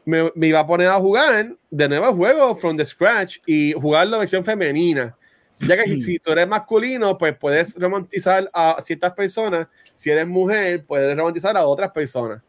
me, 0.04 0.30
iba 0.46 0.60
a 0.60 0.66
poner 0.66 0.88
a 0.88 0.98
jugar 0.98 1.54
de 1.70 1.88
nuevo 1.88 2.08
el 2.08 2.14
juego 2.14 2.56
from 2.56 2.76
the 2.76 2.84
scratch 2.84 3.38
y 3.44 3.72
jugar 3.72 4.06
la 4.06 4.18
versión 4.18 4.42
femenina. 4.42 5.14
Ya 5.60 5.76
que 5.76 5.84
si, 5.84 6.00
si 6.00 6.18
tú 6.18 6.30
eres 6.30 6.46
masculino, 6.46 7.18
pues 7.18 7.36
puedes 7.36 7.74
romantizar 7.78 8.48
a 8.54 8.80
ciertas 8.80 9.12
personas. 9.12 9.66
Si 9.82 10.08
eres 10.08 10.26
mujer, 10.26 10.84
puedes 10.86 11.14
romantizar 11.16 11.56
a 11.56 11.66
otras 11.66 11.90
personas. 11.90 12.40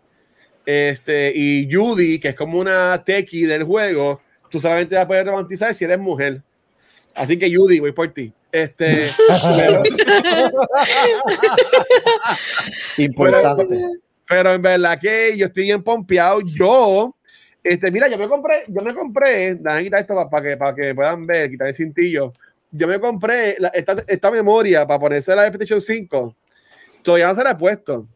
Este, 0.65 1.33
y 1.35 1.67
Judy, 1.69 2.19
que 2.19 2.29
es 2.29 2.35
como 2.35 2.59
una 2.59 3.03
techie 3.03 3.47
del 3.47 3.63
juego, 3.63 4.21
tú 4.49 4.59
solamente 4.59 4.93
la 4.93 5.07
puedes 5.07 5.25
romantizar 5.25 5.73
si 5.73 5.83
eres 5.83 5.97
mujer. 5.97 6.43
Así 7.15 7.39
que 7.39 7.53
Judy, 7.53 7.79
voy 7.79 7.91
por 7.91 8.13
ti. 8.13 8.31
Este, 8.51 9.09
pero, 9.57 9.83
Importante. 12.97 13.79
pero 14.27 14.53
en 14.53 14.61
verdad 14.61 14.99
que 14.99 15.37
yo 15.37 15.45
estoy 15.45 15.63
bien 15.63 15.83
pompeado. 15.83 16.41
Yo, 16.41 17.15
este, 17.63 17.91
mira, 17.91 18.07
yo 18.07 18.17
me 18.17 18.27
compré, 18.27 18.63
yo 18.67 18.81
me 18.81 18.93
compré, 18.93 19.55
déjame 19.55 19.83
quitar 19.83 19.99
esto 20.01 20.29
para, 20.29 20.43
que, 20.43 20.57
para 20.57 20.75
que 20.75 20.95
puedan 20.95 21.25
ver, 21.25 21.49
quitar 21.49 21.67
el 21.67 21.75
cintillo. 21.75 22.33
Yo 22.71 22.87
me 22.87 22.99
compré 22.99 23.55
la- 23.59 23.69
esta, 23.69 23.95
esta 24.07 24.31
memoria 24.31 24.85
para 24.85 24.99
ponerse 24.99 25.35
la 25.35 25.43
de 25.43 25.51
PlayStation 25.51 25.81
5. 25.81 26.35
Todavía 27.03 27.27
no 27.27 27.35
se 27.35 27.43
la 27.43 27.51
he 27.51 27.55
puesto. 27.55 28.07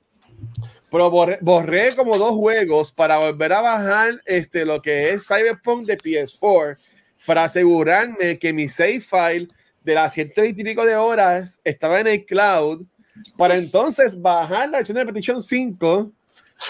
Pero 0.91 1.10
borré, 1.10 1.39
borré 1.41 1.96
como 1.96 2.17
dos 2.19 2.32
juegos 2.32 2.91
para 2.91 3.17
volver 3.17 3.52
a 3.54 3.62
bajar 3.62 4.13
este, 4.26 4.63
lo 4.63 4.80
que 4.82 5.12
es 5.12 5.28
Cyberpunk 5.28 5.88
de 5.88 5.98
PS4 5.98 6.78
para 7.26 7.46
asegurarme 7.46 8.38
que 8.38 8.54
mi 8.54 8.67
save 8.67 9.00
file 9.00 9.48
de 9.84 9.96
las 9.96 10.13
120 10.13 10.62
y 10.62 10.63
pico 10.63 10.86
de 10.86 10.96
horas 10.96 11.60
estaba 11.63 12.00
en 12.00 12.08
el 12.08 12.26
cloud 12.26 12.86
para 13.38 13.56
entonces 13.56 14.19
bajar 14.19 14.69
la 14.69 14.78
versión 14.80 14.98
de 14.98 15.06
PlayStation 15.06 15.41
5, 15.41 16.12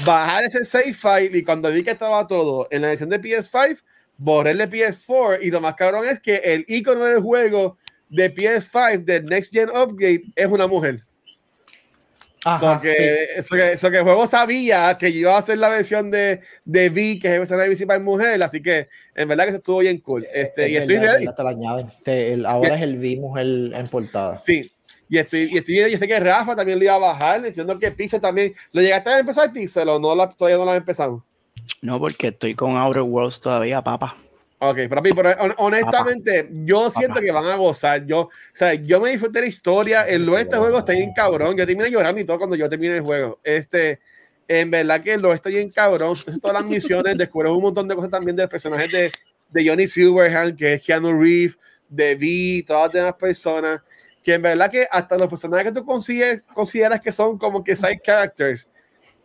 bajar 0.06 0.43
ese 0.43 0.65
save 0.65 0.93
file 0.93 1.38
y 1.38 1.43
cuando 1.43 1.71
vi 1.71 1.84
que 1.84 1.91
estaba 1.91 2.26
todo 2.28 2.67
en 2.71 2.82
la 2.82 2.89
versión 2.89 3.10
de 3.10 3.21
PS5, 3.21 3.82
borré 4.17 4.52
el 4.52 4.58
de 4.58 4.69
PS4 4.69 5.39
y 5.41 5.52
lo 5.52 5.62
más 5.62 5.76
cabrón 5.76 6.08
es 6.08 6.19
que 6.19 6.36
el 6.36 6.65
icono 6.67 7.04
del 7.04 7.21
juego 7.21 7.78
de 8.10 8.34
PS5 8.34 9.04
del 9.04 9.26
Next 9.26 9.54
Gen 9.54 9.69
Upgrade 9.69 10.23
es 10.36 10.47
una 10.47 10.67
mujer. 10.67 11.04
Ajá, 12.45 12.75
So 12.75 12.82
que, 12.82 12.93
sí. 13.38 13.43
so 13.43 13.56
que, 13.56 13.77
so 13.77 13.89
que 13.91 13.97
el 13.97 14.03
juego 14.03 14.27
sabía 14.27 14.97
que 14.97 15.12
yo 15.13 15.19
iba 15.19 15.36
a 15.36 15.39
hacer 15.39 15.58
la 15.58 15.69
versión 15.69 16.12
de, 16.12 16.41
de 16.65 16.89
V, 16.89 17.19
que 17.19 17.27
es 17.27 17.34
la 17.34 17.38
versión 17.39 17.60
de 17.60 17.65
principal 17.67 18.01
mujer, 18.03 18.41
así 18.43 18.62
que 18.62 18.89
en 19.15 19.27
verdad 19.29 19.43
que 19.45 19.49
eso 19.51 19.58
estuvo 19.60 19.79
bien 19.79 19.99
cool. 19.99 20.25
Este, 20.34 20.65
Es 20.65 20.71
y 20.71 20.77
estoy 20.77 20.97
verdad, 20.97 21.13
ready. 21.13 21.27
te 21.36 21.43
lo 21.43 21.49
añaden. 21.49 21.88
Te- 22.03 22.34
el- 22.34 22.45
ahora 22.45 22.75
es 22.75 22.82
el 22.82 22.97
vimos 22.97 23.39
el, 23.39 23.73
en 23.75 23.86
portada. 23.86 24.41
Sí, 24.41 24.62
y 25.10 25.17
estoy, 25.19 25.47
y 25.51 25.58
estoy 25.58 25.89
yo 25.91 25.97
sé 25.97 26.08
que 26.08 26.19
Rafa 26.19 26.56
también 26.56 26.79
lo 26.79 26.86
iba 26.86 26.95
a 26.95 26.99
bajar, 26.99 27.45
entiendo 27.45 27.77
que 27.79 27.91
Pixel 27.91 28.19
también. 28.19 28.53
¿Lo 28.71 28.82
llegaste 28.82 29.10
a 29.12 29.19
empezar 29.19 29.51
Pixel 29.53 29.88
o 29.89 29.99
no 29.99 30.15
la- 30.15 30.27
todavía 30.29 30.58
no 30.58 30.65
lo 30.65 30.71
has 30.71 30.77
empezado? 30.77 31.23
No, 31.82 31.99
porque 31.99 32.27
estoy 32.29 32.56
con 32.56 32.75
Outer 32.75 33.03
Worlds 33.03 33.39
todavía, 33.39 33.82
papá. 33.82 34.17
Ok, 34.65 34.78
pero, 34.88 35.02
pero 35.04 35.30
hon- 35.39 35.56
honestamente, 35.58 36.47
yo 36.52 36.89
siento 36.89 37.19
que 37.19 37.32
van 37.34 37.45
a 37.47 37.56
gozar. 37.56 38.06
Yo, 38.06 38.21
o 38.21 38.30
sea, 38.54 38.73
yo 38.76 39.02
me 39.02 39.10
disfruté 39.10 39.41
la 39.41 39.47
historia. 39.47 40.04
El 40.08 40.26
de 40.26 40.41
este 40.41 40.56
juego 40.56 40.78
está 40.78 40.93
bien 40.93 41.12
cabrón. 41.13 41.58
Yo 41.58 41.65
terminé 41.65 41.91
llorando 41.91 42.21
y 42.21 42.23
todo 42.23 42.38
cuando 42.38 42.56
yo 42.56 42.69
terminé 42.69 42.95
el 42.95 43.02
juego. 43.02 43.39
Este, 43.43 43.99
en 44.47 44.71
verdad 44.71 45.04
que 45.04 45.13
el 45.13 45.21
lore 45.21 45.36
está 45.36 45.49
bien 45.49 45.69
cabrón. 45.69 46.13
Haces 46.13 46.39
todas 46.39 46.62
las 46.62 46.65
misiones, 46.65 47.17
descubres 47.17 47.52
un 47.52 47.62
montón 47.62 47.89
de 47.89 47.95
cosas 47.95 48.10
también 48.10 48.38
del 48.38 48.47
personaje 48.47 48.88
de, 48.88 49.12
de 49.49 49.67
Johnny 49.67 49.86
Silverhand, 49.86 50.56
que 50.56 50.76
es 50.76 50.82
Keanu 50.82 51.12
Reeves, 51.12 51.58
de 51.89 52.15
V, 52.15 52.63
todas 52.65 52.84
las 52.86 52.93
demás 52.93 53.13
personas. 53.15 53.82
Que 54.23 54.36
en 54.36 54.41
verdad 54.43 54.71
que 54.71 54.88
hasta 54.89 55.17
los 55.17 55.28
personajes 55.28 55.65
que 55.67 55.71
tú 55.73 55.86
consigues, 55.86 56.43
consideras 56.54 57.02
que 57.02 57.12
son 57.12 57.38
como 57.38 57.62
que 57.62 57.76
side 57.76 57.99
characters 58.02 58.69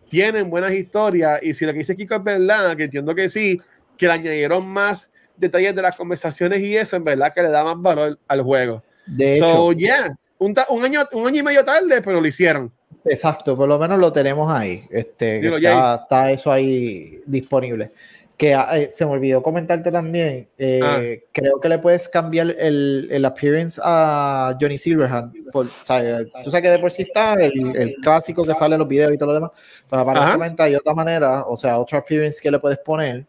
tienen 0.08 0.50
buenas 0.50 0.72
historias. 0.72 1.40
Y 1.42 1.54
si 1.54 1.64
lo 1.64 1.72
que 1.72 1.78
dice 1.78 1.94
Kiko 1.94 2.16
es 2.16 2.24
verdad, 2.24 2.76
que 2.76 2.84
entiendo 2.84 3.14
que 3.14 3.28
sí, 3.28 3.60
que 3.96 4.06
le 4.06 4.12
añadieron 4.14 4.66
más 4.66 5.12
detalles 5.38 5.74
de 5.74 5.82
las 5.82 5.96
conversaciones 5.96 6.60
y 6.62 6.76
eso, 6.76 6.96
en 6.96 7.04
verdad 7.04 7.32
que 7.34 7.42
le 7.42 7.48
da 7.50 7.64
más 7.64 7.80
valor 7.80 8.18
al 8.28 8.42
juego. 8.42 8.82
De 9.06 9.36
hecho, 9.36 9.50
so, 9.50 9.72
yeah, 9.72 10.06
un, 10.38 10.54
un 10.68 10.84
año, 10.84 11.00
un 11.12 11.26
año 11.26 11.40
y 11.40 11.42
medio 11.42 11.64
tarde, 11.64 12.02
pero 12.02 12.20
lo 12.20 12.26
hicieron. 12.26 12.72
exacto, 13.04 13.56
por 13.56 13.68
lo 13.68 13.78
menos 13.78 13.98
lo 13.98 14.12
tenemos 14.12 14.52
ahí. 14.52 14.84
Este, 14.90 15.40
Dilo, 15.40 15.56
está, 15.56 15.94
está 16.02 16.30
eso 16.30 16.52
ahí 16.52 17.20
disponible. 17.26 17.90
Que 18.36 18.52
eh, 18.52 18.90
se 18.92 19.04
me 19.04 19.12
olvidó 19.12 19.42
comentarte 19.42 19.90
también. 19.90 20.48
eh, 20.58 20.80
Ah. 20.80 21.00
Creo 21.32 21.58
que 21.60 21.68
le 21.68 21.78
puedes 21.78 22.06
cambiar 22.06 22.54
el, 22.56 23.08
el 23.10 23.24
appearance 23.24 23.80
a 23.82 24.56
Johnny 24.60 24.78
Silverhand. 24.78 25.50
Por, 25.50 25.66
o 25.66 25.70
sea, 25.84 26.20
tú 26.44 26.50
sabes 26.50 26.62
que 26.62 26.70
de 26.70 26.78
por 26.78 26.92
sí 26.92 27.02
está 27.02 27.34
el, 27.34 27.74
el 27.76 27.94
clásico 27.96 28.44
que 28.44 28.54
sale 28.54 28.74
en 28.76 28.78
los 28.80 28.86
videos 28.88 29.12
y 29.12 29.18
todo 29.18 29.28
lo 29.30 29.34
demás. 29.34 29.50
Pues 29.88 30.00
aparentemente 30.02 30.62
hay 30.62 30.76
otra 30.76 30.94
manera, 30.94 31.44
o 31.46 31.56
sea, 31.56 31.78
otro 31.80 31.98
appearance 31.98 32.40
que 32.40 32.50
le 32.50 32.60
puedes 32.60 32.78
poner. 32.78 33.26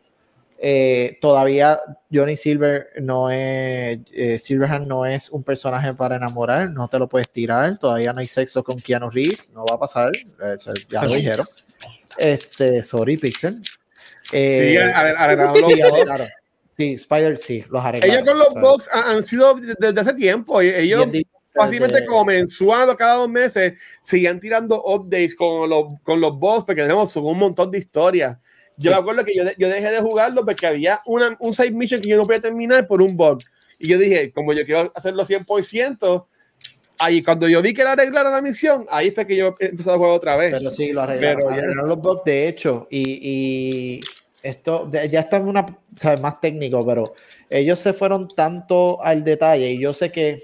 Eh, 0.61 1.17
todavía 1.21 1.79
Johnny 2.11 2.35
Silver 2.35 2.89
no 3.01 3.29
es 3.31 3.99
eh, 4.11 4.37
Silverhand 4.37 4.87
no 4.87 5.05
es 5.05 5.29
un 5.29 5.41
personaje 5.41 5.93
para 5.93 6.17
enamorar, 6.17 6.69
no 6.71 6.89
te 6.89 6.99
lo 6.99 7.07
puedes 7.07 7.29
tirar, 7.29 7.77
todavía 7.77 8.11
no 8.11 8.19
hay 8.19 8.25
sexo 8.25 8.61
con 8.61 8.77
Keanu 8.77 9.09
Reeves, 9.09 9.51
no 9.53 9.65
va 9.65 9.75
a 9.75 9.79
pasar, 9.79 10.11
eso 10.53 10.73
ya 10.89 11.03
lo 11.03 11.13
dijeron. 11.15 11.47
Este, 12.17 12.83
sorry, 12.83 13.15
Pixel. 13.15 13.61
Sí, 14.23 14.31
Eh, 14.33 14.91
arre- 14.93 15.15
arreglaron 15.17 15.61
los 15.61 15.71
sí, 15.71 15.79
claro. 16.03 16.25
Sí, 16.77 16.93
Spider 16.93 17.37
sí, 17.37 17.65
los 17.69 17.83
arreglaron. 17.85 18.15
Ellos 18.15 18.27
con 18.29 18.39
los 18.39 18.53
bugs 18.53 18.89
han, 18.91 19.03
han 19.15 19.23
sido 19.23 19.55
desde 19.55 20.01
hace 20.01 20.13
tiempo. 20.13 20.59
Ellos 20.59 21.09
de- 21.11 21.25
como 22.05 22.25
mensual 22.25 22.89
o 22.89 22.97
cada 22.97 23.15
dos 23.15 23.29
meses 23.29 23.79
seguían 24.01 24.39
tirando 24.39 24.81
updates 24.83 25.35
con 25.35 25.69
los, 25.69 25.85
con 26.03 26.19
los 26.21 26.37
boss 26.37 26.63
porque 26.65 26.81
tenemos 26.81 27.15
un 27.15 27.37
montón 27.37 27.71
de 27.71 27.77
historias. 27.79 28.37
Yo 28.79 28.91
me 28.91 28.97
acuerdo 28.97 29.25
que 29.25 29.35
yo, 29.35 29.43
de- 29.43 29.55
yo 29.57 29.67
dejé 29.69 29.91
de 29.91 29.99
jugarlo 29.99 30.45
porque 30.45 30.65
había 30.67 31.01
una, 31.05 31.35
un 31.39 31.53
side 31.53 31.71
mission 31.71 32.01
que 32.01 32.09
yo 32.09 32.17
no 32.17 32.25
podía 32.25 32.41
terminar 32.41 32.87
por 32.87 33.01
un 33.01 33.15
bug. 33.17 33.39
Y 33.77 33.89
yo 33.89 33.97
dije, 33.97 34.31
como 34.31 34.53
yo 34.53 34.65
quiero 34.65 34.91
hacerlo 34.95 35.23
100%, 35.25 36.25
ahí 36.99 37.21
cuando 37.23 37.47
yo 37.47 37.61
vi 37.61 37.73
que 37.73 37.83
le 37.83 37.89
arreglaron 37.89 38.31
la 38.31 38.41
misión, 38.41 38.85
ahí 38.89 39.11
fue 39.11 39.25
que 39.25 39.35
yo 39.35 39.55
empecé 39.59 39.89
a 39.91 39.95
jugar 39.95 40.11
otra 40.11 40.35
vez. 40.35 40.53
Pero 40.57 40.71
sí, 40.71 40.91
lo 40.91 41.01
arreglaron. 41.01 41.39
Pero 41.39 41.49
ya- 41.51 41.55
arreglaron 41.63 41.89
los 41.89 41.99
bugs, 42.01 42.23
de 42.25 42.47
hecho, 42.47 42.87
y, 42.89 43.19
y 43.21 43.99
esto 44.43 44.89
ya 44.91 45.19
está 45.21 45.37
en 45.37 45.47
una, 45.47 45.65
¿sabes? 45.95 46.21
más 46.21 46.39
técnico, 46.41 46.85
pero 46.85 47.13
ellos 47.49 47.79
se 47.79 47.93
fueron 47.93 48.27
tanto 48.27 49.01
al 49.03 49.23
detalle, 49.23 49.71
y 49.71 49.79
yo 49.81 49.93
sé 49.93 50.11
que 50.11 50.43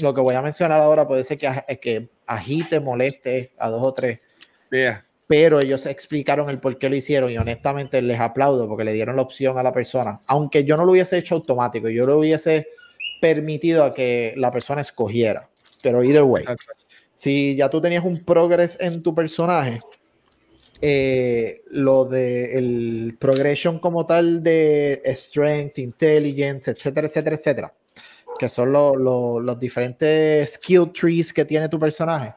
lo 0.00 0.14
que 0.14 0.20
voy 0.20 0.34
a 0.34 0.42
mencionar 0.42 0.80
ahora 0.80 1.06
puede 1.08 1.24
ser 1.24 1.38
que, 1.38 1.78
que 1.80 2.08
agite, 2.26 2.80
moleste 2.80 3.52
a 3.58 3.68
dos 3.70 3.82
o 3.86 3.92
tres, 3.92 4.20
Yeah. 4.70 5.04
Pero 5.28 5.60
ellos 5.60 5.86
explicaron 5.86 6.48
el 6.50 6.58
por 6.58 6.78
qué 6.78 6.88
lo 6.88 6.96
hicieron 6.96 7.30
y 7.30 7.38
honestamente 7.38 8.02
les 8.02 8.18
aplaudo 8.18 8.66
porque 8.66 8.82
le 8.82 8.92
dieron 8.94 9.14
la 9.14 9.22
opción 9.22 9.56
a 9.58 9.62
la 9.62 9.72
persona, 9.72 10.20
aunque 10.26 10.64
yo 10.64 10.76
no 10.76 10.84
lo 10.84 10.92
hubiese 10.92 11.16
hecho 11.18 11.36
automático, 11.36 11.88
yo 11.88 12.04
lo 12.04 12.18
hubiese 12.18 12.66
permitido 13.20 13.84
a 13.84 13.92
que 13.92 14.32
la 14.36 14.50
persona 14.50 14.80
escogiera, 14.80 15.48
pero 15.82 16.02
either 16.02 16.22
way 16.24 16.44
si 17.10 17.54
ya 17.56 17.68
tú 17.68 17.80
tenías 17.80 18.04
un 18.04 18.24
progress 18.24 18.76
en 18.80 19.02
tu 19.02 19.14
personaje, 19.14 19.80
eh, 20.80 21.62
lo 21.70 22.04
de 22.04 22.56
el 22.56 23.16
progression 23.18 23.80
como 23.80 24.06
tal 24.06 24.42
de 24.42 25.02
strength, 25.06 25.78
intelligence, 25.78 26.70
etcétera, 26.70 27.08
etcétera, 27.08 27.36
etcétera, 27.36 27.74
que 28.38 28.48
son 28.48 28.72
lo- 28.72 28.94
lo- 28.94 29.40
los 29.40 29.58
diferentes 29.58 30.52
skill 30.54 30.92
trees 30.92 31.32
que 31.32 31.44
tiene 31.44 31.68
tu 31.68 31.78
personaje. 31.80 32.32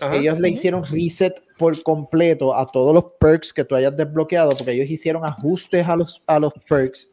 Ajá. 0.00 0.16
Ellos 0.16 0.40
le 0.40 0.48
hicieron 0.50 0.84
reset 0.84 1.40
por 1.58 1.80
completo 1.82 2.54
a 2.56 2.66
todos 2.66 2.94
los 2.94 3.04
perks 3.18 3.52
que 3.52 3.64
tú 3.64 3.74
hayas 3.74 3.96
desbloqueado, 3.96 4.50
porque 4.56 4.72
ellos 4.72 4.90
hicieron 4.90 5.24
ajustes 5.24 5.86
a 5.86 5.96
los, 5.96 6.22
a 6.26 6.38
los 6.38 6.52
perks. 6.68 7.08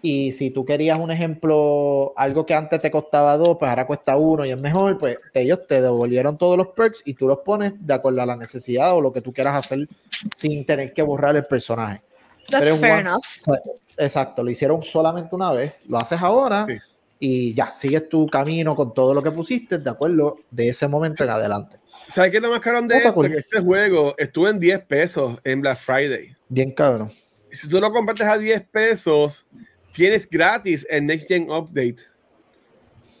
Y 0.00 0.30
si 0.30 0.50
tú 0.50 0.64
querías 0.64 0.96
un 0.98 1.10
ejemplo, 1.10 2.12
algo 2.16 2.46
que 2.46 2.54
antes 2.54 2.80
te 2.80 2.88
costaba 2.88 3.36
dos, 3.36 3.56
pues 3.58 3.68
ahora 3.68 3.84
cuesta 3.84 4.16
uno 4.16 4.46
y 4.46 4.50
es 4.52 4.60
mejor, 4.60 4.96
pues 4.96 5.16
ellos 5.34 5.66
te 5.66 5.82
devolvieron 5.82 6.38
todos 6.38 6.56
los 6.56 6.68
perks 6.68 7.02
y 7.04 7.14
tú 7.14 7.26
los 7.26 7.38
pones 7.40 7.72
de 7.78 7.94
acuerdo 7.94 8.22
a 8.22 8.26
la 8.26 8.36
necesidad 8.36 8.94
o 8.94 9.00
lo 9.00 9.12
que 9.12 9.20
tú 9.20 9.32
quieras 9.32 9.56
hacer 9.56 9.88
sin 10.36 10.64
tener 10.64 10.92
que 10.94 11.02
borrar 11.02 11.34
el 11.34 11.44
personaje. 11.44 12.00
That's 12.48 12.62
Pero 12.64 12.76
fair 12.76 13.04
once- 13.08 13.60
exacto, 13.98 14.44
lo 14.44 14.50
hicieron 14.50 14.84
solamente 14.84 15.34
una 15.34 15.50
vez, 15.52 15.74
lo 15.88 15.98
haces 15.98 16.20
ahora 16.22 16.64
Sí. 16.68 16.74
Y 17.20 17.54
ya, 17.54 17.72
sigues 17.72 18.08
tu 18.08 18.26
camino 18.26 18.74
con 18.76 18.94
todo 18.94 19.14
lo 19.14 19.22
que 19.22 19.30
pusiste 19.30 19.78
de 19.78 19.90
acuerdo 19.90 20.36
de 20.50 20.68
ese 20.68 20.86
momento 20.88 21.24
en 21.24 21.30
adelante. 21.30 21.78
¿Sabes 22.08 22.30
qué 22.30 22.38
es 22.38 22.42
lo 22.42 22.50
más 22.50 22.60
caro 22.60 22.80
de 22.82 22.96
esto? 22.96 23.20
Que 23.20 23.36
este 23.36 23.60
juego 23.60 24.14
estuvo 24.16 24.48
en 24.48 24.58
10 24.58 24.84
pesos 24.84 25.38
en 25.44 25.60
Black 25.60 25.78
Friday. 25.78 26.34
Bien 26.48 26.72
cabrón. 26.72 27.10
si 27.50 27.68
tú 27.68 27.80
lo 27.80 27.92
compraste 27.92 28.24
a 28.24 28.38
10 28.38 28.62
pesos, 28.70 29.46
tienes 29.92 30.28
gratis 30.28 30.86
el 30.88 31.06
Next 31.06 31.28
Gen 31.28 31.50
Update. 31.50 31.98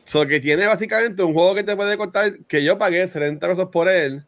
So 0.04 0.26
que 0.26 0.40
tiene 0.40 0.64
básicamente 0.66 1.22
un 1.22 1.34
juego 1.34 1.54
que 1.54 1.64
te 1.64 1.76
puede 1.76 1.98
costar, 1.98 2.38
que 2.46 2.64
yo 2.64 2.78
pagué 2.78 3.06
70 3.06 3.46
pesos 3.46 3.68
por 3.70 3.88
él, 3.88 4.24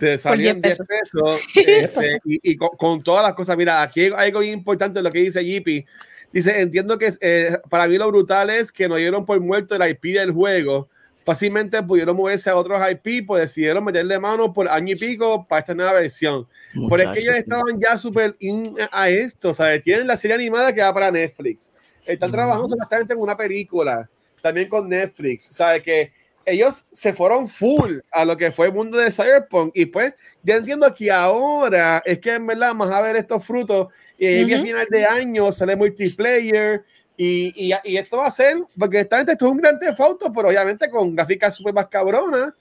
te 0.00 0.18
salió 0.18 0.50
en 0.50 0.62
10 0.62 0.78
10 0.78 0.88
pesos, 0.88 1.40
este, 1.54 2.18
y, 2.24 2.52
y 2.52 2.56
con, 2.56 2.70
con 2.70 3.02
todas 3.02 3.22
las 3.22 3.34
cosas. 3.34 3.56
Mira, 3.56 3.82
aquí 3.82 4.00
hay 4.00 4.28
algo 4.28 4.42
importante 4.42 5.02
lo 5.02 5.12
que 5.12 5.20
dice 5.20 5.44
JP. 5.44 5.86
Dice, 6.32 6.60
entiendo 6.60 6.96
que 6.96 7.12
eh, 7.20 7.58
para 7.68 7.86
mí 7.86 7.98
lo 7.98 8.08
brutal 8.08 8.50
es 8.50 8.72
que 8.72 8.88
no 8.88 8.96
dieron 8.96 9.26
por 9.26 9.38
muerto 9.40 9.74
el 9.74 9.90
IP 9.90 10.14
del 10.14 10.32
juego. 10.32 10.88
Fácilmente 11.24 11.82
pudieron 11.82 12.16
moverse 12.16 12.48
a 12.48 12.56
otros 12.56 12.80
IP, 12.90 13.26
pues 13.26 13.42
decidieron 13.42 13.84
meterle 13.84 14.18
mano 14.18 14.52
por 14.54 14.68
año 14.68 14.94
y 14.94 14.98
pico 14.98 15.46
para 15.46 15.60
esta 15.60 15.74
nueva 15.74 15.92
versión. 15.92 16.46
Por 16.88 17.00
es 17.00 17.08
que 17.08 17.18
ellos 17.18 17.34
estaban 17.34 17.78
ya 17.78 17.98
súper 17.98 18.36
in 18.38 18.62
a 18.90 19.10
esto, 19.10 19.52
¿sabes? 19.52 19.82
Tienen 19.82 20.06
la 20.06 20.16
serie 20.16 20.36
animada 20.36 20.72
que 20.72 20.80
va 20.80 20.94
para 20.94 21.10
Netflix. 21.10 21.72
Están 22.06 22.30
trabajando 22.30 22.70
supuestamente 22.70 23.12
en 23.12 23.18
una 23.18 23.36
película, 23.36 24.08
también 24.40 24.68
con 24.68 24.88
Netflix, 24.88 25.44
¿sabes? 25.44 25.82
Que 25.82 26.12
ellos 26.52 26.86
se 26.90 27.12
fueron 27.12 27.48
full 27.48 27.98
a 28.12 28.24
lo 28.24 28.36
que 28.36 28.50
fue 28.52 28.66
el 28.66 28.72
mundo 28.72 28.98
de 28.98 29.10
Cyberpunk 29.10 29.72
y 29.74 29.86
pues 29.86 30.14
yo 30.42 30.54
entiendo 30.54 30.94
que 30.94 31.10
ahora 31.10 32.02
es 32.04 32.18
que 32.18 32.34
en 32.34 32.46
verdad 32.46 32.68
vamos 32.68 32.90
a 32.90 33.00
ver 33.02 33.16
estos 33.16 33.44
frutos 33.44 33.88
y 34.18 34.44
uh 34.44 34.58
a 34.58 34.62
final 34.62 34.86
de 34.90 35.06
año 35.06 35.50
sale 35.52 35.76
multiplayer 35.76 36.84
y, 37.22 37.52
y, 37.54 37.74
y, 37.84 37.98
esto 37.98 38.16
va 38.16 38.28
a 38.28 38.30
ser, 38.30 38.56
porque 38.78 39.00
esta 39.00 39.18
gente 39.18 39.32
esto 39.32 39.44
es 39.44 39.52
un 39.52 39.58
gran 39.58 39.78
Auto, 39.98 40.32
pero 40.32 40.48
obviamente 40.48 40.88
con 40.88 41.14
gráficas 41.14 41.54
súper 41.54 41.74
más 41.74 41.88
cabronas. 41.88 42.54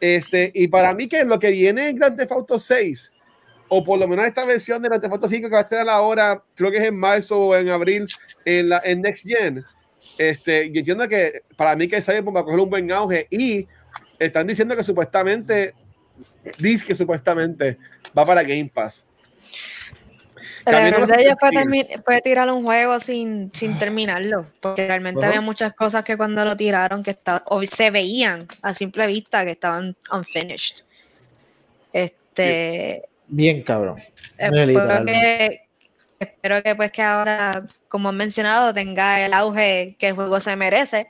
Este, 0.00 0.52
y 0.54 0.68
para 0.68 0.94
mí 0.94 1.08
que 1.08 1.18
en 1.18 1.28
lo 1.28 1.40
que 1.40 1.50
viene 1.50 1.88
en 1.88 1.96
Grand 1.96 2.16
Theft 2.16 2.30
Auto 2.30 2.60
6, 2.60 3.12
o 3.66 3.82
por 3.82 3.98
lo 3.98 4.06
menos 4.06 4.24
esta 4.24 4.46
versión 4.46 4.80
de 4.80 4.88
Grand 4.88 5.02
Theft 5.02 5.14
Auto 5.14 5.26
5 5.28 5.48
que 5.48 5.52
va 5.52 5.58
a 5.58 5.62
estar 5.62 5.88
ahora, 5.88 6.44
creo 6.54 6.70
que 6.70 6.76
es 6.76 6.84
en 6.84 6.96
marzo 6.96 7.40
o 7.40 7.56
en 7.56 7.68
abril, 7.70 8.04
en, 8.44 8.68
la, 8.68 8.80
en 8.84 9.02
Next 9.02 9.26
Gen, 9.26 9.64
este, 10.18 10.70
yo 10.70 10.80
entiendo 10.80 11.08
que 11.08 11.42
para 11.56 11.76
mí 11.76 11.88
que 11.88 12.02
Cyberpunk 12.02 12.36
va 12.36 12.40
a 12.40 12.44
coger 12.44 12.60
un 12.60 12.70
buen 12.70 12.90
auge 12.92 13.26
y 13.30 13.66
están 14.18 14.46
diciendo 14.46 14.76
que 14.76 14.82
supuestamente, 14.82 15.74
dice 16.58 16.86
que 16.86 16.94
supuestamente 16.94 17.78
va 18.16 18.24
para 18.24 18.42
Game 18.42 18.70
Pass. 18.72 19.06
El 20.66 20.74
error 20.74 21.06
de 21.06 21.22
ellos 21.22 21.34
fue, 21.38 21.50
fue, 22.04 22.22
tirar 22.22 22.50
un 22.50 22.64
juego 22.64 22.98
sin, 22.98 23.50
sin 23.52 23.78
terminarlo, 23.78 24.46
porque 24.60 24.86
realmente 24.86 25.18
uh 25.18 25.22
-huh. 25.22 25.26
había 25.26 25.40
muchas 25.42 25.74
cosas 25.74 26.04
que 26.04 26.16
cuando 26.16 26.42
lo 26.44 26.56
tiraron 26.56 27.02
que 27.02 27.10
está, 27.10 27.42
se 27.70 27.90
veían 27.90 28.46
a 28.62 28.72
simple 28.72 29.06
vista 29.06 29.44
que 29.44 29.50
estaban 29.50 29.94
unfinished. 30.10 30.76
Este, 31.92 33.02
Bien, 33.28 33.62
cabrón. 33.62 33.96
Espero 34.38 35.04
que, 35.04 35.63
espero 36.24 36.62
que 36.62 36.74
pues 36.74 36.92
que 36.92 37.02
ahora, 37.02 37.64
como 37.88 38.08
han 38.08 38.16
mencionado, 38.16 38.74
tenga 38.74 39.24
el 39.24 39.32
auge 39.32 39.96
que 39.98 40.08
el 40.08 40.14
juego 40.14 40.40
se 40.40 40.56
merece. 40.56 41.08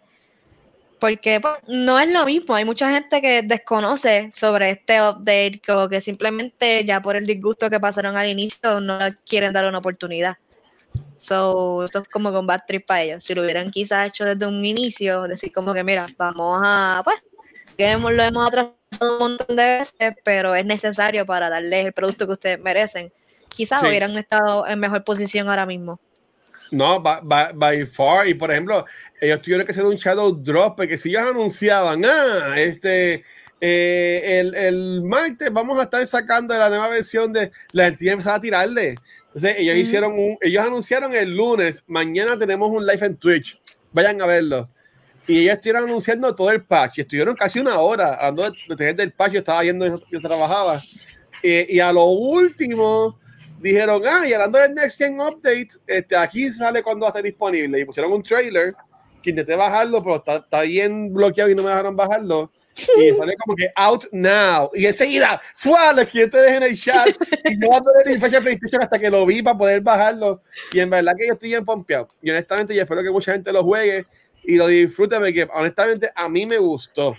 Porque 1.01 1.41
pues, 1.41 1.55
no 1.69 1.99
es 1.99 2.11
lo 2.13 2.25
mismo, 2.25 2.55
hay 2.55 2.65
mucha 2.65 2.91
gente 2.91 3.21
que 3.21 3.43
desconoce 3.43 4.31
sobre 4.33 4.71
este 4.71 5.03
update, 5.03 5.61
como 5.67 5.89
que 5.89 6.01
simplemente 6.01 6.85
ya 6.85 7.03
por 7.03 7.17
el 7.17 7.27
disgusto 7.27 7.69
que 7.69 7.81
pasaron 7.81 8.17
al 8.17 8.29
inicio 8.29 8.81
no 8.81 8.99
quieren 9.27 9.53
dar 9.53 9.67
una 9.67 9.79
oportunidad. 9.79 10.37
So, 11.19 11.85
esto 11.85 12.01
es 12.01 12.09
como 12.09 12.33
con 12.33 12.47
bad 12.47 12.63
trip 12.67 12.87
para 12.87 13.03
ellos. 13.03 13.25
Si 13.25 13.35
lo 13.35 13.43
hubieran 13.43 13.71
quizás 13.71 14.09
hecho 14.09 14.25
desde 14.25 14.47
un 14.47 14.65
inicio, 14.65 15.23
decir 15.23 15.53
como 15.53 15.73
que 15.73 15.83
mira, 15.83 16.07
vamos 16.17 16.61
a, 16.63 17.03
pues, 17.05 17.17
que 17.77 17.97
lo 17.97 18.23
hemos 18.23 18.47
atrasado 18.47 18.77
un 19.01 19.19
montón 19.19 19.57
de 19.57 19.79
veces, 19.79 20.15
pero 20.23 20.55
es 20.55 20.65
necesario 20.65 21.27
para 21.27 21.49
darles 21.49 21.87
el 21.87 21.93
producto 21.93 22.27
que 22.27 22.33
ustedes 22.33 22.61
merecen. 22.61 23.13
Quizás 23.55 23.81
sí. 23.81 23.89
hubieran 23.89 24.17
estado 24.19 24.67
en 24.67 24.81
mejor 24.81 25.05
posición 25.05 25.49
ahora 25.49 25.67
mismo. 25.67 26.01
No, 26.71 27.01
by, 27.01 27.21
by, 27.23 27.53
by, 27.55 27.87
far. 27.87 28.29
Y 28.29 28.35
por 28.35 28.51
ejemplo, 28.51 28.85
ellos 29.21 29.41
tuvieron 29.43 29.65
que 29.65 29.73
hacer 29.73 29.85
un 29.85 29.97
shadow 29.97 30.33
drop, 30.33 30.77
porque 30.77 30.97
si 30.99 31.11
ellos 31.11 31.23
anunciaban, 31.23 32.05
ah, 32.05 32.55
este, 32.57 33.23
eh, 33.61 34.41
el, 34.41 34.55
el, 34.55 35.03
martes 35.05 35.53
vamos 35.53 35.79
a 35.79 35.85
estar 35.85 36.07
sacando 36.07 36.57
la 36.57 36.69
nueva 36.69 36.89
versión 36.89 37.33
de 37.33 37.53
la 37.73 37.87
entidad 37.87 38.15
empezaba 38.15 38.37
a 38.37 38.41
tirarle. 38.41 38.97
Entonces, 39.27 39.57
ellos 39.59 39.77
mm 39.77 39.79
hicieron 39.79 40.13
un, 40.13 40.37
ellos 40.41 40.65
anunciaron 40.65 41.15
el 41.15 41.37
lunes, 41.37 41.85
mañana 41.87 42.37
tenemos 42.37 42.71
un 42.71 42.85
live 42.87 43.07
en 43.07 43.17
Twitch, 43.17 43.61
vayan 43.93 44.21
a 44.21 44.27
verlo. 44.27 44.69
Y 45.27 45.39
ellos 45.39 45.55
estuvieron 45.55 45.85
anunciando 45.85 46.35
todo 46.35 46.51
el 46.51 46.63
patch, 46.65 46.99
estuvieron 46.99 47.35
casi 47.35 47.59
una 47.59 47.79
hora 47.79 48.15
hablando 48.15 48.51
de, 48.51 48.77
de, 48.77 48.95
del 48.95 49.13
patch, 49.13 49.33
yo 49.33 49.39
estaba 49.39 49.65
yendo, 49.65 49.99
yo, 50.11 50.21
trabajaba. 50.21 50.83
Y, 51.43 51.77
y 51.77 51.81
a 51.81 51.93
lo 51.93 52.05
último, 52.05 53.15
dijeron, 53.65 54.03
ah, 54.07 54.27
y 54.29 54.33
hablando 54.35 54.59
del 54.59 54.75
Next 54.75 54.99
Gen 54.99 55.19
Update, 55.19 55.69
este, 55.87 56.15
aquí 56.15 56.51
sale 56.51 56.83
cuando 56.83 57.05
va 57.05 57.09
a 57.09 57.11
estar 57.11 57.23
disponible. 57.23 57.81
Y 57.81 57.85
pusieron 57.87 58.13
un 58.13 58.23
trailer 58.23 58.75
que 59.23 59.31
intenté 59.31 59.57
bajarlo, 59.57 60.03
pero 60.03 60.17
está, 60.17 60.37
está 60.37 60.61
bien 60.63 61.13
bloqueado 61.15 61.51
y 61.51 61.55
no 61.55 61.63
me 61.63 61.71
dejaron 61.71 61.97
bajarlo. 61.97 62.53
y 62.99 63.15
sale 63.17 63.35
como 63.37 63.57
que 63.57 63.71
out 63.75 64.05
now. 64.13 64.71
Y 64.75 64.85
enseguida, 64.85 65.41
fue 65.57 65.79
a 65.79 65.95
los 65.95 66.05
clientes 66.05 66.45
en 66.47 66.63
el 66.63 66.79
chat 66.79 67.09
y 67.45 67.57
no 67.57 67.71
va 67.71 67.79
a 67.79 67.81
poner 67.81 68.07
ni 68.07 68.19
fecha 68.19 68.37
de 68.37 68.43
PlayStation 68.43 68.83
hasta 68.83 68.99
que 68.99 69.11
lo 69.11 69.25
vi 69.25 69.41
para 69.41 69.57
poder 69.57 69.81
bajarlo. 69.81 70.43
Y 70.71 70.81
en 70.81 70.91
verdad 70.91 71.15
que 71.19 71.27
yo 71.27 71.33
estoy 71.33 71.49
bien 71.49 71.65
pompeado. 71.65 72.07
Y 72.21 72.31
honestamente, 72.31 72.75
yo 72.75 72.83
espero 72.83 73.03
que 73.03 73.11
mucha 73.11 73.33
gente 73.33 73.51
lo 73.51 73.65
juegue 73.65 74.05
y 74.43 74.57
lo 74.57 74.67
disfrute 74.67 75.17
porque 75.17 75.49
honestamente 75.55 76.11
a 76.15 76.29
mí 76.29 76.45
me 76.45 76.59
gustó 76.59 77.17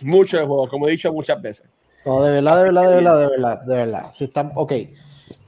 mucho 0.00 0.40
el 0.40 0.46
juego, 0.46 0.66
como 0.66 0.88
he 0.88 0.92
dicho 0.92 1.12
muchas 1.12 1.42
veces. 1.42 1.68
No, 2.06 2.22
de 2.22 2.32
verdad, 2.32 2.56
de 2.56 2.64
verdad, 2.64 2.88
de 2.88 2.96
verdad, 2.96 3.20
de 3.20 3.26
verdad, 3.26 3.60
de 3.66 3.76
verdad. 3.76 4.12
Si 4.14 4.24
están, 4.24 4.50
ok. 4.54 4.72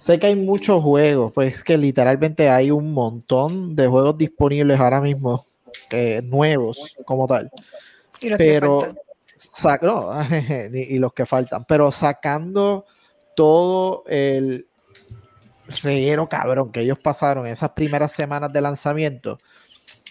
Sé 0.01 0.19
que 0.19 0.29
hay 0.29 0.35
muchos 0.35 0.83
juegos, 0.83 1.31
pues 1.31 1.63
que 1.63 1.77
literalmente 1.77 2.49
hay 2.49 2.71
un 2.71 2.95
montón 2.95 3.77
de 3.77 3.87
juegos 3.87 4.17
disponibles 4.17 4.81
ahora 4.81 4.99
mismo, 4.99 5.45
eh, 5.91 6.23
nuevos 6.25 6.97
como 7.05 7.29
tal. 7.29 7.51
Pero, 8.39 8.95
no, 9.83 10.11
y, 10.73 10.99
los 10.99 11.13
que 11.13 11.27
faltan, 11.27 11.67
pero 11.69 11.93
sacando 11.93 12.87
todo 13.37 14.05
el 14.07 14.67
reguero 15.83 16.31
cabrón 16.31 16.73
que 16.73 16.81
ellos 16.81 16.99
pasaron 17.03 17.45
en 17.45 17.53
esas 17.53 17.73
primeras 17.73 18.13
semanas 18.13 18.51
de 18.51 18.63
lanzamiento, 18.63 19.37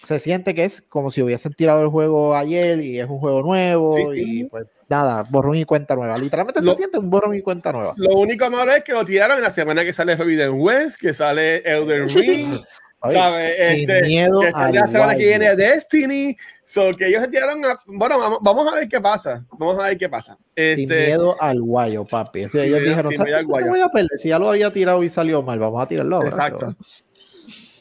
se 0.05 0.19
siente 0.19 0.53
que 0.53 0.65
es 0.65 0.83
como 0.83 1.09
si 1.09 1.23
hubiesen 1.23 1.53
tirado 1.53 1.81
el 1.81 1.89
juego 1.89 2.35
ayer 2.35 2.79
y 2.79 2.99
es 2.99 3.09
un 3.09 3.17
juego 3.17 3.41
nuevo 3.41 4.13
y 4.13 4.43
pues 4.43 4.67
nada, 4.89 5.23
borrón 5.29 5.55
y 5.55 5.65
cuenta 5.65 5.95
nueva. 5.95 6.17
Literalmente 6.17 6.61
se 6.61 6.75
siente 6.75 6.97
un 6.97 7.09
borrón 7.09 7.35
y 7.35 7.41
cuenta 7.41 7.71
nueva. 7.71 7.93
Lo 7.97 8.17
único 8.17 8.49
malo 8.49 8.71
es 8.73 8.83
que 8.83 8.93
lo 8.93 9.05
tiraron 9.05 9.37
en 9.37 9.43
la 9.43 9.51
semana 9.51 9.83
que 9.83 9.93
sale 9.93 10.17
Forbidden 10.17 10.51
West, 10.53 10.99
que 10.99 11.13
sale 11.13 11.57
Elden 11.57 12.09
Ring. 12.09 12.59
¿sabes? 13.03 13.55
Este, 13.57 14.01
miedo 14.03 14.39
que 14.41 14.51
sale 14.51 14.79
la 14.79 14.87
semana 14.87 15.15
que 15.15 15.25
viene 15.25 15.55
Destiny. 15.55 16.35
So, 16.63 16.91
que 16.93 17.07
ellos 17.07 17.23
se 17.23 17.29
tiraron 17.29 17.63
a, 17.65 17.79
bueno, 17.85 18.19
vamos, 18.19 18.39
vamos, 18.41 18.71
a 18.71 18.75
ver 18.75 18.87
qué 18.87 18.99
pasa. 18.99 19.45
Vamos 19.57 19.79
a 19.79 19.83
ver 19.83 19.97
qué 19.97 20.09
pasa. 20.09 20.37
Este, 20.55 20.75
Sin 20.75 20.87
miedo 20.87 21.41
al 21.41 21.61
guayo, 21.61 22.05
papi. 22.05 22.41
ellos 22.41 22.81
dijeron, 22.81 23.13
¿sabes? 23.15 23.45
voy 23.45 23.81
a 23.81 23.89
perder? 23.89 24.17
Si 24.17 24.29
ya 24.29 24.39
lo 24.39 24.49
había 24.49 24.71
tirado 24.71 25.03
y 25.03 25.09
salió 25.09 25.41
mal, 25.41 25.59
vamos 25.59 25.81
a 25.81 25.87
tirarlo 25.87 26.17
ahora. 26.17 26.29
Exacto. 26.29 26.75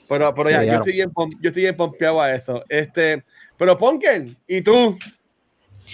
Pero, 0.09 0.35
pero 0.35 0.51
ya, 0.51 0.65
yo 0.65 0.73
estoy, 0.75 0.93
bien, 0.95 1.13
yo 1.15 1.49
estoy 1.49 1.63
bien 1.63 1.77
pompeado 1.77 2.21
a 2.21 2.33
eso. 2.33 2.65
Este, 2.69 3.25
pero 3.59 3.77
Ponken, 3.77 4.35
¿y 4.47 4.63
tú? 4.63 4.97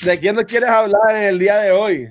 ¿De 0.03 0.19
quién 0.19 0.37
nos 0.37 0.45
quieres 0.45 0.71
hablar 0.71 1.11
en 1.11 1.23
el 1.25 1.39
día 1.39 1.59
de 1.59 1.73
hoy? 1.73 2.11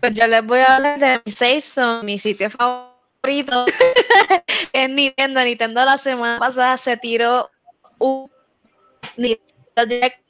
Pues 0.00 0.12
yo 0.14 0.26
les 0.26 0.44
voy 0.44 0.60
a 0.60 0.76
hablar 0.76 0.98
de 0.98 1.20
mi 1.24 1.32
Safe 1.32 1.60
Zone, 1.60 2.04
mi 2.04 2.18
sitio 2.18 2.50
favorito 2.50 3.66
en 4.72 4.94
Nintendo. 4.94 5.42
Nintendo 5.42 5.84
la 5.84 5.96
semana 5.96 6.38
pasada 6.38 6.76
se 6.76 6.96
tiró 6.96 7.50
un 7.98 8.30
Nintendo 9.16 9.86
Direct 9.88 10.24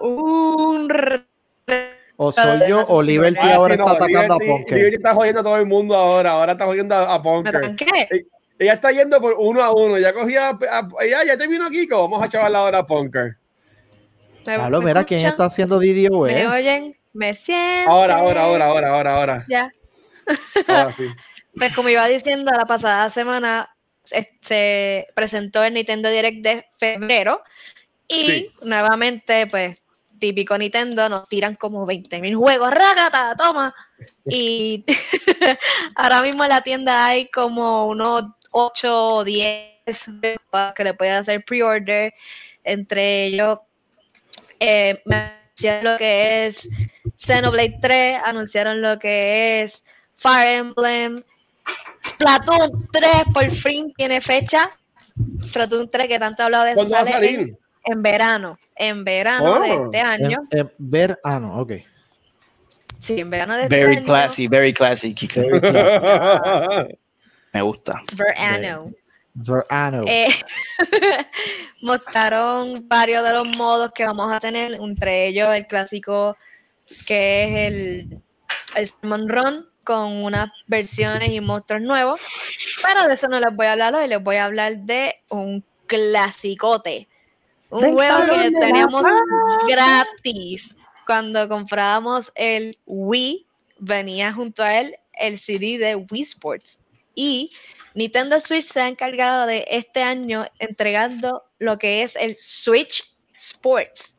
un 0.00 0.88
o 2.16 2.30
soy 2.30 2.68
yo 2.68 2.84
o 2.86 3.02
Liberty 3.02 3.38
ahora 3.40 3.74
está 3.74 3.90
atacando 3.90 4.34
a 4.34 4.38
Ponker. 4.38 4.76
Liberty 4.76 4.96
está 4.96 5.14
jodiendo 5.14 5.40
a 5.40 5.42
todo 5.42 5.56
el 5.56 5.66
mundo 5.66 5.96
ahora, 5.96 6.32
ahora 6.32 6.52
está 6.52 6.66
jodiendo 6.66 6.94
a, 6.94 7.20
Ponker. 7.20 7.74
¿Qué? 7.74 8.26
Ella 8.56 8.74
está 8.74 8.92
yendo 8.92 9.20
por 9.20 9.34
uno 9.36 9.60
a 9.62 9.74
uno, 9.74 9.98
ya 9.98 10.12
cogía, 10.12 10.50
a, 10.50 10.88
ella 11.02 11.24
ya 11.24 11.36
terminó 11.36 11.68
Kiko, 11.70 12.02
vamos 12.02 12.22
a 12.22 12.28
chaval 12.28 12.54
ahora 12.54 12.78
a 12.78 12.86
Ponker. 12.86 13.36
Pablo, 14.44 14.82
mira 14.82 15.04
quién 15.04 15.26
está 15.26 15.46
haciendo 15.46 15.78
DDoS. 15.78 16.32
¿Me 16.32 16.46
oyen? 16.46 16.96
¿Me 17.12 17.34
sienten? 17.34 17.88
Ahora, 17.88 18.18
ahora, 18.18 18.42
ahora, 18.42 18.66
ahora, 18.66 18.88
ahora, 18.90 19.16
ahora. 19.16 19.46
Ya. 19.48 19.70
Ahora 20.68 20.92
sí. 20.92 21.08
Pues 21.56 21.72
como 21.72 21.88
iba 21.88 22.08
diciendo, 22.08 22.50
la 22.50 22.64
pasada 22.64 23.08
semana 23.08 23.70
se 24.02 25.06
presentó 25.14 25.62
el 25.62 25.74
Nintendo 25.74 26.10
Direct 26.10 26.42
de 26.42 26.66
febrero 26.76 27.42
y 28.08 28.50
nuevamente, 28.62 29.46
pues, 29.46 29.78
típico 30.18 30.56
Nintendo, 30.58 31.08
nos 31.08 31.28
tiran 31.28 31.56
como 31.56 31.86
20.000 31.86 32.34
juegos, 32.34 32.70
rágata, 32.70 33.34
toma. 33.36 33.74
Y 34.26 34.84
ahora 35.94 36.22
mismo 36.22 36.44
en 36.44 36.50
la 36.50 36.62
tienda 36.62 37.06
hay 37.06 37.28
como 37.28 37.86
unos 37.86 38.24
8 38.50 39.08
o 39.16 39.24
10 39.24 39.74
que 40.74 40.84
le 40.84 40.94
pueden 40.94 41.14
hacer 41.14 41.44
pre-order. 41.44 42.12
Entre 42.62 43.26
ellos 43.26 43.58
eh, 44.64 45.02
anunciaron 45.06 45.84
lo 45.84 45.98
que 45.98 46.46
es 46.46 46.68
Xenoblade 47.18 47.78
3, 47.80 48.20
anunciaron 48.24 48.82
lo 48.82 48.98
que 48.98 49.62
es 49.62 49.84
Fire 50.16 50.58
Emblem, 50.58 51.16
Splatoon 52.06 52.88
3 52.92 53.10
por 53.32 53.50
fin 53.50 53.92
tiene 53.96 54.20
fecha. 54.20 54.68
Splatoon 55.48 55.88
3 55.88 56.08
que 56.08 56.18
tanto 56.18 56.42
he 56.42 56.46
hablado 56.46 56.64
de 56.64 56.74
¿Cuándo 56.74 56.94
va 56.94 57.00
a 57.00 57.04
salir? 57.04 57.56
En, 57.84 58.02
verano, 58.02 58.58
en 58.76 59.04
verano 59.04 59.60
de 59.60 59.70
oh. 59.72 59.84
este 59.84 60.00
año. 60.00 60.42
En, 60.50 60.70
verano, 60.78 61.60
ok. 61.60 61.72
Sí, 63.00 63.20
en 63.20 63.30
verano 63.30 63.56
de 63.56 63.64
este 63.64 63.76
very 63.76 63.94
este 63.96 64.06
classy, 64.06 64.48
Very 64.48 64.72
classy, 64.72 65.14
Kiko. 65.14 65.42
Me 67.52 67.62
gusta. 67.62 68.02
Verano. 68.16 68.86
Verano. 69.34 70.04
Eh, 70.06 70.28
mostraron 71.82 72.88
varios 72.88 73.24
de 73.24 73.32
los 73.32 73.46
modos 73.56 73.90
que 73.92 74.04
vamos 74.04 74.32
a 74.32 74.40
tener, 74.40 74.74
entre 74.74 75.26
ellos 75.26 75.48
el 75.52 75.66
clásico 75.66 76.36
que 77.06 77.44
es 77.44 77.72
el, 77.72 78.22
el 78.76 78.88
Salmon 78.88 79.28
Run 79.28 79.68
con 79.82 80.24
unas 80.24 80.50
versiones 80.66 81.30
y 81.30 81.40
monstruos 81.40 81.82
nuevos, 81.82 82.20
pero 82.82 83.06
de 83.06 83.14
eso 83.14 83.28
no 83.28 83.38
les 83.38 83.54
voy 83.54 83.66
a 83.66 83.72
hablar 83.72 83.94
hoy, 83.94 84.08
les 84.08 84.22
voy 84.22 84.36
a 84.36 84.46
hablar 84.46 84.78
de 84.78 85.14
un 85.30 85.64
clasicote, 85.86 87.08
un 87.70 87.92
juego 87.92 88.18
que 88.26 88.50
teníamos 88.50 89.04
gratis 89.68 90.76
cuando 91.06 91.48
comprábamos 91.48 92.32
el 92.34 92.78
Wii, 92.86 93.46
venía 93.78 94.32
junto 94.32 94.62
a 94.62 94.78
él 94.78 94.96
el 95.12 95.38
CD 95.38 95.78
de 95.78 95.96
Wii 95.96 96.22
Sports 96.22 96.80
y 97.14 97.50
Nintendo 97.94 98.40
Switch 98.40 98.64
se 98.64 98.80
ha 98.80 98.88
encargado 98.88 99.46
de 99.46 99.64
este 99.68 100.02
año 100.02 100.46
entregando 100.58 101.44
lo 101.58 101.78
que 101.78 102.02
es 102.02 102.16
el 102.16 102.36
Switch 102.36 103.04
Sports. 103.36 104.18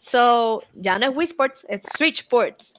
So, 0.00 0.62
ya 0.74 0.98
no 0.98 1.06
es 1.06 1.16
Wii 1.16 1.26
Sports, 1.26 1.66
es 1.68 1.82
Switch 1.96 2.20
Sports. 2.20 2.74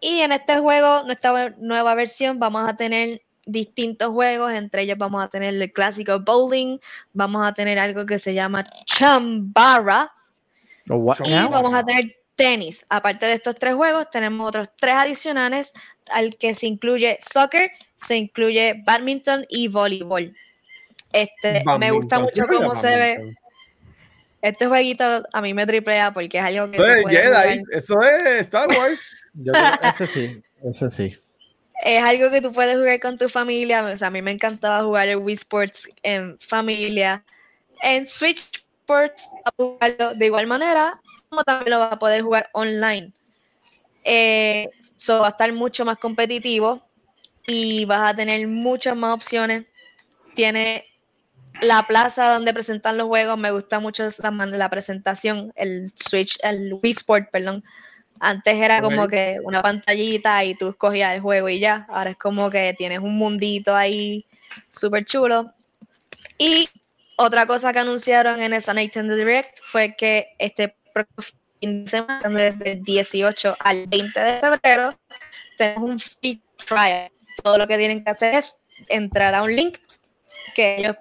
Y 0.00 0.20
en 0.20 0.32
este 0.32 0.58
juego, 0.58 1.02
nuestra 1.02 1.50
nueva 1.58 1.94
versión, 1.94 2.38
vamos 2.38 2.68
a 2.68 2.76
tener 2.76 3.22
distintos 3.44 4.08
juegos, 4.08 4.52
entre 4.52 4.82
ellos 4.82 4.96
vamos 4.96 5.22
a 5.24 5.28
tener 5.28 5.54
el 5.54 5.72
clásico 5.72 6.20
bowling, 6.20 6.78
vamos 7.12 7.46
a 7.46 7.52
tener 7.52 7.78
algo 7.78 8.06
que 8.06 8.18
se 8.18 8.32
llama 8.32 8.64
Chambara, 8.86 10.12
y 10.84 10.90
vamos 10.90 11.74
a 11.74 11.84
tener 11.84 12.16
tenis. 12.34 12.86
Aparte 12.88 13.26
de 13.26 13.34
estos 13.34 13.56
tres 13.56 13.74
juegos, 13.74 14.08
tenemos 14.10 14.48
otros 14.48 14.68
tres 14.78 14.94
adicionales 14.94 15.72
al 16.10 16.36
que 16.36 16.54
se 16.54 16.66
incluye 16.66 17.18
soccer, 17.20 17.70
se 18.06 18.16
incluye 18.16 18.82
badminton 18.84 19.46
y 19.48 19.68
voleibol. 19.68 20.32
Este, 21.12 21.64
me 21.78 21.90
gusta 21.90 22.18
mucho 22.18 22.44
cómo 22.46 22.74
se 22.74 22.96
ve. 22.96 23.34
Este 24.42 24.66
jueguito 24.66 25.04
a 25.32 25.42
mí 25.42 25.52
me 25.52 25.66
triplea 25.66 26.12
porque 26.12 26.38
es 26.38 26.44
algo 26.44 26.70
que. 26.70 26.76
Eso 26.76 26.86
es 26.86 27.06
Jedi, 27.08 27.62
eso 27.72 28.00
es 28.00 28.40
Star 28.42 28.68
Wars. 28.68 29.16
ese 29.82 30.06
sí, 30.06 30.42
ese 30.64 30.90
sí. 30.90 31.18
Es 31.82 32.02
algo 32.02 32.30
que 32.30 32.40
tú 32.40 32.52
puedes 32.52 32.76
jugar 32.76 33.00
con 33.00 33.18
tu 33.18 33.28
familia. 33.28 33.84
O 33.84 33.98
sea, 33.98 34.08
a 34.08 34.10
mí 34.10 34.22
me 34.22 34.30
encantaba 34.30 34.82
jugar 34.82 35.08
el 35.08 35.16
Wii 35.16 35.34
Sports 35.34 35.88
en 36.02 36.38
familia. 36.38 37.22
En 37.82 38.06
Switch 38.06 38.64
Sports, 38.80 39.28
de 40.16 40.26
igual 40.26 40.46
manera, 40.46 41.00
como 41.28 41.42
también 41.44 41.70
lo 41.70 41.78
vas 41.78 41.92
a 41.92 41.98
poder 41.98 42.22
jugar 42.22 42.50
online. 42.52 43.12
Eh, 44.04 44.68
va 45.10 45.26
a 45.26 45.30
estar 45.30 45.52
mucho 45.52 45.84
más 45.84 45.98
competitivo 45.98 46.82
y 47.50 47.84
vas 47.84 48.10
a 48.10 48.14
tener 48.14 48.46
muchas 48.46 48.96
más 48.96 49.14
opciones. 49.14 49.66
Tiene 50.34 50.86
la 51.60 51.86
plaza 51.86 52.32
donde 52.32 52.54
presentan 52.54 52.96
los 52.96 53.08
juegos, 53.08 53.36
me 53.38 53.50
gusta 53.50 53.80
mucho 53.80 54.08
la, 54.18 54.30
la 54.46 54.70
presentación, 54.70 55.52
el 55.56 55.92
Switch, 55.94 56.38
el 56.42 56.74
Wii 56.74 56.92
Sport, 56.92 57.30
perdón. 57.30 57.64
Antes 58.20 58.54
era 58.54 58.82
como 58.82 59.08
que 59.08 59.38
una 59.42 59.62
pantallita 59.62 60.44
y 60.44 60.54
tú 60.54 60.68
escogías 60.68 61.14
el 61.14 61.22
juego 61.22 61.48
y 61.48 61.58
ya. 61.58 61.86
Ahora 61.88 62.10
es 62.10 62.18
como 62.18 62.50
que 62.50 62.74
tienes 62.76 63.00
un 63.00 63.16
mundito 63.16 63.74
ahí 63.74 64.26
súper 64.70 65.06
chulo. 65.06 65.52
Y 66.38 66.68
otra 67.16 67.46
cosa 67.46 67.72
que 67.72 67.78
anunciaron 67.78 68.40
en 68.42 68.52
esa 68.52 68.74
Nintendo 68.74 69.16
Direct 69.16 69.58
fue 69.62 69.96
que 69.96 70.28
este 70.38 70.76
fin 71.60 71.84
de 71.84 71.90
semana, 71.90 72.28
desde 72.28 72.72
el 72.72 72.82
18 72.84 73.56
al 73.58 73.86
20 73.86 74.20
de 74.20 74.40
febrero, 74.40 74.98
tenemos 75.56 75.82
un 75.82 75.98
free 75.98 76.42
trial. 76.56 77.10
Todo 77.42 77.58
lo 77.58 77.66
que 77.66 77.78
tienen 77.78 78.04
que 78.04 78.10
hacer 78.10 78.34
es 78.34 78.56
entrar 78.88 79.34
a 79.34 79.42
un 79.42 79.54
link 79.54 79.78
que 80.54 80.76
ellos 80.78 80.96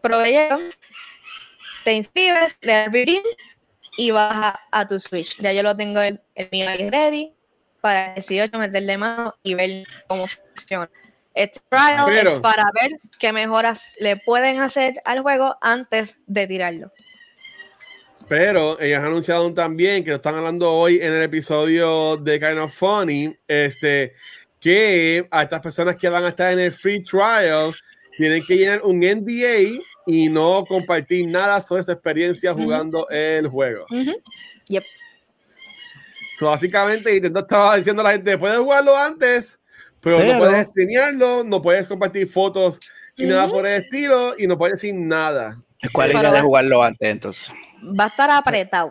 proveyeron, 0.00 0.70
te 1.84 1.92
inscribes, 1.92 2.56
le 2.60 2.72
das 2.72 2.88
y 3.98 4.10
vas 4.10 4.54
a, 4.70 4.86
tu 4.86 4.98
Switch. 4.98 5.36
Ya 5.38 5.52
yo 5.52 5.62
lo 5.62 5.76
tengo 5.76 6.00
el, 6.00 6.20
mío 6.52 6.68
ahí 6.68 6.90
ready 6.90 7.32
para 7.80 8.14
el 8.14 8.22
18 8.22 8.58
meterle 8.58 8.98
mano 8.98 9.34
y 9.42 9.54
ver 9.54 9.84
cómo 10.06 10.26
funciona. 10.26 10.90
Este 11.34 11.60
trial 11.68 12.26
es 12.26 12.38
para 12.38 12.64
ver 12.80 12.92
qué 13.18 13.32
mejoras 13.32 13.92
le 14.00 14.16
pueden 14.16 14.60
hacer 14.60 14.94
al 15.04 15.20
juego 15.20 15.56
antes 15.60 16.18
de 16.26 16.46
tirarlo. 16.46 16.90
Pero 18.28 18.80
ellos 18.80 18.98
han 18.98 19.04
anunciado 19.04 19.52
también 19.54 20.02
que 20.02 20.10
lo 20.10 20.16
están 20.16 20.34
hablando 20.34 20.72
hoy 20.72 20.96
en 20.96 21.12
el 21.12 21.22
episodio 21.22 22.16
de 22.16 22.40
Kind 22.40 22.58
of 22.58 22.74
Funny, 22.74 23.36
este, 23.46 24.14
que 24.66 25.28
a 25.30 25.44
estas 25.44 25.60
personas 25.60 25.94
que 25.94 26.08
van 26.08 26.24
a 26.24 26.30
estar 26.30 26.52
en 26.52 26.58
el 26.58 26.72
free 26.72 27.00
trial 27.00 27.72
tienen 28.16 28.44
que 28.44 28.56
llenar 28.56 28.82
un 28.82 28.98
NDA 28.98 29.80
y 30.08 30.28
no 30.28 30.64
compartir 30.66 31.28
nada 31.28 31.60
sobre 31.60 31.84
su 31.84 31.92
experiencia 31.92 32.52
jugando 32.52 33.08
el 33.08 33.46
juego. 33.46 33.86
Yep. 34.68 34.82
So, 36.40 36.46
básicamente, 36.46 37.12
Nintendo 37.12 37.38
estaba 37.38 37.76
diciendo 37.76 38.02
a 38.02 38.06
la 38.06 38.12
gente, 38.14 38.36
puedes 38.36 38.58
jugarlo 38.58 38.96
antes, 38.96 39.60
pero, 40.00 40.18
no 40.18 40.38
puedes 40.40 40.66
streamearlo, 40.66 41.44
no 41.44 41.62
puedes 41.62 41.86
compartir 41.86 42.26
fotos 42.26 42.80
y 43.16 43.24
nada 43.24 43.48
por 43.48 43.64
el 43.64 43.84
estilo, 43.84 44.34
y 44.36 44.48
no 44.48 44.58
puedes 44.58 44.80
decir 44.80 44.96
nada. 44.96 45.56
¿Cuál 45.92 46.10
es 46.10 46.20
la 46.20 46.32
de 46.32 46.40
jugarlo 46.40 46.82
antes, 46.82 47.08
entonces? 47.08 47.52
Va 47.96 48.06
a 48.06 48.08
estar 48.08 48.30
apretado. 48.32 48.90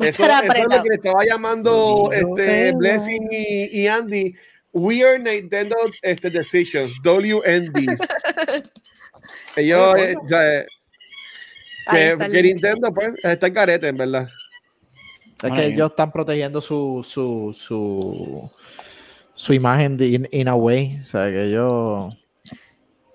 Eso, 0.00 0.24
eso, 0.24 0.52
es 0.52 0.62
lo 0.68 0.82
que 0.82 0.88
le 0.88 0.94
estaba 0.96 1.24
llamando 1.24 2.10
este, 2.12 2.72
Blessing 2.72 3.28
y, 3.30 3.82
y, 3.82 3.86
Andy. 3.86 4.34
Weird 4.76 5.22
Nintendo 5.22 5.74
este, 6.02 6.28
Decisions, 6.28 6.92
WNDs. 7.02 7.98
Ellos, 9.56 9.96
eh, 9.98 10.14
o 10.22 10.28
sea, 10.28 10.66
que, 11.90 12.30
que 12.30 12.42
Nintendo, 12.42 12.92
pues, 12.92 13.14
está 13.22 13.46
en 13.46 13.54
carete, 13.54 13.88
en 13.88 13.96
verdad. 13.96 14.28
Es 15.42 15.52
que 15.52 15.66
ellos 15.66 15.90
están 15.90 16.10
protegiendo 16.12 16.60
su, 16.60 17.04
su, 17.06 17.54
su, 17.58 18.50
su 19.34 19.52
imagen 19.52 19.96
de 19.96 20.06
in, 20.06 20.28
in, 20.30 20.48
a 20.48 20.54
way. 20.54 21.00
O 21.02 21.06
sea, 21.06 21.30
que 21.30 21.44
ellos. 21.44 22.14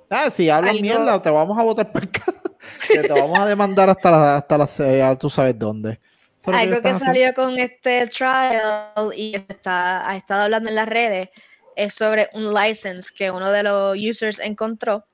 Ah, 0.10 0.30
si 0.30 0.50
hablan 0.50 0.72
Algo... 0.72 0.82
mierda, 0.82 1.22
te 1.22 1.30
vamos 1.30 1.58
a 1.58 1.64
votar 1.64 1.92
por 1.92 2.04
acá. 2.04 2.26
que 2.88 3.00
te 3.00 3.14
vamos 3.14 3.38
a 3.38 3.46
demandar 3.46 3.90
hasta 3.90 4.12
las 4.12 4.22
hasta 4.42 4.58
las 4.58 4.80
eh, 4.80 5.18
tú 5.20 5.30
sabes 5.30 5.58
dónde. 5.58 6.00
Algo 6.46 6.78
que, 6.78 6.82
que 6.82 7.00
salió 7.00 7.30
haciendo? 7.30 7.44
con 7.44 7.60
este 7.60 8.08
trial 8.08 9.12
y 9.16 9.36
está, 9.36 10.10
ha 10.10 10.18
estado 10.18 10.44
hablando 10.44 10.70
en 10.70 10.76
las 10.76 10.90
redes 10.90 11.30
es 11.76 11.94
sobre 11.94 12.30
un 12.34 12.54
license 12.54 13.10
que 13.16 13.32
uno 13.32 13.52
de 13.52 13.64
los 13.64 13.98
users 13.98 14.40
encontró. 14.40 15.06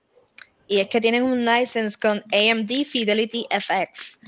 Y 0.68 0.80
es 0.80 0.88
que 0.88 1.00
tienen 1.00 1.24
un 1.24 1.46
license 1.46 1.98
con 1.98 2.24
AMD 2.32 2.86
Fidelity 2.86 3.48
FX 3.50 4.20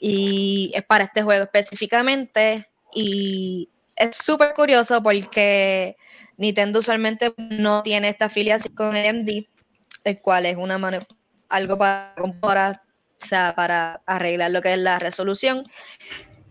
y 0.00 0.72
es 0.74 0.84
para 0.84 1.04
este 1.04 1.22
juego 1.22 1.44
específicamente 1.44 2.68
y 2.94 3.68
es 3.96 4.16
súper 4.16 4.54
curioso 4.54 5.02
porque 5.02 5.96
Nintendo 6.36 6.78
usualmente 6.78 7.34
no 7.36 7.82
tiene 7.82 8.08
esta 8.08 8.26
afiliación 8.26 8.74
con 8.74 8.96
AMD, 8.96 9.28
el 10.04 10.20
cual 10.22 10.46
es 10.46 10.56
una 10.56 10.78
algo 11.50 11.76
para 11.76 12.14
comprar, 12.16 12.82
o 13.20 13.26
sea, 13.26 13.54
para 13.54 14.00
arreglar 14.06 14.50
lo 14.50 14.62
que 14.62 14.72
es 14.72 14.78
la 14.78 14.98
resolución. 14.98 15.64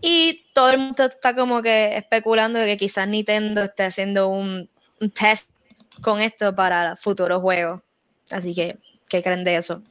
Y 0.00 0.46
todo 0.54 0.70
el 0.70 0.78
mundo 0.78 1.04
está 1.04 1.34
como 1.34 1.60
que 1.60 1.96
especulando 1.96 2.58
de 2.58 2.66
que 2.66 2.76
quizás 2.76 3.08
Nintendo 3.08 3.64
esté 3.64 3.82
haciendo 3.82 4.28
un, 4.28 4.70
un 5.00 5.10
test 5.10 5.48
con 6.02 6.20
esto 6.20 6.54
para 6.54 6.96
futuros 6.96 7.40
juegos. 7.40 7.80
Así 8.30 8.54
que, 8.54 8.78
¿qué 9.08 9.22
creen 9.22 9.44
de 9.44 9.56
eso? 9.56 9.82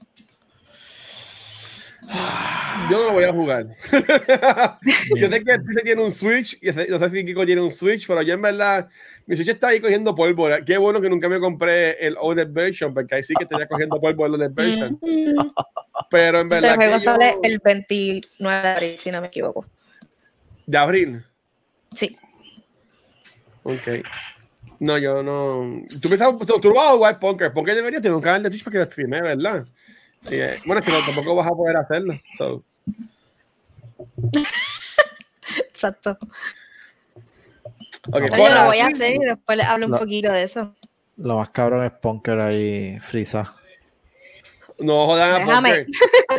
Yo 2.90 2.98
no 2.98 3.06
lo 3.06 3.12
voy 3.14 3.24
a 3.26 3.34
jugar. 3.34 3.68
yo 5.16 5.30
sé 5.30 5.44
que 5.44 5.52
el 5.52 5.64
PC 5.64 5.82
tiene 5.84 6.02
un 6.02 6.12
Switch, 6.12 6.58
y 6.62 6.72
no 6.90 6.98
sé 6.98 7.10
si 7.10 7.26
Kiko 7.26 7.46
tiene 7.46 7.62
un 7.62 7.70
Switch, 7.70 8.08
pero 8.08 8.22
yo 8.22 8.34
en 8.34 8.42
verdad, 8.42 8.88
mi 9.26 9.36
Switch 9.36 9.50
está 9.50 9.68
ahí 9.68 9.82
cogiendo 9.82 10.16
polvo. 10.16 10.48
Qué 10.66 10.78
bueno 10.78 11.02
que 11.02 11.10
nunca 11.10 11.28
me 11.28 11.40
compré 11.40 11.92
el 12.06 12.16
OLED 12.20 12.50
version, 12.52 12.94
porque 12.94 13.16
ahí 13.16 13.24
sí 13.24 13.34
que 13.38 13.44
estaría 13.44 13.68
cogiendo 13.68 14.00
polvo 14.00 14.26
el 14.26 14.34
OLED 14.36 14.52
version. 14.52 15.00
pero 16.10 16.40
en 16.40 16.50
verdad. 16.50 16.72
El 16.72 16.78
juego 16.78 17.00
sale 17.00 17.34
yo... 17.34 17.40
el 17.44 17.60
29 17.64 18.62
de 18.62 18.70
abril, 18.70 18.96
si 18.98 19.12
no 19.12 19.22
me 19.22 19.28
equivoco. 19.28 19.66
¿De 20.66 20.78
abril? 20.78 21.24
Sí. 21.94 22.18
Ok. 23.64 24.04
No, 24.80 24.98
yo 24.98 25.22
no. 25.22 25.84
Tú 26.02 26.10
pensabas, 26.10 26.40
tú, 26.46 26.60
tú 26.60 26.74
vas 26.74 26.88
a 26.88 26.96
jugar 26.96 27.20
Poker. 27.20 27.52
Poker 27.52 27.76
debería 27.76 28.00
tener 28.00 28.16
un 28.16 28.22
canal 28.22 28.44
de 28.44 28.50
Twitch 28.50 28.64
para 28.64 28.72
que 28.72 28.78
lo 28.80 28.86
streame, 28.86 29.22
¿verdad? 29.22 29.66
Yeah. 30.30 30.58
Bueno, 30.66 30.80
es 30.80 30.86
que 30.86 30.92
no, 30.92 31.06
tampoco 31.06 31.36
vas 31.36 31.48
a 31.48 31.52
poder 31.52 31.78
hacerlo. 31.78 32.20
So. 32.38 32.64
Exacto. 35.58 36.18
Okay, 38.12 38.30
yo 38.30 38.50
lo 38.50 38.66
voy 38.66 38.80
a 38.80 38.88
hacer 38.88 39.16
y 39.16 39.20
después 39.20 39.58
le 39.58 39.64
hablo 39.64 39.86
un 39.88 39.92
lo, 39.94 40.00
poquito 40.00 40.32
de 40.32 40.44
eso. 40.44 40.74
Lo 41.18 41.38
más 41.38 41.50
cabrón 41.50 41.86
es 41.86 41.92
Punker 41.92 42.40
ahí, 42.40 42.98
Frisa. 43.00 43.54
No 44.80 45.06
jodan 45.06 45.42
a 45.42 45.46
Punker. 45.46 45.88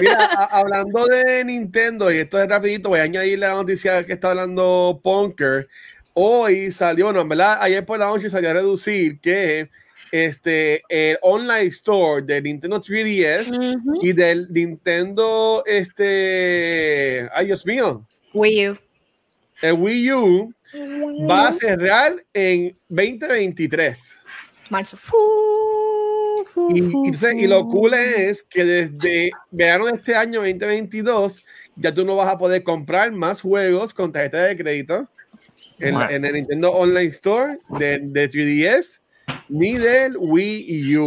Mira, 0.01 0.25
a, 0.25 0.45
hablando 0.59 1.07
de 1.07 1.45
Nintendo, 1.45 2.11
y 2.11 2.19
esto 2.19 2.41
es 2.41 2.49
rapidito, 2.49 2.89
voy 2.89 3.01
a 3.01 3.05
añadirle 3.05 3.47
la 3.47 3.55
noticia 3.55 4.05
que 4.05 4.15
está 4.15 4.31
hablando 4.31 5.01
Punker. 5.03 5.69
Hoy 6.15 6.71
salió, 6.71 7.13
no, 7.13 7.21
en 7.21 7.29
verdad, 7.29 7.59
ayer 7.61 7.85
por 7.85 7.99
la 7.99 8.07
noche 8.07 8.31
salió 8.31 8.51
a 8.51 8.55
reducir 8.55 9.21
que 9.21 9.71
este, 10.13 10.83
el 10.89 11.19
online 11.23 11.67
store 11.69 12.23
de 12.23 12.43
Nintendo 12.43 12.81
3DS 12.81 13.51
uh 13.51 13.61
-huh. 13.61 13.99
y 14.03 14.13
del 14.13 14.49
Nintendo, 14.51 15.63
este, 15.67 17.29
ay 17.33 17.47
Dios 17.47 17.65
mío, 17.65 18.07
Wii 18.35 18.71
U. 18.71 18.79
El 19.63 19.75
Wii 19.75 20.13
U 20.13 20.55
va 21.29 21.49
a 21.49 21.53
cerrar 21.53 22.25
en 22.33 22.73
2023. 22.89 24.19
Marzo. 24.71 24.97
Y, 26.75 26.81
y, 26.81 27.45
y, 27.45 27.47
lo 27.47 27.67
cool 27.67 27.95
es 27.95 28.43
que 28.43 28.65
desde 28.65 29.31
verano 29.51 29.87
de 29.87 29.93
este 29.93 30.15
año 30.15 30.41
2022 30.41 31.45
ya 31.77 31.93
tú 31.93 32.05
no 32.05 32.17
vas 32.17 32.33
a 32.33 32.39
poder 32.39 32.63
comprar 32.63 33.13
más 33.13 33.41
juegos 33.41 33.93
con 33.93 34.13
tarjeta 34.13 34.45
de 34.45 34.57
crédito 34.57 35.09
en, 35.81 36.01
en 36.01 36.25
el 36.25 36.33
Nintendo 36.35 36.73
Online 36.73 37.09
Store 37.11 37.59
de, 37.79 37.99
de 38.01 38.31
3DS 38.31 39.01
ni 39.49 39.77
del 39.77 40.17
Wii 40.17 40.97
U. 40.97 41.05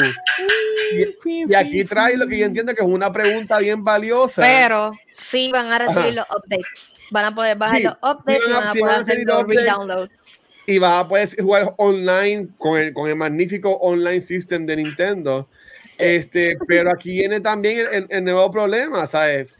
Y, 1.26 1.52
y, 1.52 1.56
aquí 1.56 1.84
trae 1.86 2.18
lo 2.18 2.28
que 2.28 2.38
yo 2.38 2.46
entiendo 2.46 2.74
que 2.76 2.82
es 2.82 2.88
una 2.88 3.12
pregunta 3.12 3.58
bien 3.60 3.84
valiosa. 3.84 4.42
Pero 4.42 4.92
sí 5.12 5.50
van 5.52 5.68
a 5.68 5.80
recibir 5.80 6.20
Ajá. 6.20 6.28
los 6.30 6.38
updates. 6.38 6.92
Van 7.10 7.26
a 7.26 7.36
poder 7.36 7.58
bajar 7.58 7.78
sí, 7.78 7.84
los 7.84 7.94
updates 7.94 8.44
sí, 8.44 8.50
y 8.50 8.54
van 8.54 8.68
a 8.68 8.72
sí, 8.72 8.80
poder 8.80 8.96
hacer 8.96 9.20
los 9.26 9.44
redownloads. 9.48 10.40
Y 10.66 10.78
vas 10.78 11.04
a 11.04 11.08
poder 11.08 11.30
jugar 11.42 11.74
online 11.78 12.48
con 12.58 12.78
el, 12.78 12.94
con 12.94 13.10
el 13.10 13.16
magnífico 13.16 13.72
online 13.78 14.22
system 14.22 14.66
de 14.66 14.78
Nintendo. 14.78 15.48
Este, 15.98 16.58
pero 16.68 16.92
aquí 16.92 17.12
viene 17.12 17.40
también 17.40 17.86
el, 17.92 18.08
el 18.10 18.24
nuevo 18.24 18.50
problema, 18.52 19.06
¿sabes? 19.06 19.56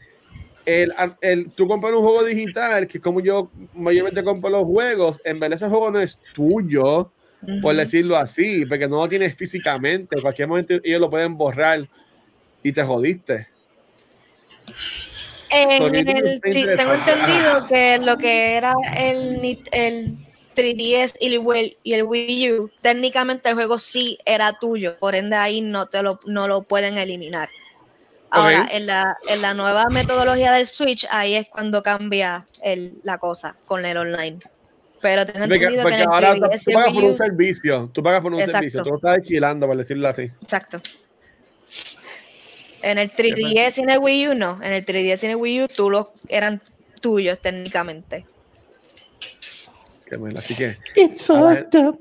El, 0.66 0.92
el, 1.20 1.50
tú 1.52 1.68
compras 1.68 1.92
un 1.92 2.02
juego 2.02 2.24
digital, 2.24 2.86
que 2.86 2.98
es 2.98 3.04
como 3.04 3.20
yo 3.20 3.50
mayormente 3.74 4.24
compro 4.24 4.50
los 4.50 4.64
juegos, 4.64 5.20
en 5.24 5.38
verdad 5.38 5.56
ese 5.56 5.68
juego 5.68 5.90
no 5.90 6.00
es 6.00 6.22
tuyo, 6.32 7.00
uh 7.00 7.10
-huh. 7.42 7.60
por 7.60 7.76
decirlo 7.76 8.16
así, 8.16 8.64
porque 8.64 8.88
no 8.88 8.96
lo 8.96 9.08
tienes 9.08 9.36
físicamente, 9.36 10.16
en 10.16 10.22
cualquier 10.22 10.48
momento 10.48 10.74
ellos 10.82 11.00
lo 11.00 11.10
pueden 11.10 11.36
borrar 11.36 11.86
y 12.62 12.72
te 12.72 12.82
jodiste. 12.82 13.46
En 15.50 15.94
el, 15.94 16.40
sí, 16.50 16.64
tengo 16.76 16.94
entendido 16.94 17.66
que 17.68 17.98
lo 17.98 18.16
que 18.16 18.54
era 18.56 18.74
el, 18.96 19.58
el 19.70 20.16
3DS 20.56 21.14
y 21.20 21.34
el, 21.34 21.76
y 21.84 21.92
el 21.92 22.02
Wii 22.02 22.52
U, 22.52 22.70
técnicamente 22.80 23.48
el 23.48 23.54
juego 23.54 23.78
sí 23.78 24.18
era 24.24 24.58
tuyo, 24.58 24.96
por 24.98 25.14
ende 25.14 25.36
ahí 25.36 25.60
no, 25.60 25.86
te 25.86 26.02
lo, 26.02 26.18
no 26.26 26.48
lo 26.48 26.62
pueden 26.62 26.98
eliminar. 26.98 27.48
Ahora, 28.34 28.62
okay. 28.62 28.76
en, 28.76 28.86
la, 28.86 29.16
en 29.28 29.42
la 29.42 29.54
nueva 29.54 29.84
metodología 29.90 30.52
del 30.52 30.66
Switch, 30.66 31.06
ahí 31.08 31.36
es 31.36 31.48
cuando 31.48 31.82
cambia 31.82 32.44
el, 32.62 32.98
la 33.04 33.18
cosa 33.18 33.54
con 33.66 33.84
el 33.86 33.96
online. 33.96 34.38
Pero 35.00 35.24
tengo 35.24 35.40
porque, 35.40 35.54
entendido 35.54 35.82
porque 35.82 35.96
que 35.96 36.02
en 36.02 36.08
el 36.08 36.14
ahora 36.14 36.34
3DS 36.34 36.64
tú 36.64 36.72
pagas 36.72 36.92
por 36.92 37.04
un 37.04 37.16
servicio, 37.16 37.90
tú 37.92 38.02
pagas 38.02 38.22
por 38.22 38.32
un 38.32 38.40
Exacto. 38.40 38.58
servicio, 38.58 38.82
tú 38.82 38.90
no 38.90 38.96
estás 38.96 39.14
alquilando, 39.14 39.66
por 39.66 39.76
decirlo 39.76 40.08
así. 40.08 40.22
Exacto. 40.42 40.78
En 42.82 42.98
el 42.98 43.14
3DS 43.14 43.78
y 43.78 43.80
en 43.80 43.90
el 43.90 43.98
Wii 43.98 44.28
U 44.28 44.34
no, 44.34 44.56
en 44.62 44.72
el 44.72 44.84
3DS 44.84 45.22
y 45.22 45.26
en 45.26 45.30
el 45.32 45.36
Wii 45.36 45.62
U 45.62 45.68
tú 45.68 45.90
los 45.90 46.08
eran 46.28 46.60
tuyos 47.00 47.38
técnicamente. 47.38 48.26
Qué 50.06 50.16
bueno, 50.16 50.38
así 50.38 50.54
que 50.54 50.76
It's 50.96 51.22
fucked 51.22 51.78
up. 51.78 52.00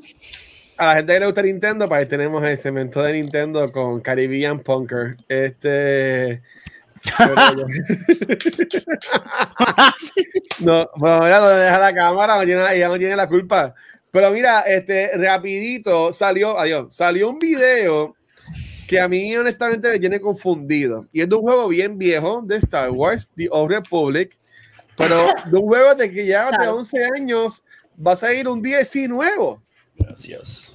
A 0.84 0.88
la 0.88 0.96
gente 0.96 1.14
que 1.14 1.20
le 1.20 1.26
gusta 1.26 1.42
Nintendo, 1.42 1.88
pues 1.88 2.00
ahí 2.00 2.06
tenemos 2.06 2.44
el 2.44 2.58
cemento 2.58 3.02
de 3.02 3.14
Nintendo 3.14 3.72
con 3.72 4.02
Caribbean 4.02 4.60
Punker. 4.60 5.16
Este. 5.28 6.42
no, 10.62 10.90
bueno, 10.96 11.20
mira, 11.24 11.40
no 11.40 11.50
deja 11.50 11.80
la 11.80 11.94
cámara, 11.94 12.38
no 12.38 12.46
tiene, 12.46 12.62
ella 12.74 12.88
no 12.88 12.98
tiene 12.98 13.16
la 13.16 13.28
culpa. 13.28 13.74
Pero 14.12 14.32
mira, 14.32 14.62
este, 14.62 15.12
rapidito 15.18 16.14
salió, 16.14 16.58
adiós, 16.58 16.94
salió 16.94 17.30
un 17.30 17.40
video 17.40 18.16
que 18.88 19.00
a 19.00 19.08
mí 19.08 19.36
honestamente 19.36 19.90
me 19.90 20.00
tiene 20.00 20.22
confundido. 20.22 21.08
Y 21.12 21.22
es 21.22 21.30
de 21.30 21.36
un 21.36 21.42
juego 21.42 21.68
bien 21.68 21.98
viejo 21.98 22.42
de 22.44 22.58
Star 22.58 22.92
Wars, 22.92 23.30
The 23.36 23.48
Old 23.50 23.72
Republic, 23.72 24.38
pero 24.96 25.28
de 25.52 25.58
un 25.58 25.68
juego 25.68 25.96
de 25.96 26.12
que 26.12 26.26
ya 26.26 26.48
hace 26.48 26.68
11 26.68 26.98
años 27.16 27.64
va 28.06 28.12
a 28.14 28.16
salir 28.16 28.48
un 28.48 28.62
DLC 28.62 29.08
nuevo. 29.08 29.62
Gracias. 29.98 30.73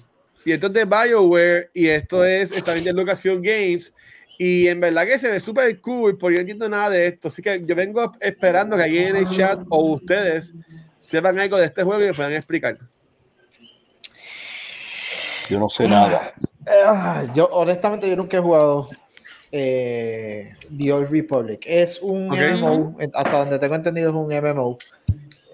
Y 0.49 0.53
esto 0.53 0.68
es 0.68 0.72
de 0.72 0.86
BioWare 0.86 1.70
y 1.74 1.88
esto 1.88 2.24
es 2.24 2.51
también 2.64 2.86
de 2.86 2.92
Lucasfilm 2.94 3.42
Games. 3.42 3.94
Y 4.38 4.66
en 4.66 4.80
verdad 4.80 5.05
que 5.05 5.18
se 5.18 5.30
ve 5.30 5.40
súper 5.40 5.78
cool, 5.82 6.16
porque 6.16 6.36
yo 6.36 6.38
no 6.38 6.40
entiendo 6.40 6.68
nada 6.70 6.88
de 6.88 7.09
esto. 7.09 7.28
Así 7.28 7.42
que 7.42 7.62
yo 7.66 7.74
vengo 7.74 8.12
esperando 8.18 8.74
que 8.74 8.84
alguien 8.84 9.09
en 9.09 9.16
el 9.16 9.28
chat 9.28 9.61
o 9.68 9.92
ustedes 9.92 10.55
sepan 10.96 11.38
algo 11.38 11.59
de 11.59 11.66
este 11.66 11.82
juego 11.82 12.03
y 12.03 12.07
me 12.07 12.14
puedan 12.14 12.32
explicar. 12.32 12.78
Yo 15.51 15.59
no 15.59 15.68
sé 15.68 15.86
nada. 15.86 16.32
Ah, 16.66 17.24
yo, 17.34 17.46
honestamente, 17.49 18.09
yo 18.09 18.16
nunca 18.16 18.38
he 18.38 18.40
jugado 18.40 18.88
eh, 19.53 20.55
The 20.78 20.92
Old 20.94 21.11
Republic. 21.11 21.61
Es 21.66 22.01
un 22.01 22.30
Ok. 22.30 22.38
MMO, 22.38 22.96
hasta 23.12 23.38
donde 23.38 23.59
tengo 23.59 23.74
entendido 23.74 24.09
es 24.09 24.14
un 24.14 24.28
MMO. 24.28 24.78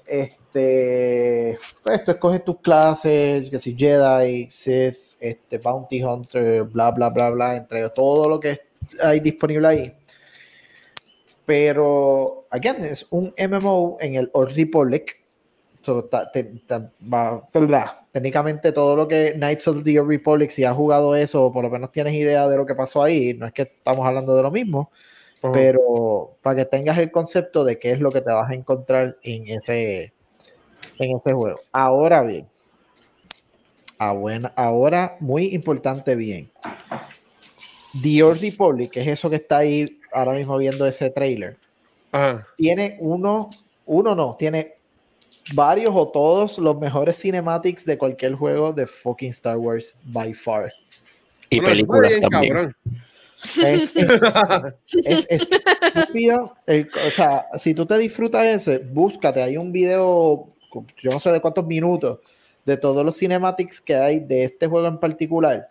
Este, 0.06 0.43
pues 1.82 2.04
tú 2.04 2.10
escoges 2.12 2.44
tus 2.44 2.60
clases, 2.60 3.50
que 3.50 3.58
si 3.58 3.76
Jedi, 3.76 4.48
Sith, 4.50 4.96
este, 5.20 5.58
Bounty 5.58 6.02
Hunter, 6.02 6.62
bla, 6.64 6.90
bla, 6.90 7.08
bla, 7.10 7.30
bla, 7.30 7.56
entre 7.56 7.88
todo 7.90 8.28
lo 8.28 8.38
que 8.40 8.60
hay 9.02 9.20
disponible 9.20 9.66
ahí. 9.66 9.92
Pero, 11.46 12.46
again, 12.50 12.84
es 12.84 13.06
un 13.10 13.34
MMO 13.36 13.98
en 14.00 14.14
el 14.14 14.30
Old 14.32 14.56
Republic. 14.56 15.20
So, 15.82 16.04
ta- 16.04 16.30
te- 16.30 16.44
ta- 16.66 16.90
va- 17.12 17.46
bla. 17.52 18.06
Técnicamente 18.12 18.72
todo 18.72 18.96
lo 18.96 19.06
que 19.08 19.32
Knights 19.34 19.68
of 19.68 19.82
the 19.82 19.98
Old 20.00 20.08
Republic, 20.08 20.50
si 20.50 20.64
has 20.64 20.74
jugado 20.76 21.14
eso, 21.14 21.44
o 21.44 21.52
por 21.52 21.64
lo 21.64 21.70
menos 21.70 21.90
tienes 21.92 22.14
idea 22.14 22.48
de 22.48 22.56
lo 22.56 22.64
que 22.64 22.74
pasó 22.74 23.02
ahí, 23.02 23.34
no 23.34 23.44
es 23.46 23.52
que 23.52 23.62
estamos 23.62 24.06
hablando 24.06 24.34
de 24.34 24.42
lo 24.42 24.50
mismo, 24.50 24.90
pero 25.52 26.36
para 26.40 26.56
que 26.56 26.64
tengas 26.64 26.96
el 26.98 27.10
concepto 27.10 27.64
de 27.64 27.78
qué 27.78 27.90
es 27.90 28.00
lo 28.00 28.10
que 28.10 28.22
te 28.22 28.32
vas 28.32 28.48
a 28.50 28.54
encontrar 28.54 29.18
en 29.22 29.48
ese, 29.48 30.12
en 30.98 31.16
ese 31.16 31.32
juego. 31.32 31.58
Ahora 31.72 32.22
bien, 32.22 32.46
a 33.98 34.12
buena- 34.12 34.52
ahora 34.56 35.16
muy 35.20 35.46
importante 35.54 36.14
bien. 36.16 36.50
The 38.02 38.22
Old 38.22 38.40
Republic, 38.40 38.90
que 38.90 39.02
es 39.02 39.06
eso 39.08 39.30
que 39.30 39.36
está 39.36 39.58
ahí 39.58 39.84
ahora 40.12 40.32
mismo 40.32 40.56
viendo 40.58 40.86
ese 40.86 41.10
trailer, 41.10 41.56
Ajá. 42.12 42.46
tiene 42.56 42.96
uno, 43.00 43.50
uno 43.86 44.14
no, 44.14 44.36
tiene 44.36 44.74
varios 45.54 45.90
o 45.94 46.08
todos 46.08 46.58
los 46.58 46.78
mejores 46.78 47.16
cinematics 47.18 47.84
de 47.84 47.98
cualquier 47.98 48.34
juego 48.34 48.72
de 48.72 48.86
fucking 48.86 49.30
Star 49.30 49.56
Wars 49.58 49.94
by 50.04 50.34
far. 50.34 50.72
Y 51.50 51.58
Bueno, 51.58 51.70
películas 51.72 52.08
bien, 52.10 52.20
también. 52.20 52.52
cabrón. 52.54 52.76
Es, 53.62 53.94
es, 53.94 54.22
es, 55.04 55.26
es 55.28 55.48
estúpido. 55.94 56.56
El- 56.66 56.90
o 57.06 57.10
sea, 57.10 57.46
si 57.58 57.74
tú 57.74 57.84
te 57.86 57.98
disfrutas 57.98 58.44
ese, 58.46 58.78
búscate. 58.78 59.42
Hay 59.42 59.56
un 59.58 59.70
video, 59.70 60.48
yo 61.02 61.10
no 61.10 61.20
sé 61.20 61.30
de 61.32 61.40
cuántos 61.40 61.66
minutos, 61.66 62.18
de 62.64 62.76
todos 62.76 63.04
los 63.04 63.16
cinematics 63.16 63.80
que 63.80 63.94
hay 63.94 64.20
de 64.20 64.44
este 64.44 64.66
juego 64.66 64.86
en 64.88 64.98
particular. 64.98 65.68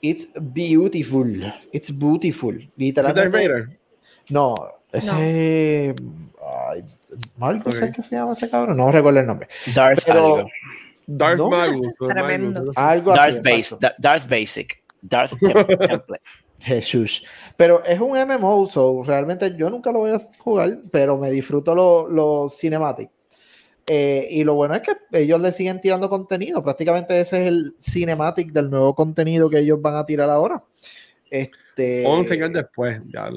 It's 0.00 0.28
beautiful. 0.40 1.52
It's 1.72 1.96
beautiful. 1.96 2.58
¿Sí, 2.76 2.92
Darth 2.92 3.08
Literalmente. 3.08 3.48
Vader? 3.48 3.78
No, 4.30 4.54
ese. 4.92 5.94
Ay, 6.70 6.84
Marcos, 7.36 7.76
Ok. 7.76 7.82
¿es 7.82 7.94
que 7.96 8.02
se 8.02 8.16
llama 8.16 8.32
ese 8.32 8.48
cabrón? 8.50 8.76
No 8.76 8.90
recuerdo 8.90 9.20
el 9.20 9.26
nombre. 9.26 9.48
Darth, 9.74 10.02
Pero- 10.04 10.36
algo. 10.36 10.48
Darth 11.06 11.38
No. 11.38 11.50
Magus. 11.50 11.88
Tremendo. 12.08 12.72
Algo 12.76 13.12
así. 13.12 13.32
Darth. 13.34 13.44
Base, 13.44 13.76
Da- 13.80 13.94
Darth 13.98 14.28
Basic. 14.28 14.82
Darth 15.02 15.32
Tem- 15.34 15.66
Template. 15.88 16.22
Jesús. 16.60 17.24
Pero 17.56 17.84
es 17.84 18.00
un 18.00 18.16
MMO, 18.16 18.68
so 18.68 19.02
realmente 19.04 19.52
yo 19.56 19.68
nunca 19.68 19.90
lo 19.90 20.00
voy 20.00 20.12
a 20.12 20.20
jugar, 20.38 20.78
pero 20.92 21.16
me 21.18 21.28
disfruto 21.30 21.74
los 21.74 22.08
los 22.10 22.56
cinematics. 22.56 23.10
Eh, 23.86 24.28
y 24.30 24.44
lo 24.44 24.54
bueno 24.54 24.74
es 24.74 24.82
que 24.82 24.92
ellos 25.12 25.40
le 25.40 25.52
siguen 25.52 25.80
tirando 25.80 26.08
contenido. 26.08 26.62
Prácticamente 26.62 27.20
ese 27.20 27.42
es 27.42 27.46
el 27.48 27.74
cinematic 27.80 28.52
del 28.52 28.70
nuevo 28.70 28.94
contenido 28.94 29.50
que 29.50 29.58
ellos 29.58 29.80
van 29.82 29.96
a 29.96 30.06
tirar 30.06 30.30
ahora. 30.30 30.62
Este, 31.30 32.04
11 32.06 32.34
años 32.34 32.52
después, 32.52 33.00
ya. 33.12 33.30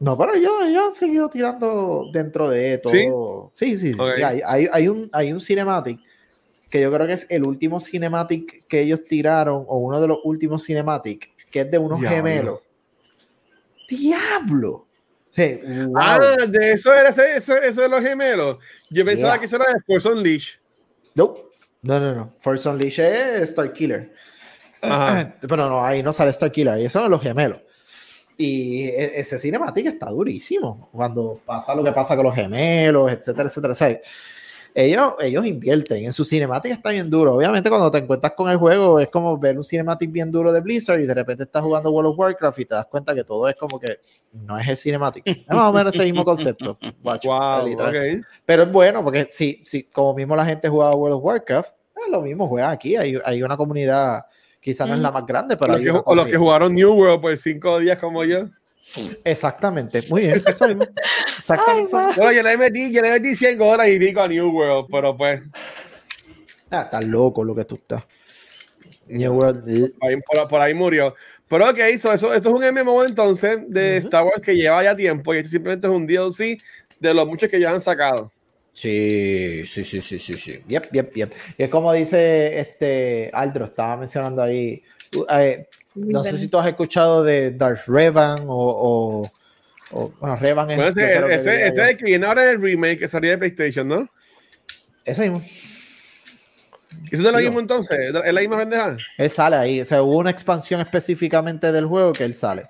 No, 0.00 0.18
pero 0.18 0.34
ellos, 0.34 0.52
ellos 0.66 0.82
han 0.86 0.94
seguido 0.94 1.28
tirando 1.28 2.06
dentro 2.12 2.48
de 2.48 2.78
todo. 2.78 3.52
Sí, 3.54 3.78
sí, 3.78 3.94
sí. 3.94 4.00
Hay, 4.00 4.40
hay- 4.44 4.68
hay 4.72 4.88
un, 4.88 5.08
hay 5.12 5.32
un 5.32 5.40
cinematic 5.40 6.00
que 6.70 6.80
yo 6.80 6.92
creo 6.92 7.06
que 7.06 7.12
es 7.12 7.26
el 7.28 7.46
último 7.46 7.78
cinematic 7.80 8.66
que 8.66 8.80
ellos 8.80 9.04
tiraron, 9.04 9.64
o 9.68 9.78
uno 9.78 10.00
de 10.00 10.08
los 10.08 10.18
últimos 10.24 10.64
cinematic, 10.64 11.30
que 11.50 11.60
es 11.60 11.70
de 11.70 11.78
unos 11.78 12.00
Diablo. 12.00 12.16
gemelos. 12.16 12.60
¡Diablo! 13.88 14.83
Sí, 15.34 15.60
wow. 15.64 15.94
Ah, 15.98 16.18
de 16.48 16.72
eso 16.72 16.94
era 16.94 17.08
ese- 17.08 17.36
eso, 17.36 17.56
eso 17.56 17.80
de 17.80 17.88
los 17.88 18.00
gemelos. 18.00 18.58
Yo 18.88 19.04
pensaba 19.04 19.32
Yeah. 19.32 19.40
que 19.40 19.46
eso 19.46 19.56
era 19.56 19.64
de 19.72 19.80
Force 19.84 20.08
Unleashed. 20.08 20.58
No, 21.14 21.34
no, 21.82 21.98
no, 22.00 22.14
no. 22.14 22.32
Force 22.40 22.68
Unleashed 22.68 23.04
es 23.04 23.42
Star 23.50 23.72
Killer. 23.72 24.12
Ajá. 24.80 25.34
Pero 25.40 25.68
no, 25.68 25.84
ahí 25.84 26.02
no 26.02 26.12
sale 26.12 26.30
Star 26.30 26.52
Killer, 26.52 26.78
y 26.78 26.84
eso 26.84 27.00
son 27.00 27.10
los 27.10 27.20
gemelos. 27.20 27.62
Y 28.36 28.84
e- 28.84 29.20
ese 29.20 29.38
cinemática 29.38 29.90
está 29.90 30.06
durísimo. 30.10 30.88
Cuando 30.92 31.40
pasa 31.44 31.74
lo 31.74 31.82
que 31.82 31.92
pasa 31.92 32.14
con 32.16 32.26
los 32.26 32.34
gemelos, 32.34 33.10
etcétera, 33.12 33.48
etcétera. 33.48 33.74
¿sabes? 33.74 33.98
Ellos, 34.76 35.14
ellos 35.20 35.46
invierten 35.46 36.04
en 36.04 36.12
su 36.12 36.24
cinemática, 36.24 36.74
está 36.74 36.90
bien 36.90 37.08
duro. 37.08 37.36
Obviamente, 37.36 37.70
cuando 37.70 37.92
te 37.92 37.98
encuentras 37.98 38.32
con 38.32 38.50
el 38.50 38.56
juego, 38.56 38.98
es 38.98 39.08
como 39.08 39.38
ver 39.38 39.56
un 39.56 39.62
cinematic 39.62 40.10
bien 40.10 40.32
duro 40.32 40.52
de 40.52 40.60
Blizzard 40.60 41.00
y 41.00 41.06
de 41.06 41.14
repente 41.14 41.44
estás 41.44 41.62
jugando 41.62 41.92
World 41.92 42.10
of 42.10 42.18
Warcraft 42.18 42.58
y 42.58 42.64
te 42.64 42.74
das 42.74 42.86
cuenta 42.86 43.14
que 43.14 43.22
todo 43.22 43.48
es 43.48 43.54
como 43.54 43.78
que 43.78 43.98
no 44.32 44.58
es 44.58 44.66
el 44.66 44.76
cinematic. 44.76 45.24
Es 45.26 45.46
más 45.48 45.70
o 45.70 45.72
menos 45.72 45.94
ese 45.94 46.04
mismo 46.04 46.24
concepto. 46.24 46.76
guacho, 47.04 47.28
Wow, 47.28 47.66
literal. 47.68 48.18
ok. 48.18 48.26
Pero 48.44 48.62
es 48.64 48.72
bueno 48.72 49.04
porque 49.04 49.28
si, 49.30 49.62
si 49.64 49.84
como 49.84 50.12
mismo 50.12 50.34
la 50.34 50.44
gente 50.44 50.68
juega 50.68 50.90
World 50.90 51.18
of 51.18 51.24
Warcraft, 51.24 51.72
es 52.04 52.10
lo 52.10 52.20
mismo 52.20 52.48
juega 52.48 52.70
aquí. 52.70 52.96
Hay, 52.96 53.16
hay 53.24 53.42
una 53.44 53.56
comunidad, 53.56 54.26
quizá 54.60 54.86
no 54.86 54.94
es 54.94 55.00
la 55.00 55.12
más 55.12 55.24
grande, 55.24 55.56
pero 55.56 55.74
Los 55.74 55.78
hay 55.78 55.84
que, 55.86 56.02
o 56.04 56.14
los 56.16 56.26
que 56.26 56.36
jugaron 56.36 56.74
New 56.74 56.92
World 56.92 57.20
por 57.20 57.36
cinco 57.36 57.78
días 57.78 57.98
como 58.00 58.24
yo. 58.24 58.48
Exactamente, 59.24 60.02
muy 60.08 60.22
bien. 60.22 60.42
mismo. 60.46 60.86
Exactamente. 61.38 61.90
Bueno, 62.16 62.32
yo 62.32 62.42
le 62.42 62.56
metí, 62.56 62.92
yo 62.92 63.02
le 63.02 63.10
metí 63.10 63.34
100 63.36 63.60
horas 63.60 63.88
y 63.88 63.98
pico 63.98 64.20
a 64.20 64.28
New 64.28 64.50
World, 64.50 64.86
pero 64.90 65.16
pues 65.16 65.40
Ah, 66.70 66.82
estás 66.82 67.04
loco 67.04 67.44
lo 67.44 67.54
que 67.54 67.64
tú 67.64 67.76
estás. 67.76 68.06
New 69.08 69.32
World. 69.34 69.68
eh, 69.68 69.92
ahí- 70.00 70.16
por, 70.26 70.48
por 70.48 70.60
ahí 70.60 70.74
murió. 70.74 71.14
Pero 71.48 71.68
ok, 71.70 71.78
so 71.98 72.12
eso, 72.12 72.32
esto 72.34 72.48
es 72.48 72.54
un 72.54 72.64
MMO 72.64 73.04
entonces 73.04 73.58
de. 73.68 73.98
Star 73.98 74.24
Wars 74.24 74.40
que 74.42 74.54
lleva 74.56 74.82
ya 74.82 74.96
tiempo 74.96 75.34
y 75.34 75.38
esto 75.38 75.50
simplemente 75.50 75.86
es 75.86 75.92
un 75.92 76.06
DLC 76.06 76.56
de 77.00 77.14
los 77.14 77.26
muchos 77.26 77.48
que 77.48 77.60
ya 77.62 77.70
han 77.70 77.80
sacado. 77.80 78.32
Sí, 78.72 79.64
sí, 79.68 79.84
sí, 79.84 80.02
sí, 80.02 80.18
sí, 80.18 80.32
sí. 80.34 80.58
Yep, 80.66 80.86
yep, 80.92 81.14
yep. 81.14 81.32
Y 81.56 81.62
es 81.62 81.68
como 81.70 81.92
dice 81.92 82.58
este 82.58 83.30
Aldro, 83.32 83.66
estaba 83.66 83.96
mencionando 83.98 84.42
ahí. 84.42 84.82
Eh, 85.30 85.68
no 85.94 86.22
sé 86.24 86.38
si 86.38 86.48
tú 86.48 86.58
has 86.58 86.66
escuchado 86.68 87.22
de 87.24 87.52
Darth 87.52 87.86
Revan 87.86 88.40
o, 88.46 89.22
o, 89.22 89.30
o- 89.92 90.12
bueno, 90.20 90.36
Revan 90.36 90.70
es 90.70 90.76
Bueno, 90.76 90.90
yo 90.90 90.94
creo 90.94 91.26
que 91.28 91.34
ese, 91.34 91.50
ese, 91.54 91.66
ese 91.68 91.82
es 91.84 91.90
el 91.90 91.96
que 91.96 92.04
viene 92.04 92.26
ahora 92.26 92.42
en 92.44 92.48
el 92.50 92.62
remake 92.62 92.98
que 92.98 93.08
salió 93.08 93.30
de 93.30 93.38
PlayStation, 93.38 93.86
¿no? 93.88 94.08
Ese 95.04 95.28
mismo. 95.30 95.44
¿Eso 97.10 97.16
es 97.18 97.22
de 97.22 97.32
lo 97.32 97.38
mismo 97.38 97.60
entonces? 97.60 97.98
¿Es 98.24 98.32
la 98.32 98.40
misma 98.40 98.56
pendeja? 98.58 98.96
Él 99.18 99.30
sale 99.30 99.56
ahí. 99.56 99.80
O 99.80 99.84
sea, 99.84 100.02
hubo 100.02 100.16
una 100.18 100.30
expansión 100.30 100.80
específicamente 100.80 101.70
del 101.70 101.86
juego 101.86 102.12
que 102.12 102.24
él 102.24 102.34
sale. 102.34 102.62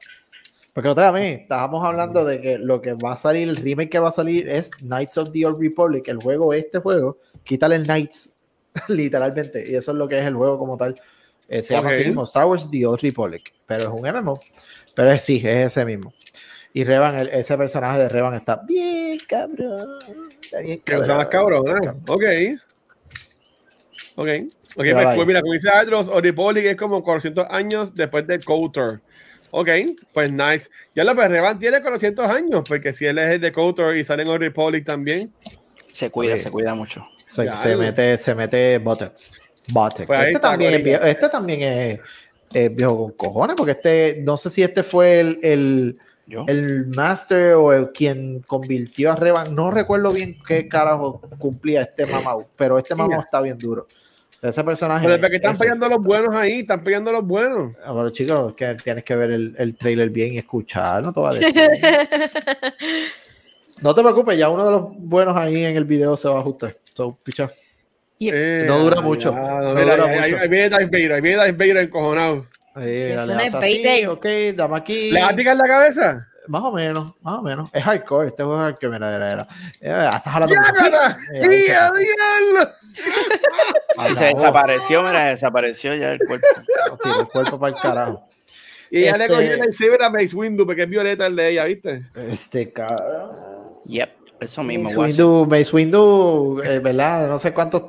Porque 0.73 0.89
otra 0.89 1.13
vez, 1.13 1.43
estábamos 1.43 1.85
hablando 1.85 2.25
de 2.25 2.41
que 2.41 2.59
lo 2.59 2.83
que 2.83 2.95
va 2.95 3.13
a 3.13 3.17
salir, 3.17 3.49
el 3.49 3.55
remake 3.57 3.91
que 3.91 3.99
va 4.01 4.09
a 4.09 4.13
salir 4.13 4.49
es 4.49 4.71
Knights 4.81 5.17
of 5.19 5.31
the 5.33 5.47
Old 5.47 5.61
Republic. 5.61 6.09
El 6.09 6.17
juego, 6.19 6.53
este 6.53 6.79
juego, 6.81 7.19
quítale 7.45 7.77
el 7.77 7.85
Knights, 7.85 8.31
literalmente. 8.89 9.65
Y 9.67 9.77
eso 9.77 9.93
es 9.93 9.97
lo 9.99 10.09
que 10.09 10.19
es 10.19 10.27
el 10.27 10.35
juego 10.35 10.59
como 10.59 10.77
tal. 10.77 10.95
Eh, 11.49 11.63
se 11.63 11.75
llama 11.75 11.89
Ok. 11.89 11.95
así 11.95 12.05
mismo, 12.07 12.25
Star 12.25 12.47
Wars 12.47 12.71
The 12.71 12.87
Old 12.87 13.01
Republic. 13.01 13.53
Pero 13.67 13.83
es 13.83 13.89
un 13.89 14.07
MMO. 14.07 14.39
Pero 14.95 15.11
es, 15.13 15.23
sí, 15.23 15.37
es 15.37 15.67
ese 15.69 15.85
mismo. 15.85 16.13
Y 16.73 16.85
Revan, 16.85 17.19
el- 17.21 17.29
ese 17.29 17.57
personaje 17.57 17.99
de 18.01 18.09
Revan 18.09 18.35
está 18.35 18.57
bien 18.67 19.17
cabrón. 19.29 19.99
Está 20.43 20.59
bien 20.59 20.79
Que 20.79 20.97
cosa 20.97 21.15
más 21.17 21.27
cabrona. 21.29 21.95
Ok. 22.09 22.25
Ok. 24.17 24.29
Ok, 24.77 24.83
Pero 24.83 24.95
pues, 24.97 25.07
ahí. 25.07 25.17
pues 25.17 25.27
mira, 25.27 25.41
como 25.41 25.53
dice 25.53 25.69
Adros, 25.69 26.09
o 26.09 26.21
Republic 26.21 26.65
es 26.65 26.77
como 26.77 27.03
400 27.03 27.47
años 27.51 27.95
después 27.95 28.27
de 28.27 28.39
Coulter. 28.41 29.01
Ok, 29.51 29.69
pues 30.13 30.33
nice. 30.33 30.69
Ya 30.97 31.05
lo 31.05 31.15
pues 31.15 31.31
Revan 31.31 31.59
tiene 31.61 31.81
400 31.81 32.27
años, 32.29 32.63
porque 32.69 32.93
si 32.93 33.05
él 33.07 33.19
es 33.19 33.35
el 33.35 33.41
de 33.41 33.53
Coulter 33.53 33.95
y 33.97 34.03
sale 34.03 34.23
en 34.25 34.29
Old 34.31 34.41
Republic 34.41 34.85
también. 34.85 35.33
Se 35.93 36.11
cuida, 36.11 36.35
Oye. 36.35 36.43
se 36.43 36.51
cuida 36.51 36.75
mucho. 36.75 37.07
Se, 37.29 37.57
se 37.57 37.77
mete, 37.77 38.19
se 38.19 38.35
mete 38.35 38.79
Botex. 38.79 39.41
Botex. 39.73 40.07
Pues 40.07 40.19
este, 40.19 40.33
está, 40.33 40.51
también 40.51 40.71
es 40.71 40.79
Corillo. 40.79 40.99
viejo, 40.99 41.05
este 41.05 41.29
también 41.29 41.63
es, 41.63 42.01
es 42.53 42.75
viejo 42.75 42.99
con 42.99 43.13
cojones, 43.13 43.57
porque 43.57 43.73
este, 43.73 44.23
no 44.23 44.37
sé 44.37 44.51
si 44.51 44.63
este 44.63 44.83
fue 44.83 45.21
el, 45.21 45.99
el, 46.47 46.87
master 46.97 47.55
o 47.55 47.73
el 47.73 47.91
quien 47.93 48.41
convirtió 48.47 49.13
a 49.13 49.17
Revan. 49.17 49.55
No 49.55 49.71
recuerdo 49.71 50.13
bien 50.13 50.39
qué 50.47 50.69
carajo 50.69 51.21
cumplía 51.39 51.83
este 51.83 52.07
mamau, 52.07 52.47
pero 52.57 52.79
este 52.79 52.95
mamau 52.95 53.21
está 53.21 53.41
bien 53.41 53.59
duro. 53.59 53.87
Ese 54.43 54.63
personaje. 54.63 55.07
Pero 55.07 55.31
que 55.31 55.37
están 55.37 55.57
peleando 55.57 55.89
los 55.89 56.03
buenos 56.03 56.35
ahí, 56.35 56.61
están 56.61 56.85
peleando 56.85 57.11
los 57.11 57.27
buenos. 57.27 57.73
Ah, 57.83 57.95
pero 57.95 58.11
chicos, 58.11 58.51
es 58.51 58.57
que 58.57 58.75
tienes 58.75 59.03
que 59.03 59.17
ver 59.17 59.31
el, 59.31 59.55
el 59.57 59.75
trailer 59.75 60.11
bien 60.11 60.35
y 60.35 60.39
escuchar, 60.39 61.03
no 61.03 61.15
te 61.15 61.21
va 61.21 61.31
a 61.31 61.35
decir. 61.35 61.55
no 63.81 63.95
te 63.95 64.03
preocupes, 64.03 64.37
ya 64.37 64.51
uno 64.51 64.67
de 64.67 64.71
los 64.71 64.85
buenos 64.99 65.35
ahí 65.35 65.65
en 65.65 65.77
el 65.77 65.87
video 65.87 66.15
se 66.15 66.29
va 66.29 66.37
a 66.37 66.41
ajustar. 66.41 66.77
So, 66.95 67.17
picha. 67.25 67.51
Eh, 68.21 68.63
No 68.67 68.79
dura 68.79 69.01
mucho, 69.01 69.33
ya, 69.33 69.41
no 69.41 69.75
mira, 69.75 69.97
dura 69.97 70.07
ahí, 70.09 70.19
ahí- 70.19 70.31
mucho. 70.33 70.43
ahí 70.43 70.49
viene 70.49 70.69
Darth 70.71 70.91
Vader, 70.91 71.13
ahí 71.13 71.21
viene 71.21 71.37
Darth 71.37 71.57
Vader 71.57 71.77
encojonado. 71.79 72.47
Eh, 72.77 73.11
Eso 73.13 73.27
le 73.27 73.33
es 73.35 73.39
haces 73.41 73.55
así, 73.55 73.83
Vader. 73.85 74.09
ok, 74.09 74.27
dame 74.57 74.77
aquí. 74.77 75.11
¿Le 75.11 75.21
vas 75.21 75.33
a 75.33 75.37
picar 75.37 75.57
la 75.57 75.65
cabeza? 75.67 76.27
Más 76.47 76.63
o 76.63 76.73
menos, 76.73 77.15
más 77.23 77.39
o 77.39 77.43
menos. 77.43 77.71
Es 77.73 77.83
hardcore, 77.83 78.29
este 78.29 78.43
juego 78.45 78.59
es 78.61 78.65
hardcore, 78.67 78.93
mira, 78.93 79.09
mira. 79.19 79.47
Eh, 79.81 80.11
estás 80.17 80.35
hablando 80.35 80.55
¡Ya, 80.55 80.61
ahí 81.41 81.67
¡Ya, 81.67 81.89
fue. 81.89 82.01
diablo! 82.01 82.71
Y 84.11 84.15
se 84.15 84.25
desapareció, 84.27 85.03
mira, 85.03 85.27
desapareció 85.27 85.95
ya 85.95 86.13
el 86.13 86.19
cuerpo. 86.19 86.47
Tiró 87.03 87.21
el 87.21 87.29
cuerpo 87.29 87.59
para 87.61 87.77
el 87.77 87.81
carajo. 87.83 88.23
Y 88.91 88.99
ella 89.05 89.17
le 89.17 89.25
Este- 89.25 89.35
cogió 89.37 89.53
el 89.53 89.59
lightsaber 89.61 90.03
a 90.03 90.11
Mace 90.11 90.37
Windu 90.37 90.67
porque 90.67 90.83
es 90.83 90.89
violeta 90.89 91.27
el 91.27 91.37
de 91.37 91.49
ella, 91.51 91.65
¿viste? 91.65 92.03
Este 92.15 92.73
cabrón. 92.73 93.31
Yep, 93.87 94.11
eso 94.41 94.63
mismo. 94.63 94.85
Mace. 94.85 94.99
Windu, 94.99 95.47
Mace 95.49 95.71
Windu, 95.77 96.61
eh, 96.65 96.79
¿verdad? 96.81 97.29
No 97.29 97.39
sé 97.39 97.53
cuántos. 97.53 97.83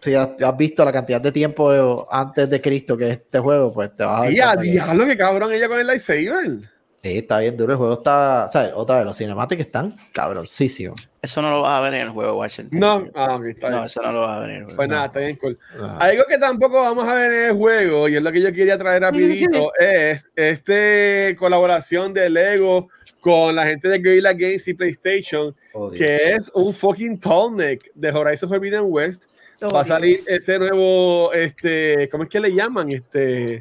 Si 0.00 0.14
has, 0.14 0.30
has 0.42 0.56
visto 0.56 0.84
la 0.84 0.92
cantidad 0.92 1.20
de 1.20 1.30
tiempo 1.32 2.06
antes 2.10 2.48
de 2.48 2.60
Cristo 2.60 2.96
que 2.96 3.04
es 3.06 3.10
este 3.12 3.38
juego, 3.38 3.72
pues 3.72 3.92
te 3.94 4.04
vas 4.04 4.20
a 4.20 4.24
dar 4.24 4.32
¡Ya, 4.32 4.44
cuenta 4.46 4.62
que- 4.62 4.70
diablo, 4.70 5.06
qué 5.06 5.16
cabrón 5.16 5.52
ella 5.52 5.68
con 5.68 5.78
el 5.78 5.86
lightsaber! 5.86 6.58
Sí, 7.02 7.16
está 7.16 7.38
bien 7.38 7.56
duro. 7.56 7.72
El 7.72 7.78
juego 7.78 7.94
está. 7.94 8.46
¿sabes? 8.52 8.72
Otra 8.74 8.96
vez, 8.96 9.06
los 9.06 9.16
cinemáticos 9.16 9.64
están 9.64 9.96
cabroncísimos. 10.12 11.08
Eso 11.22 11.40
no 11.40 11.50
lo 11.50 11.62
vas 11.62 11.78
a 11.78 11.80
ver 11.80 11.94
en 11.94 12.00
el 12.02 12.08
juego, 12.10 12.34
Washington. 12.38 12.78
No, 12.78 13.04
ah, 13.14 13.38
está 13.46 13.70
No, 13.70 13.76
bien. 13.76 13.86
eso 13.86 14.02
no 14.02 14.12
lo 14.12 14.20
vas 14.20 14.36
a 14.36 14.40
ver 14.40 14.50
en 14.50 14.56
el 14.56 14.62
juego. 14.64 14.76
Pues 14.76 14.88
nada, 14.90 15.06
está 15.06 15.18
bien 15.20 15.36
cool. 15.36 15.58
Ah, 15.80 15.96
Algo 16.00 16.24
que 16.28 16.36
tampoco 16.36 16.74
vamos 16.82 17.08
a 17.08 17.14
ver 17.14 17.32
en 17.32 17.48
el 17.50 17.56
juego, 17.56 18.06
y 18.06 18.16
es 18.16 18.22
lo 18.22 18.30
que 18.30 18.42
yo 18.42 18.52
quería 18.52 18.76
traer 18.76 19.00
rapidito, 19.00 19.72
es 19.80 20.26
este 20.36 21.34
colaboración 21.38 22.12
de 22.12 22.28
Lego 22.28 22.88
con 23.20 23.54
la 23.56 23.64
gente 23.66 23.88
de 23.88 23.98
Guerrilla 23.98 24.32
Games 24.34 24.68
y 24.68 24.74
PlayStation, 24.74 25.54
oh, 25.72 25.90
que 25.90 26.32
es 26.34 26.50
un 26.54 26.74
fucking 26.74 27.18
tall 27.18 27.56
neck 27.56 27.90
de 27.94 28.10
Horizon 28.10 28.48
Forbidden 28.48 28.82
West. 28.84 29.24
Va 29.68 29.80
a 29.82 29.84
salir 29.84 30.20
ese 30.26 30.58
nuevo, 30.58 31.32
este, 31.34 32.08
¿cómo 32.10 32.24
es 32.24 32.30
que 32.30 32.40
le 32.40 32.54
llaman? 32.54 32.88
Este, 32.90 33.60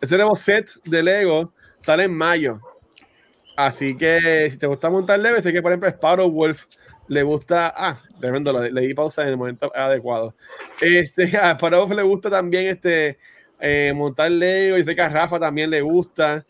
ese 0.00 0.16
nuevo 0.16 0.36
set 0.36 0.70
de 0.84 1.02
Lego 1.02 1.52
sale 1.78 2.04
en 2.04 2.14
mayo. 2.14 2.60
Así 3.56 3.96
que 3.96 4.48
si 4.50 4.56
te 4.56 4.68
gusta 4.68 4.88
montar 4.88 5.18
Lego, 5.18 5.40
sé 5.40 5.52
que 5.52 5.62
por 5.62 5.72
ejemplo 5.72 5.88
Sparrow 5.88 6.30
Wolf 6.30 6.66
le 7.08 7.22
gusta, 7.24 7.72
ah, 7.76 7.96
tremendo, 8.20 8.52
le, 8.52 8.70
le 8.70 8.82
di 8.82 8.94
pausa 8.94 9.22
en 9.22 9.30
el 9.30 9.36
momento 9.36 9.72
adecuado. 9.74 10.36
Este, 10.80 11.24
a 11.36 11.52
Sparrow 11.54 11.80
Wolf 11.80 11.96
le 11.96 12.02
gusta 12.02 12.30
también 12.30 12.68
este, 12.68 13.18
eh, 13.58 13.92
montar 13.96 14.30
Lego, 14.30 14.78
y 14.78 14.84
sé 14.84 14.94
que 14.94 15.02
a 15.02 15.08
Rafa 15.08 15.40
también 15.40 15.70
le 15.70 15.80
gusta. 15.80 16.46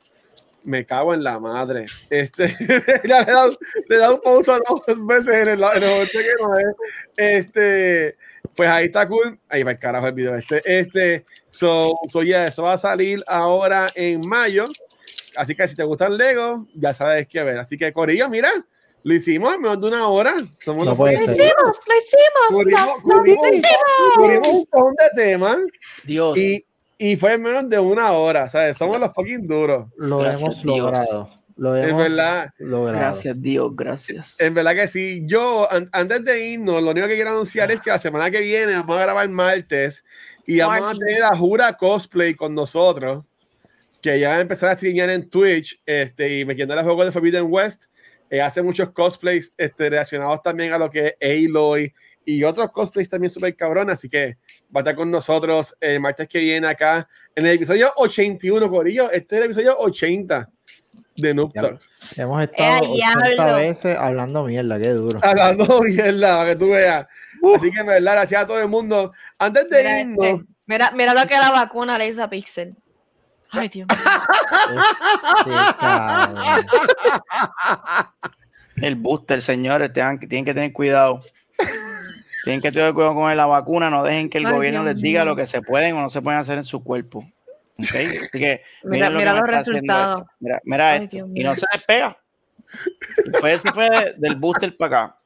Me 0.68 0.84
cago 0.84 1.14
en 1.14 1.24
la 1.24 1.40
madre. 1.40 1.86
Este, 2.10 2.46
ya 3.08 3.20
le 3.22 3.30
he 3.30 3.34
dado, 3.34 3.58
le 3.88 3.96
he 3.96 3.98
dado 3.98 4.20
pausa 4.20 4.58
dos 4.68 4.82
veces 5.06 5.34
en 5.46 5.48
el, 5.54 5.62
en 5.62 5.82
el 5.82 5.88
momento 5.90 6.12
que 6.18 6.34
no 6.42 6.54
es. 6.58 6.66
Este, 7.16 8.16
pues 8.54 8.68
ahí 8.68 8.86
está 8.86 9.08
cool. 9.08 9.38
Ahí 9.48 9.62
va 9.62 9.70
el 9.72 9.78
carajo 9.78 10.06
el 10.08 10.12
video 10.12 10.34
este. 10.34 10.60
Este, 10.64 11.24
so, 11.48 11.98
so 12.08 12.22
yeah, 12.22 12.46
eso 12.48 12.62
va 12.64 12.74
a 12.74 12.78
salir 12.78 13.22
ahora 13.26 13.86
en 13.94 14.20
mayo. 14.28 14.68
Así 15.36 15.54
que 15.54 15.66
si 15.68 15.74
te 15.74 15.84
gusta 15.84 16.06
el 16.06 16.16
Lego, 16.18 16.66
ya 16.74 16.92
sabes 16.92 17.26
qué 17.28 17.42
ver. 17.42 17.58
Así 17.58 17.78
que, 17.78 17.92
Corillo, 17.92 18.28
mira, 18.28 18.50
lo 19.04 19.14
hicimos 19.14 19.54
en 19.54 19.62
menos 19.62 19.80
de 19.80 19.86
una 19.88 20.06
hora. 20.08 20.34
Somos 20.60 20.84
No 20.84 20.90
los 20.90 20.96
puede 20.98 21.16
ser. 21.16 21.30
hicimos, 21.30 21.80
lo 21.86 21.94
hicimos. 21.96 22.48
Cubrimos, 22.50 22.86
lo- 22.86 22.96
lo 22.96 23.18
cubrimos- 23.20 23.48
hicimos. 23.52 24.14
cubrimos 24.16 24.48
un 24.48 24.54
montón 24.72 24.94
de 24.98 25.22
temas 25.22 25.56
Dios. 26.04 26.36
y, 26.36 26.64
y 26.99 27.16
fue 27.16 27.34
en 27.34 27.42
menos 27.42 27.68
de 27.68 27.78
una 27.78 28.12
hora. 28.12 28.51
¿sabes? 28.51 28.76
Somos 28.76 29.01
los 29.01 29.12
fucking 29.14 29.46
duros. 29.46 29.86
Lo 29.96 30.18
Gracias, 30.18 30.40
hemos 30.40 30.62
Dios. 30.62 30.76
logrado. 30.78 31.30
Lo 31.57 31.74
Es 31.76 31.88
hemos 31.88 32.03
verdad. 32.03 32.51
logrado. 32.59 32.99
Gracias, 32.99 33.42
Dios, 33.42 33.70
gracias. 33.74 34.40
En 34.40 34.55
verdad 34.55 34.74
que 34.74 34.86
sí. 34.86 35.22
Yo, 35.24 35.66
an- 35.72 35.88
antes 35.92 36.24
de 36.24 36.46
irnos, 36.51 36.80
lo 36.82 36.90
único 36.92 37.09
que 37.09 37.16
quiero 37.16 37.30
anunciar 37.30 37.70
es 37.72 37.80
que 37.80 37.90
la 37.90 37.99
semana 37.99 38.30
que 38.30 38.40
viene 38.40 38.72
vamos 38.74 38.96
a 38.96 39.03
grabar 39.03 39.28
martes 39.28 40.05
y 40.46 40.59
vamos 40.61 40.94
a 40.94 40.99
tener 40.99 41.22
a 41.24 41.36
Jura 41.36 41.72
Cosplay 41.76 42.34
con 42.34 42.55
nosotros, 42.55 43.24
que 44.01 44.20
ya 44.20 44.28
va 44.30 44.36
a 44.36 44.40
empezar 44.40 44.70
a 44.70 44.76
streamear 44.76 45.11
en 45.11 45.28
Twitch 45.28 45.80
este, 45.84 46.38
y 46.38 46.44
metiendo 46.44 46.74
el 46.74 46.84
juego 46.84 47.05
de 47.05 47.11
Forbidden 47.12 47.46
West. 47.49 47.86
Eh, 48.30 48.40
hace 48.40 48.62
muchos 48.62 48.90
cosplays 48.90 49.53
este, 49.57 49.90
relacionados 49.90 50.42
también 50.42 50.72
a 50.72 50.78
lo 50.78 50.88
que 50.90 51.16
es 51.18 51.49
Aloy 51.49 51.92
y 52.29 52.45
otros 52.45 52.70
cosplays 52.72 53.09
también 53.09 53.31
súper 53.31 53.57
cabrón. 53.57 53.89
Así 53.89 54.07
que 54.09 54.37
va 54.66 54.76
a 54.76 54.79
estar 54.81 54.95
con 54.95 55.11
nosotros 55.11 55.74
el 55.81 55.99
martes 55.99 56.29
que 56.29 56.41
viene 56.41 56.66
acá 56.66 57.09
en 57.35 57.47
el 57.47 57.55
episodio 57.57 57.91
81, 57.97 58.68
Corillo. 58.68 59.11
Este 59.11 59.37
es 59.37 59.41
el 59.41 59.45
episodio 59.47 59.79
80 59.79 60.51
de 61.16 61.35
Noob 61.35 61.53
Ya. 61.55 61.62
Talks. 61.62 61.91
Hemos 62.16 62.43
estado 62.43 62.85
¡Eh, 62.85 63.01
80 63.01 63.35
diablo! 63.35 63.57
veces 63.57 63.97
hablando 63.97 64.45
mierda, 64.45 64.79
qué 64.79 64.91
duro. 64.91 65.20
hablando 65.22 65.81
mierda, 65.83 66.37
para 66.37 66.51
que 66.51 66.57
tú 66.57 66.68
veas. 66.68 67.07
Así 67.57 67.70
que, 67.70 67.81
en 67.81 67.87
verdad, 67.87 68.12
gracias 68.12 68.43
a 68.43 68.47
todo 68.47 68.61
el 68.61 68.68
mundo. 68.68 69.12
Antes 69.39 69.70
de 69.70 69.79
Mira, 69.79 70.01
irnos, 70.01 70.26
este, 70.26 70.45
mira, 70.66 70.91
mira 70.91 71.14
lo 71.14 71.26
que 71.26 71.35
la 71.35 71.51
vacuna 71.51 71.97
le 71.97 72.09
hizo 72.09 72.22
a 72.22 72.29
Pixel. 72.29 72.76
Ay, 73.53 73.68
Dios 73.70 73.89
mío. 73.89 73.97
Este. 78.76 78.87
El 78.87 78.95
booster, 78.97 79.41
señores, 79.41 79.93
tengan, 79.93 80.18
tienen 80.20 80.45
que 80.45 80.55
tener 80.55 80.72
cuidado. 80.72 81.20
Tienen 82.45 82.61
que 82.61 82.70
tener 82.72 82.95
cuidado 82.95 83.14
con 83.14 83.36
la 83.36 83.47
vacuna, 83.47 83.91
no 83.91 84.03
dejen 84.05 84.30
que 84.30 84.39
el 84.39 84.47
Ay, 84.47 84.53
gobierno 84.53 84.82
Dios 84.84 84.95
les 84.95 85.03
diga 85.03 85.24
lo 85.24 85.34
que 85.36 85.47
se 85.47 85.61
pueden 85.62 85.95
o 85.95 86.01
no 86.03 86.11
se 86.11 86.22
pueden 86.22 86.41
hacer 86.41 86.59
en 86.59 86.64
su 86.64 86.82
cuerpo. 86.84 87.18
¿Ok? 87.78 87.95
Así 87.95 88.39
que 88.39 88.62
Mira- 88.84 89.11
miren 89.11 89.12
lo 89.12 89.18
mira 89.18 89.34
que 89.34 89.41
me 89.41 89.47
los 89.57 89.57
resultados. 89.66 90.20
esto. 90.22 90.32
Mira, 90.41 90.61
mira 90.64 90.91
Ay, 90.93 91.05
esto. 91.05 91.16
Dios 91.16 91.28
Y 91.34 91.45
no 91.45 91.55
se 91.55 91.66
despega. 91.72 92.16
Y 93.26 93.30
fue, 93.41 93.55
eso 93.55 93.72
fue 93.72 93.89
de- 93.91 94.14
del 94.18 94.36
booster 94.36 94.76
para 94.76 95.05
acá. 95.05 95.16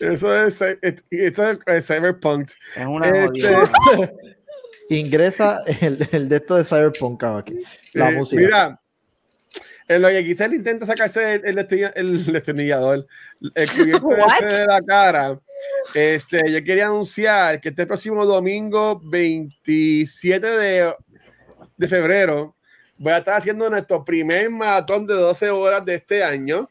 eso 0.00 0.44
es, 0.44 0.60
es- 0.62 1.04
esto 1.10 1.50
es, 1.50 1.58
eh, 1.66 1.80
Cyberpunk. 1.82 2.50
Es 2.76 2.86
una 2.86 3.08
Este. 3.08 3.56
Ingresa 4.88 5.60
el, 5.80 6.08
el 6.12 6.28
de 6.28 6.36
esto 6.36 6.56
de 6.56 6.64
Cyberpunk 6.64 7.24
aquí. 7.24 7.58
La 7.92 8.10
Eh, 8.10 8.14
música. 8.14 8.40
Mira, 8.40 8.80
en 9.88 10.02
lo 10.02 10.08
que 10.08 10.20
intenta 10.20 10.86
sacarse 10.86 11.34
el, 11.34 11.58
el, 11.58 11.92
el 11.94 12.32
destornillador, 12.32 13.06
el 13.54 13.70
cubierto 13.72 14.08
ese 14.40 14.46
de 14.46 14.66
la 14.66 14.80
cara. 14.82 15.38
Este, 15.94 16.50
yo 16.50 16.62
quería 16.62 16.86
anunciar 16.86 17.60
que 17.60 17.70
este 17.70 17.86
próximo 17.86 18.26
domingo 18.26 19.00
27 19.04 20.46
de, 20.46 20.94
de 21.76 21.88
febrero 21.88 22.56
voy 22.98 23.12
a 23.12 23.18
estar 23.18 23.34
haciendo 23.34 23.68
nuestro 23.68 24.04
primer 24.04 24.50
maratón 24.50 25.06
de 25.06 25.14
12 25.14 25.50
horas 25.50 25.84
de 25.84 25.94
este 25.94 26.24
año 26.24 26.68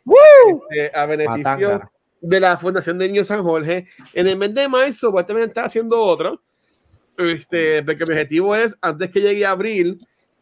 este, 0.70 0.96
a 0.96 1.06
beneficio 1.06 1.44
Matángara. 1.44 1.92
de 2.22 2.40
la 2.40 2.58
Fundación 2.58 2.98
de 2.98 3.08
Niños 3.08 3.28
San 3.28 3.44
Jorge. 3.44 3.88
En 4.14 4.28
el 4.28 4.38
mes 4.38 4.54
de 4.54 4.68
marzo 4.68 5.12
voy 5.12 5.22
a 5.22 5.26
también 5.26 5.50
estar 5.50 5.66
haciendo 5.66 6.00
otro, 6.00 6.42
este, 7.18 7.84
porque 7.84 8.06
mi 8.06 8.14
objetivo 8.14 8.56
es, 8.56 8.78
antes 8.82 9.10
que 9.10 9.22
llegue 9.22 9.46
abril, 9.46 9.98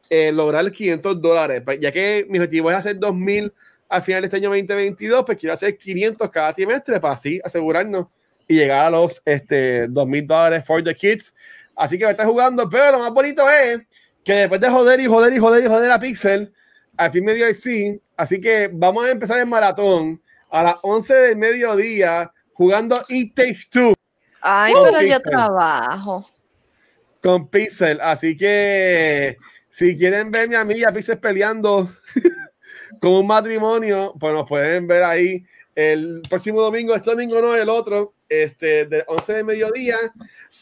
eh, 0.09 0.31
lograr 0.31 0.69
500 0.71 1.21
dólares, 1.21 1.61
pues, 1.63 1.79
ya 1.79 1.91
que 1.91 2.25
mi 2.29 2.39
objetivo 2.39 2.71
es 2.71 2.77
hacer 2.77 2.99
2000 2.99 3.53
al 3.89 4.01
final 4.01 4.21
de 4.21 4.25
este 4.25 4.37
año 4.37 4.49
2022, 4.49 5.23
pues 5.23 5.37
quiero 5.37 5.53
hacer 5.53 5.77
500 5.77 6.29
cada 6.31 6.51
trimestre 6.51 6.99
para 6.99 7.13
así 7.13 7.39
asegurarnos 7.43 8.07
y 8.47 8.55
llegar 8.55 8.85
a 8.85 8.89
los 8.89 9.21
este, 9.25 9.87
2000 9.87 10.27
dólares 10.27 10.63
for 10.65 10.83
the 10.83 10.93
kids. 10.93 11.33
Así 11.75 11.97
que 11.97 12.05
a 12.05 12.11
estar 12.11 12.25
jugando, 12.25 12.69
pero 12.69 12.91
lo 12.91 12.99
más 12.99 13.11
bonito 13.11 13.43
es 13.49 13.79
que 14.23 14.33
después 14.33 14.61
de 14.61 14.69
joder 14.69 14.99
y 14.99 15.05
joder 15.05 15.33
y 15.33 15.39
joder 15.39 15.63
y 15.63 15.67
joder 15.67 15.91
a 15.91 15.99
Pixel, 15.99 16.53
al 16.97 17.11
fin 17.11 17.23
me 17.25 17.33
dio 17.33 17.47
el 17.47 17.55
sí. 17.55 17.99
Así 18.15 18.39
que 18.39 18.69
vamos 18.71 19.05
a 19.05 19.11
empezar 19.11 19.39
el 19.39 19.47
maratón 19.47 20.21
a 20.49 20.63
las 20.63 20.75
11 20.83 21.13
del 21.13 21.37
mediodía 21.37 22.31
jugando 22.53 23.03
It 23.09 23.33
Takes 23.33 23.65
Two 23.71 23.93
Ay, 24.45 24.73
pero 24.83 25.01
yo 25.01 25.19
trabajo. 25.21 26.29
con 27.21 27.47
Pixel. 27.47 27.99
Así 28.01 28.35
que 28.35 29.37
si 29.69 29.97
quieren 29.97 30.29
verme 30.29 30.57
a 30.57 30.65
mí 30.65 30.75
y 30.75 30.83
a 30.83 30.91
Pixel 30.91 31.17
peleando 31.17 31.89
con 33.01 33.13
un 33.13 33.27
matrimonio, 33.27 34.13
pues 34.19 34.33
nos 34.33 34.47
pueden 34.47 34.85
ver 34.85 35.03
ahí 35.03 35.45
el 35.75 36.21
próximo 36.29 36.61
domingo, 36.61 36.93
este 36.93 37.11
domingo 37.11 37.41
no, 37.41 37.55
el 37.55 37.69
otro, 37.69 38.13
este, 38.41 38.85
de 38.87 39.03
11 39.07 39.33
de 39.33 39.43
mediodía, 39.43 39.97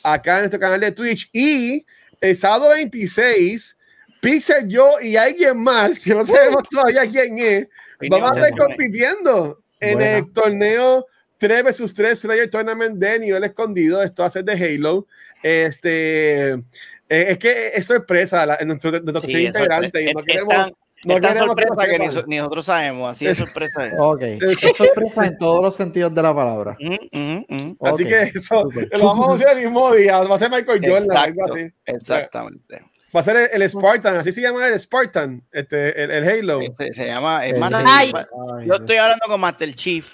acá 0.03 0.36
en 0.36 0.41
nuestro 0.41 0.59
canal 0.59 0.80
de 0.82 0.91
Twitch. 0.91 1.30
Y 1.32 1.86
el 2.19 2.36
sábado 2.36 2.69
26, 2.72 3.78
Pixel, 4.22 4.67
yo 4.67 4.99
y 5.01 5.15
alguien 5.15 5.57
más, 5.57 5.99
que 5.99 6.13
no 6.13 6.26
sabemos 6.26 6.63
todavía 6.69 7.07
quién 7.09 7.38
es, 7.39 7.67
vamos 8.09 8.36
a 8.36 8.47
estar 8.47 8.57
compitiendo 8.67 9.63
en 9.80 9.93
Buena. 9.93 10.17
el 10.17 10.32
torneo 10.34 11.05
3 11.39 11.63
vs 11.63 11.93
3 11.95 12.19
Slayer 12.19 12.49
Tournament 12.49 12.97
de 12.97 13.17
nivel 13.17 13.43
escondido. 13.43 14.03
Esto 14.03 14.30
ser 14.30 14.43
de 14.43 14.53
Halo. 14.53 15.07
Este 15.41 16.51
eh, 16.51 16.59
es 17.09 17.38
que 17.39 17.72
es 17.74 17.86
sorpresa 17.88 18.45
la, 18.45 18.57
nuestro, 18.63 18.91
nuestro 18.91 19.22
Sí, 19.22 19.34
es 19.38 19.47
integrante 19.47 20.01
y 20.03 20.13
no 20.13 20.19
es- 20.19 20.26
queremos, 20.28 20.53
es 20.53 20.59
tan- 20.65 20.74
no 21.06 21.16
es 21.16 21.22
tan 21.22 21.34
que 21.34 21.39
sorpresa 21.39 21.86
que 21.86 21.99
ni, 21.99 22.06
sepan. 22.06 22.12
so- 22.22 22.28
ni 22.28 22.38
nosotros 22.38 22.66
sabemos, 22.66 23.12
así 23.12 23.26
de 23.26 23.36
sorpresa 23.36 23.86
es. 23.88 23.93
Ok. 23.97 24.22
Es 24.22 24.78
sorpresa 24.78 25.26
en 25.26 25.38
todos 25.38 25.64
los 25.64 25.76
sentidos 25.76 26.14
de 26.14 26.22
la 26.24 26.34
palabra. 26.36 26.78
Así 27.82 28.06
que 28.06 28.22
eso 28.36 28.64
lo 28.91 29.06
vamos 29.06 29.30
a 29.32 29.34
hacer 29.36 29.58
el 29.58 29.64
mismo 29.66 29.93
día. 29.93 30.18
Va 30.20 30.36
a 30.36 30.38
ser 30.38 30.49
Michael 30.52 30.82
Jordan, 30.88 31.36
así. 31.52 31.74
exactamente. 31.86 32.82
Va 33.16 33.20
a 33.20 33.24
ser 33.24 33.36
el, 33.54 33.62
el 33.62 33.70
Spartan, 33.70 34.16
así 34.16 34.32
se 34.32 34.41
llama 34.41 34.66
el 34.68 34.80
Spartan, 34.80 35.43
este, 35.52 36.02
el, 36.02 36.12
el 36.12 36.24
Halo. 36.30 36.60
Se, 36.78 36.93
se 36.93 37.08
llama. 37.08 37.45
es 37.45 37.56
El 37.56 37.60
Master- 37.60 37.84
Ay. 37.86 38.12
Ay, 38.16 38.68
Yo 38.68 38.76
estoy 38.76 38.95
hablando 38.97 39.26
con 39.28 39.41
Master 39.41 39.74
Chief. 39.76 40.10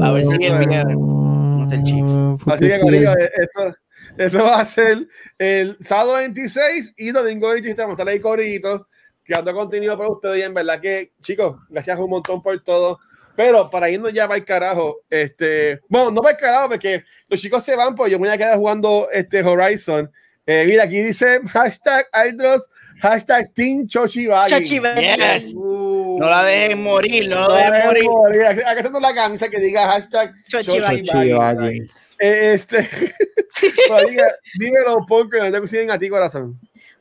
A 0.00 0.12
ver 0.12 0.24
si 0.24 0.44
él 0.44 0.58
viene. 0.58 0.84
Master 0.96 1.82
Chief. 1.82 2.04
Así 2.46 2.68
que, 2.68 2.80
Corillo, 2.80 3.12
eso, 3.12 3.74
Eso 4.16 4.44
va 4.44 4.60
a 4.60 4.64
ser 4.64 5.08
el 5.38 5.76
sábado 5.84 6.14
26 6.14 6.94
y 6.96 7.10
domingo 7.10 7.48
27. 7.48 7.82
Vamos 7.82 7.94
a 7.98 8.02
estar 8.02 8.08
ahí 8.12 8.20
corriditos, 8.20 8.82
creando 9.28 9.52
contenido 9.52 9.96
para 9.96 10.10
ustedes. 10.10 10.38
Y 10.38 10.42
en 10.42 10.54
verdad 10.54 10.80
que, 10.80 11.12
chicos, 11.20 11.56
gracias 11.68 11.98
un 12.00 12.10
montón 12.10 12.42
por 12.42 12.58
todo. 12.62 12.98
Pero 13.36 13.70
para 13.70 13.88
irnos 13.88 14.12
ya 14.12 14.26
para 14.26 14.38
el 14.38 14.44
carajo, 14.44 15.02
este, 15.08 15.80
bueno, 15.88 16.10
no 16.10 16.22
para 16.22 16.34
el 16.34 16.40
carajo, 16.40 16.70
porque 16.70 17.04
los 17.28 17.40
chicos 17.40 17.62
se 17.62 17.76
van, 17.76 17.94
pues 17.94 18.10
yo 18.10 18.18
me 18.18 18.26
voy 18.26 18.34
a 18.34 18.38
quedar 18.38 18.56
jugando 18.56 19.06
este 19.12 19.44
Horizon. 19.44 20.10
Eh, 20.44 20.64
mira, 20.66 20.84
aquí 20.84 21.00
dice 21.00 21.40
hashtag 21.52 22.06
Aldros, 22.10 22.68
hashtag 23.00 23.52
Team. 23.52 23.86
Chochibagi. 23.86 24.64
Yes. 24.64 25.52
Uh, 25.54 26.18
No 26.18 26.28
la 26.30 26.42
dejen 26.42 26.82
morir, 26.82 27.28
no 27.28 27.46
no 27.46 27.48
la 27.50 27.70
dejen 27.70 27.86
morir. 27.86 28.04
morir. 28.04 28.42
Acá 28.46 28.80
está 28.80 28.98
la 28.98 29.14
camisa 29.14 29.48
que 29.48 29.60
diga 29.60 29.86
hashtag 29.86 30.34
Chochibagi. 30.48 31.02
Chochibagi. 31.04 31.82
Eh, 32.18 32.50
este, 32.54 32.78
diga, 34.08 34.34
dímelo, 34.58 35.04
porque 35.06 35.36
¿dónde 35.36 35.52
te 35.52 35.58
consiguen 35.58 35.90
a 35.92 35.98
ti, 35.98 36.08
corazón? 36.08 36.58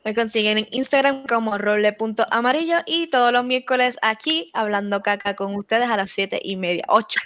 Me 0.08 0.16
consiguen 0.16 0.58
en 0.58 0.68
Instagram 0.72 1.28
como 1.28 1.58
roble.amarillo 1.58 2.78
y 2.86 3.08
todos 3.08 3.34
los 3.34 3.44
miércoles 3.44 3.98
aquí 4.02 4.50
hablando 4.54 5.02
caca 5.02 5.36
con 5.36 5.54
ustedes 5.54 5.90
a 5.90 5.98
las 5.98 6.12
siete 6.12 6.40
y 6.42 6.56
media. 6.56 6.86
8. 6.88 7.20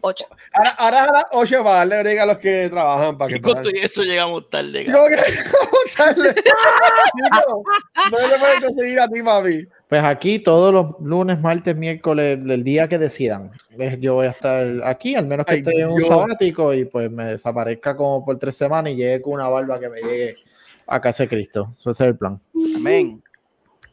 8. 0.00 0.24
Ahora, 0.52 0.70
ahora 0.78 1.02
a 1.02 1.12
las 1.12 1.24
8 1.32 1.64
va 1.64 1.80
a 1.80 1.86
darle 1.86 2.20
a 2.20 2.26
los 2.26 2.38
que 2.38 2.68
trabajan 2.68 3.18
para 3.18 3.30
que 3.30 3.38
Y 3.38 3.40
con 3.40 3.54
todo 3.54 3.72
eso 3.74 4.02
llegamos 4.02 4.48
tarde. 4.48 4.86
¿Cómo 4.92 5.08
que 5.08 5.16
vamos 5.16 5.98
a 5.98 6.04
darle? 6.04 6.34
Chico, 6.34 7.64
¿Dónde 8.12 8.28
te 8.28 8.38
pueden 8.38 8.60
conseguir 8.60 9.00
a 9.00 9.08
ti, 9.08 9.20
papi? 9.20 9.68
Pues 9.88 10.04
aquí 10.04 10.38
todos 10.38 10.72
los 10.72 10.94
lunes, 11.00 11.40
martes, 11.40 11.74
miércoles, 11.74 12.38
el 12.48 12.62
día 12.62 12.86
que 12.86 12.98
decidan. 12.98 13.50
Eh, 13.76 13.98
Yo 13.98 14.14
voy 14.14 14.26
a 14.26 14.30
estar 14.30 14.64
aquí, 14.84 15.16
al 15.16 15.26
menos 15.26 15.46
que 15.46 15.54
Ay, 15.54 15.58
esté 15.66 15.80
en 15.80 15.90
un 15.90 16.00
sabático 16.00 16.72
y 16.74 16.84
pues 16.84 17.10
me 17.10 17.24
desaparezca 17.24 17.96
como 17.96 18.24
por 18.24 18.38
tres 18.38 18.56
semanas 18.56 18.92
y 18.92 18.94
llegue 18.94 19.20
con 19.20 19.32
una 19.32 19.48
barba 19.48 19.80
que 19.80 19.88
me 19.88 20.00
llegue 20.00 20.36
a 20.86 21.00
casa 21.00 21.24
de 21.24 21.28
Cristo. 21.28 21.74
Eso 21.78 21.90
es 21.90 22.00
el 22.00 22.16
plan. 22.16 22.40
Amén. 22.76 23.22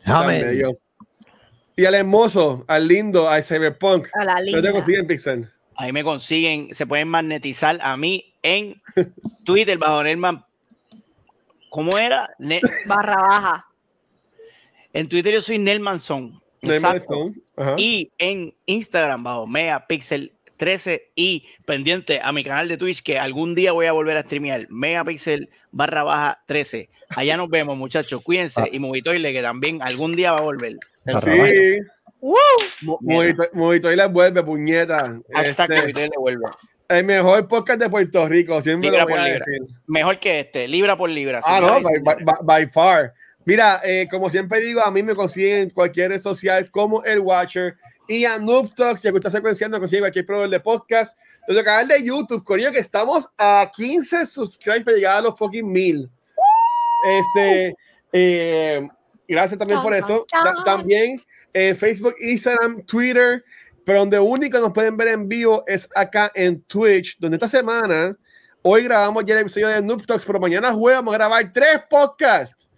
Bello. 0.06 0.72
Y 1.76 1.86
al 1.86 1.96
hermoso, 1.96 2.66
al 2.68 2.88
lindo, 2.88 3.30
al 3.30 3.44
cyberpunk. 3.44 4.08
A 4.14 4.24
la 4.26 4.34
¿Dónde 4.36 4.52
te 4.52 4.58
linda. 4.58 4.72
consiguen, 4.72 5.08
Pixel? 5.08 5.50
Ahí 5.76 5.92
me 5.94 6.04
consiguen, 6.04 6.76
se 6.76 6.86
pueden 6.86 7.08
magnetizar 7.08 7.80
a 7.82 7.96
mí 7.98 8.34
en 8.44 8.82
Twitter 9.46 9.78
bajo 9.78 10.04
Nelman. 10.04 10.46
¿Cómo 11.70 11.98
era? 11.98 12.30
Ne- 12.38 12.62
Barra 12.88 13.16
baja. 13.22 13.66
en 14.94 15.08
Twitter 15.08 15.34
yo 15.34 15.42
soy 15.42 15.58
Nelmanson. 15.58 16.34
No 16.62 16.72
hay 16.72 16.78
Exacto. 16.78 16.96
más 16.98 17.06
son. 17.06 17.44
Ajá. 17.56 17.76
Y 17.78 18.12
en 18.18 18.54
Instagram 18.66 19.24
bajo 19.24 19.48
Megapixel 19.48 20.34
13 20.66 21.09
y 21.16 21.47
pendiente 21.66 22.20
a 22.22 22.32
mi 22.32 22.43
canal 22.43 22.68
de 22.68 22.78
Twitch 22.78 23.01
que 23.01 23.18
algún 23.18 23.55
día 23.55 23.72
voy 23.72 23.88
a 23.88 23.93
volver 23.93 24.16
a 24.16 24.22
streamear 24.22 24.68
Megapixel 24.70 25.49
barra 25.72 26.03
baja 26.03 26.39
13. 26.45 26.88
Allá 27.09 27.36
nos 27.36 27.49
vemos 27.49 27.76
muchachos, 27.76 28.22
cuídense 28.24 28.62
Ah. 28.62 28.68
y 28.72 28.78
Movitoile 28.78 29.34
que 29.34 29.41
también 29.41 29.82
algún 29.82 30.16
día 30.16 30.34
va 30.34 30.38
a 30.38 30.41
volver. 30.43 30.74
Sí. 31.24 31.80
¡Woo! 32.20 32.36
Mo- 32.84 32.99
Movito 33.01 33.43
Movito 33.53 33.91
y 33.91 33.95
la 33.95 34.05
vuelve, 34.05 34.43
puñeta. 34.43 35.20
Hashtag 35.34 35.72
Este, 35.72 35.82
Movitoile 35.82 36.12
vuelve. 36.20 36.45
el 36.89 37.05
mejor 37.05 37.47
podcast 37.47 37.80
de 37.80 37.89
Puerto 37.89 38.28
Rico, 38.28 38.62
siempre 38.62 38.89
Libra 38.91 38.99
lo 39.01 39.05
voy 39.07 39.14
por 39.14 39.20
a 39.20 39.28
libra. 39.30 39.45
decir. 39.47 39.76
Mejor 39.88 40.20
que 40.20 40.39
este, 40.41 40.68
libra 40.68 40.95
por 40.95 41.09
libra. 41.09 41.41
Ah, 41.43 41.59
no, 41.59 41.82
by- 41.82 42.24
by 42.43 42.68
far. 42.68 43.14
Mira, 43.45 43.82
eh, 43.84 44.07
como 44.12 44.30
siempre 44.30 44.59
digo, 44.59 44.82
a 44.86 44.91
mí 44.91 45.01
me 45.01 45.16
consiguen 45.16 45.64
en 45.64 45.70
cualquier 45.72 46.12
red 46.12 46.20
social 46.20 46.70
como 46.70 47.03
El 47.03 47.22
Watcher 47.22 47.74
y 48.12 48.26
a 48.26 48.38
Noob 48.38 48.74
Talks, 48.76 49.01
ya 49.03 49.12
que 49.12 49.18
está 49.18 49.30
secuenciando, 49.30 49.80
consiguen 49.80 50.01
cualquier 50.03 50.26
proveedor 50.26 50.49
de 50.49 50.59
podcast. 50.59 51.18
Nuestro 51.47 51.64
canal 51.66 51.88
de 51.88 52.03
YouTube, 52.03 52.43
Corillo, 52.43 52.72
que 52.72 52.80
estamos 52.80 53.30
a 53.38 53.72
15 53.76 54.26
subscribers 54.26 54.84
para 54.84 54.97
llegar 54.97 55.18
a 55.18 55.22
los 55.22 55.38
fucking 55.38 55.70
mil. 55.72 56.09
Este, 57.07 57.76
eh, 58.12 58.88
gracias 59.28 59.57
también 59.57 59.82
por 59.82 59.93
eso. 59.93 60.26
Ta- 60.43 60.64
también 60.64 61.20
en 61.53 61.76
Facebook, 61.76 62.16
Instagram, 62.20 62.84
Twitter, 62.86 63.43
pero 63.86 63.99
donde 63.99 64.20
único 64.20 64.59
nos 64.59 64.72
pueden 64.74 64.97
ver 64.97 65.07
en 65.09 65.28
vivo 65.28 65.64
es 65.68 65.89
acá 65.95 66.32
en 66.36 66.62
Twitch, 66.64 67.18
donde 67.20 67.38
esta 67.38 67.47
semana, 67.47 68.16
hoy 68.62 68.84
grabamos 68.84 69.26
ya 69.26 69.34
el 69.36 69.41
episodio 69.41 69.70
de 69.70 69.82
Noob 69.82 70.05
Talks, 70.05 70.26
pero 70.26 70.39
mañana 70.39 70.72
jueves 70.74 70.99
vamos 70.99 71.14
a 71.14 71.18
grabar 71.18 71.51
tres 71.53 71.82
podcasts. 71.89 72.70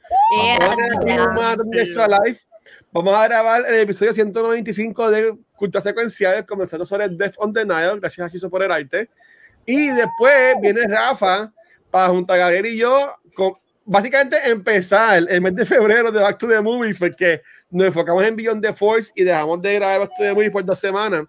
Maratón 1.33 1.69
de 1.71 1.81
Extra 1.81 2.07
Life. 2.07 2.41
Vamos 2.93 3.15
a 3.15 3.27
grabar 3.27 3.65
el 3.67 3.73
episodio 3.73 4.13
195 4.13 5.09
de 5.09 5.35
Cultura 5.55 5.81
Secuencial, 5.81 6.45
comenzando 6.45 6.85
sobre 6.85 7.09
Death 7.09 7.33
on 7.39 7.51
the 7.51 7.65
Nile. 7.65 7.99
Gracias 7.99 8.27
a 8.27 8.29
Jesús 8.29 8.47
por 8.51 8.61
el 8.61 8.71
arte. 8.71 9.09
Y 9.65 9.87
después 9.87 10.53
viene 10.61 10.83
Rafa 10.87 11.51
para 11.89 12.09
junto 12.09 12.31
a 12.31 12.37
Gabriel 12.37 12.67
y 12.67 12.77
yo, 12.77 13.15
con, 13.33 13.53
básicamente 13.83 14.37
empezar 14.47 15.25
el 15.27 15.41
mes 15.41 15.55
de 15.55 15.65
febrero 15.65 16.11
de 16.11 16.19
Back 16.19 16.37
to 16.37 16.47
the 16.47 16.61
Movies, 16.61 16.99
porque 16.99 17.41
nos 17.71 17.87
enfocamos 17.87 18.23
en 18.25 18.35
Beyond 18.35 18.61
the 18.61 18.73
Force 18.73 19.11
y 19.15 19.23
dejamos 19.23 19.59
de 19.63 19.73
grabar 19.73 20.01
Back 20.01 20.09
to 20.15 20.23
the 20.25 20.33
Movies 20.35 20.51
por 20.51 20.63
dos 20.63 20.77
semanas. 20.77 21.23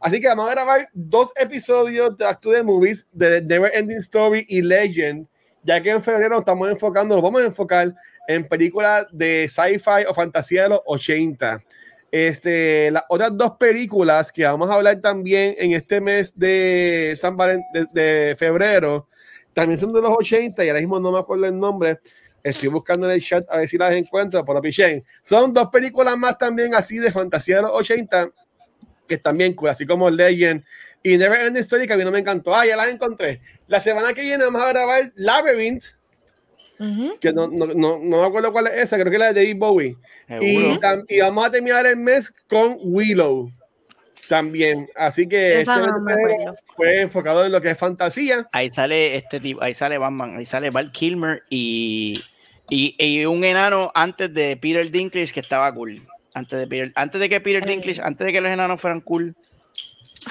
Así 0.00 0.22
que 0.22 0.28
vamos 0.28 0.48
a 0.48 0.52
grabar 0.52 0.88
dos 0.94 1.32
episodios 1.36 2.16
de 2.16 2.24
Back 2.24 2.40
to 2.40 2.50
the 2.50 2.62
Movies, 2.62 3.06
de 3.12 3.42
Never 3.42 3.70
Ending 3.74 3.98
Story 3.98 4.46
y 4.48 4.62
Legend, 4.62 5.26
ya 5.64 5.82
que 5.82 5.90
en 5.90 6.02
febrero 6.02 6.30
nos 6.30 6.40
estamos 6.40 6.70
enfocando, 6.70 7.14
nos 7.14 7.22
vamos 7.22 7.42
a 7.42 7.44
enfocar 7.44 7.94
en 8.34 8.46
películas 8.46 9.06
de 9.10 9.48
sci-fi 9.48 10.04
o 10.08 10.14
fantasía 10.14 10.64
de 10.64 10.68
los 10.68 10.80
80. 10.86 11.60
Este, 12.12 12.90
las 12.90 13.02
otras 13.08 13.36
dos 13.36 13.56
películas 13.56 14.30
que 14.30 14.44
vamos 14.44 14.70
a 14.70 14.74
hablar 14.74 15.00
también 15.00 15.54
en 15.58 15.72
este 15.72 16.00
mes 16.00 16.38
de 16.38 17.14
San 17.16 17.36
Valen- 17.36 17.64
de, 17.72 17.86
de 17.92 18.36
febrero, 18.36 19.08
también 19.52 19.78
son 19.78 19.92
de 19.92 20.00
los 20.00 20.12
80 20.16 20.64
y 20.64 20.68
ahora 20.68 20.80
mismo 20.80 21.00
no 21.00 21.10
me 21.10 21.18
acuerdo 21.18 21.46
el 21.46 21.58
nombre. 21.58 21.98
Estoy 22.42 22.68
buscando 22.68 23.06
en 23.06 23.14
el 23.14 23.22
chat 23.22 23.44
a 23.50 23.56
ver 23.58 23.68
si 23.68 23.76
las 23.76 23.92
encuentro 23.94 24.44
por 24.44 24.60
pichén. 24.60 25.04
Son 25.24 25.52
dos 25.52 25.68
películas 25.68 26.16
más 26.16 26.38
también 26.38 26.74
así 26.74 26.98
de 26.98 27.10
fantasía 27.10 27.56
de 27.56 27.62
los 27.62 27.72
80 27.72 28.30
que 29.08 29.16
están 29.16 29.36
bien 29.36 29.54
cool, 29.54 29.70
así 29.70 29.84
como 29.84 30.08
Legend 30.08 30.64
y 31.02 31.16
Never 31.16 31.40
Ending 31.40 31.62
Story 31.62 31.86
que 31.86 31.94
a 31.94 31.96
mí 31.96 32.04
no 32.04 32.12
me 32.12 32.20
encantó. 32.20 32.54
Ah, 32.54 32.64
ya 32.64 32.76
las 32.76 32.88
encontré. 32.88 33.40
La 33.66 33.80
semana 33.80 34.12
que 34.12 34.22
viene 34.22 34.44
vamos 34.44 34.62
a 34.62 34.68
grabar 34.68 35.12
Labyrinth, 35.16 35.84
Que 37.20 37.32
no, 37.32 37.48
no, 37.48 37.66
no, 37.66 37.98
no 37.98 38.20
me 38.22 38.26
acuerdo 38.26 38.52
cuál 38.52 38.68
es 38.68 38.84
esa, 38.84 38.96
creo 38.96 39.10
que 39.10 39.16
es 39.16 39.20
la 39.20 39.32
de 39.32 39.40
David 39.42 39.58
Bowie. 39.58 39.96
Y, 40.40 40.78
y 41.08 41.20
vamos 41.20 41.46
a 41.46 41.50
terminar 41.50 41.84
el 41.86 41.96
mes 41.96 42.32
con 42.48 42.78
Willow 42.80 43.50
también. 44.30 44.88
Así 44.96 45.26
que 45.26 45.60
este 45.60 45.76
no 45.76 46.54
fue 46.76 47.02
enfocado 47.02 47.44
en 47.44 47.52
lo 47.52 47.60
que 47.60 47.70
es 47.70 47.78
fantasía. 47.78 48.48
Ahí 48.52 48.70
sale 48.70 49.16
este 49.16 49.40
tipo, 49.40 49.62
ahí 49.62 49.74
sale 49.74 49.98
Batman, 49.98 50.38
ahí 50.38 50.46
sale 50.46 50.70
Val 50.70 50.92
Kilmer 50.92 51.42
y, 51.50 52.22
y, 52.70 52.94
y 52.98 53.26
un 53.26 53.44
enano 53.44 53.90
antes 53.94 54.32
de 54.32 54.56
Peter 54.56 54.88
Dinklage 54.90 55.32
que 55.32 55.40
estaba 55.40 55.74
cool. 55.74 56.00
Antes 56.32 56.60
de, 56.60 56.66
Peter, 56.68 56.92
antes 56.94 57.20
de 57.20 57.28
que 57.28 57.40
Peter 57.40 57.66
Dinklage, 57.66 58.00
antes 58.02 58.24
de 58.24 58.32
que 58.32 58.40
los 58.40 58.50
enanos 58.50 58.80
fueran 58.80 59.00
cool. 59.00 59.34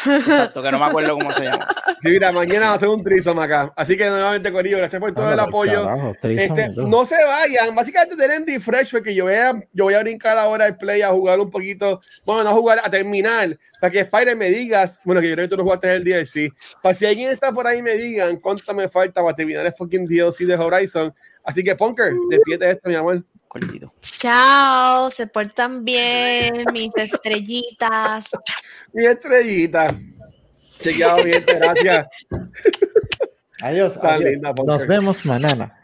Exacto, 0.06 0.62
que 0.62 0.72
no 0.72 0.80
me 0.80 0.86
acuerdo 0.86 1.16
cómo 1.16 1.34
se 1.34 1.44
llama. 1.44 1.68
Sí, 2.00 2.10
mira, 2.10 2.32
mañana 2.32 2.70
va 2.70 2.74
a 2.76 2.80
ser 2.80 2.90
un 2.90 3.04
trisom 3.04 3.40
acá. 3.40 3.74
Así 3.76 3.98
que 3.98 4.10
nuevamente, 4.10 4.52
Corillo, 4.52 4.78
gracias 4.78 5.00
por 5.00 5.14
todo 5.14 5.26
el 5.26 5.32
Anda, 5.32 5.44
apoyo. 5.44 5.84
carajo, 5.86 6.16
Este, 6.22 6.70
no 6.76 7.06
se 7.06 7.16
vayan, 7.24 7.76
básicamente 7.76 8.16
tienen 8.16 8.46
de 8.46 8.60
fresh 8.60 8.92
porque 8.92 9.14
yo 9.14 9.26
voy, 9.26 9.34
a, 9.34 9.54
yo 9.74 9.86
voy 9.86 9.94
a 9.96 10.00
brincar 10.02 10.38
ahora 10.38 10.68
el 10.68 10.78
play 10.78 11.02
a 11.02 11.10
jugar 11.10 11.40
un 11.40 11.50
poquito, 11.50 12.00
bueno, 12.26 12.44
no 12.44 12.50
a 12.50 12.54
jugar, 12.54 12.82
a 12.84 12.90
terminar, 12.90 13.58
para 13.82 13.92
que 13.92 14.00
Spider 14.00 14.36
me 14.36 14.50
digas, 14.50 15.00
bueno, 15.04 15.22
que 15.22 15.30
yo 15.30 15.36
creo 15.36 15.46
que 15.48 15.50
tú 15.50 15.58
no 15.58 15.64
jugaste 15.64 15.94
el 15.94 16.04
DLC, 16.04 16.54
para 16.82 16.94
si 16.94 17.06
alguien 17.06 17.30
está 17.30 17.52
por 17.52 17.68
ahí 17.68 17.82
me 17.82 17.96
digan 17.96 18.38
cuánto 18.38 18.74
me 18.74 18.88
falta 18.88 19.22
para 19.22 19.36
terminar 19.36 19.66
el 19.66 19.74
fucking 19.74 20.08
DLC 20.08 20.46
de 20.46 20.56
Horizon. 20.56 21.14
Así 21.44 21.64
que, 21.64 21.76
Punker, 21.76 22.14
despídete 22.30 22.70
esto, 22.70 22.90
mi 22.90 22.96
amor. 22.96 23.24
Cortito. 23.50 23.92
Chao, 24.02 25.10
se 25.10 25.26
portan 25.28 25.84
bien, 25.84 26.66
mis 26.72 26.96
estrellitas. 26.96 28.26
Mi 28.94 29.06
estrellita. 29.08 29.94
Chequeado 30.80 31.24
bien, 31.24 31.44
gracias. 31.46 32.08
Adiós, 33.62 34.00
Tan 34.00 34.22
adiós. 34.22 34.32
linda. 34.32 34.54
Nos 34.66 34.88
vemos 34.88 35.26
mañana. 35.26 35.79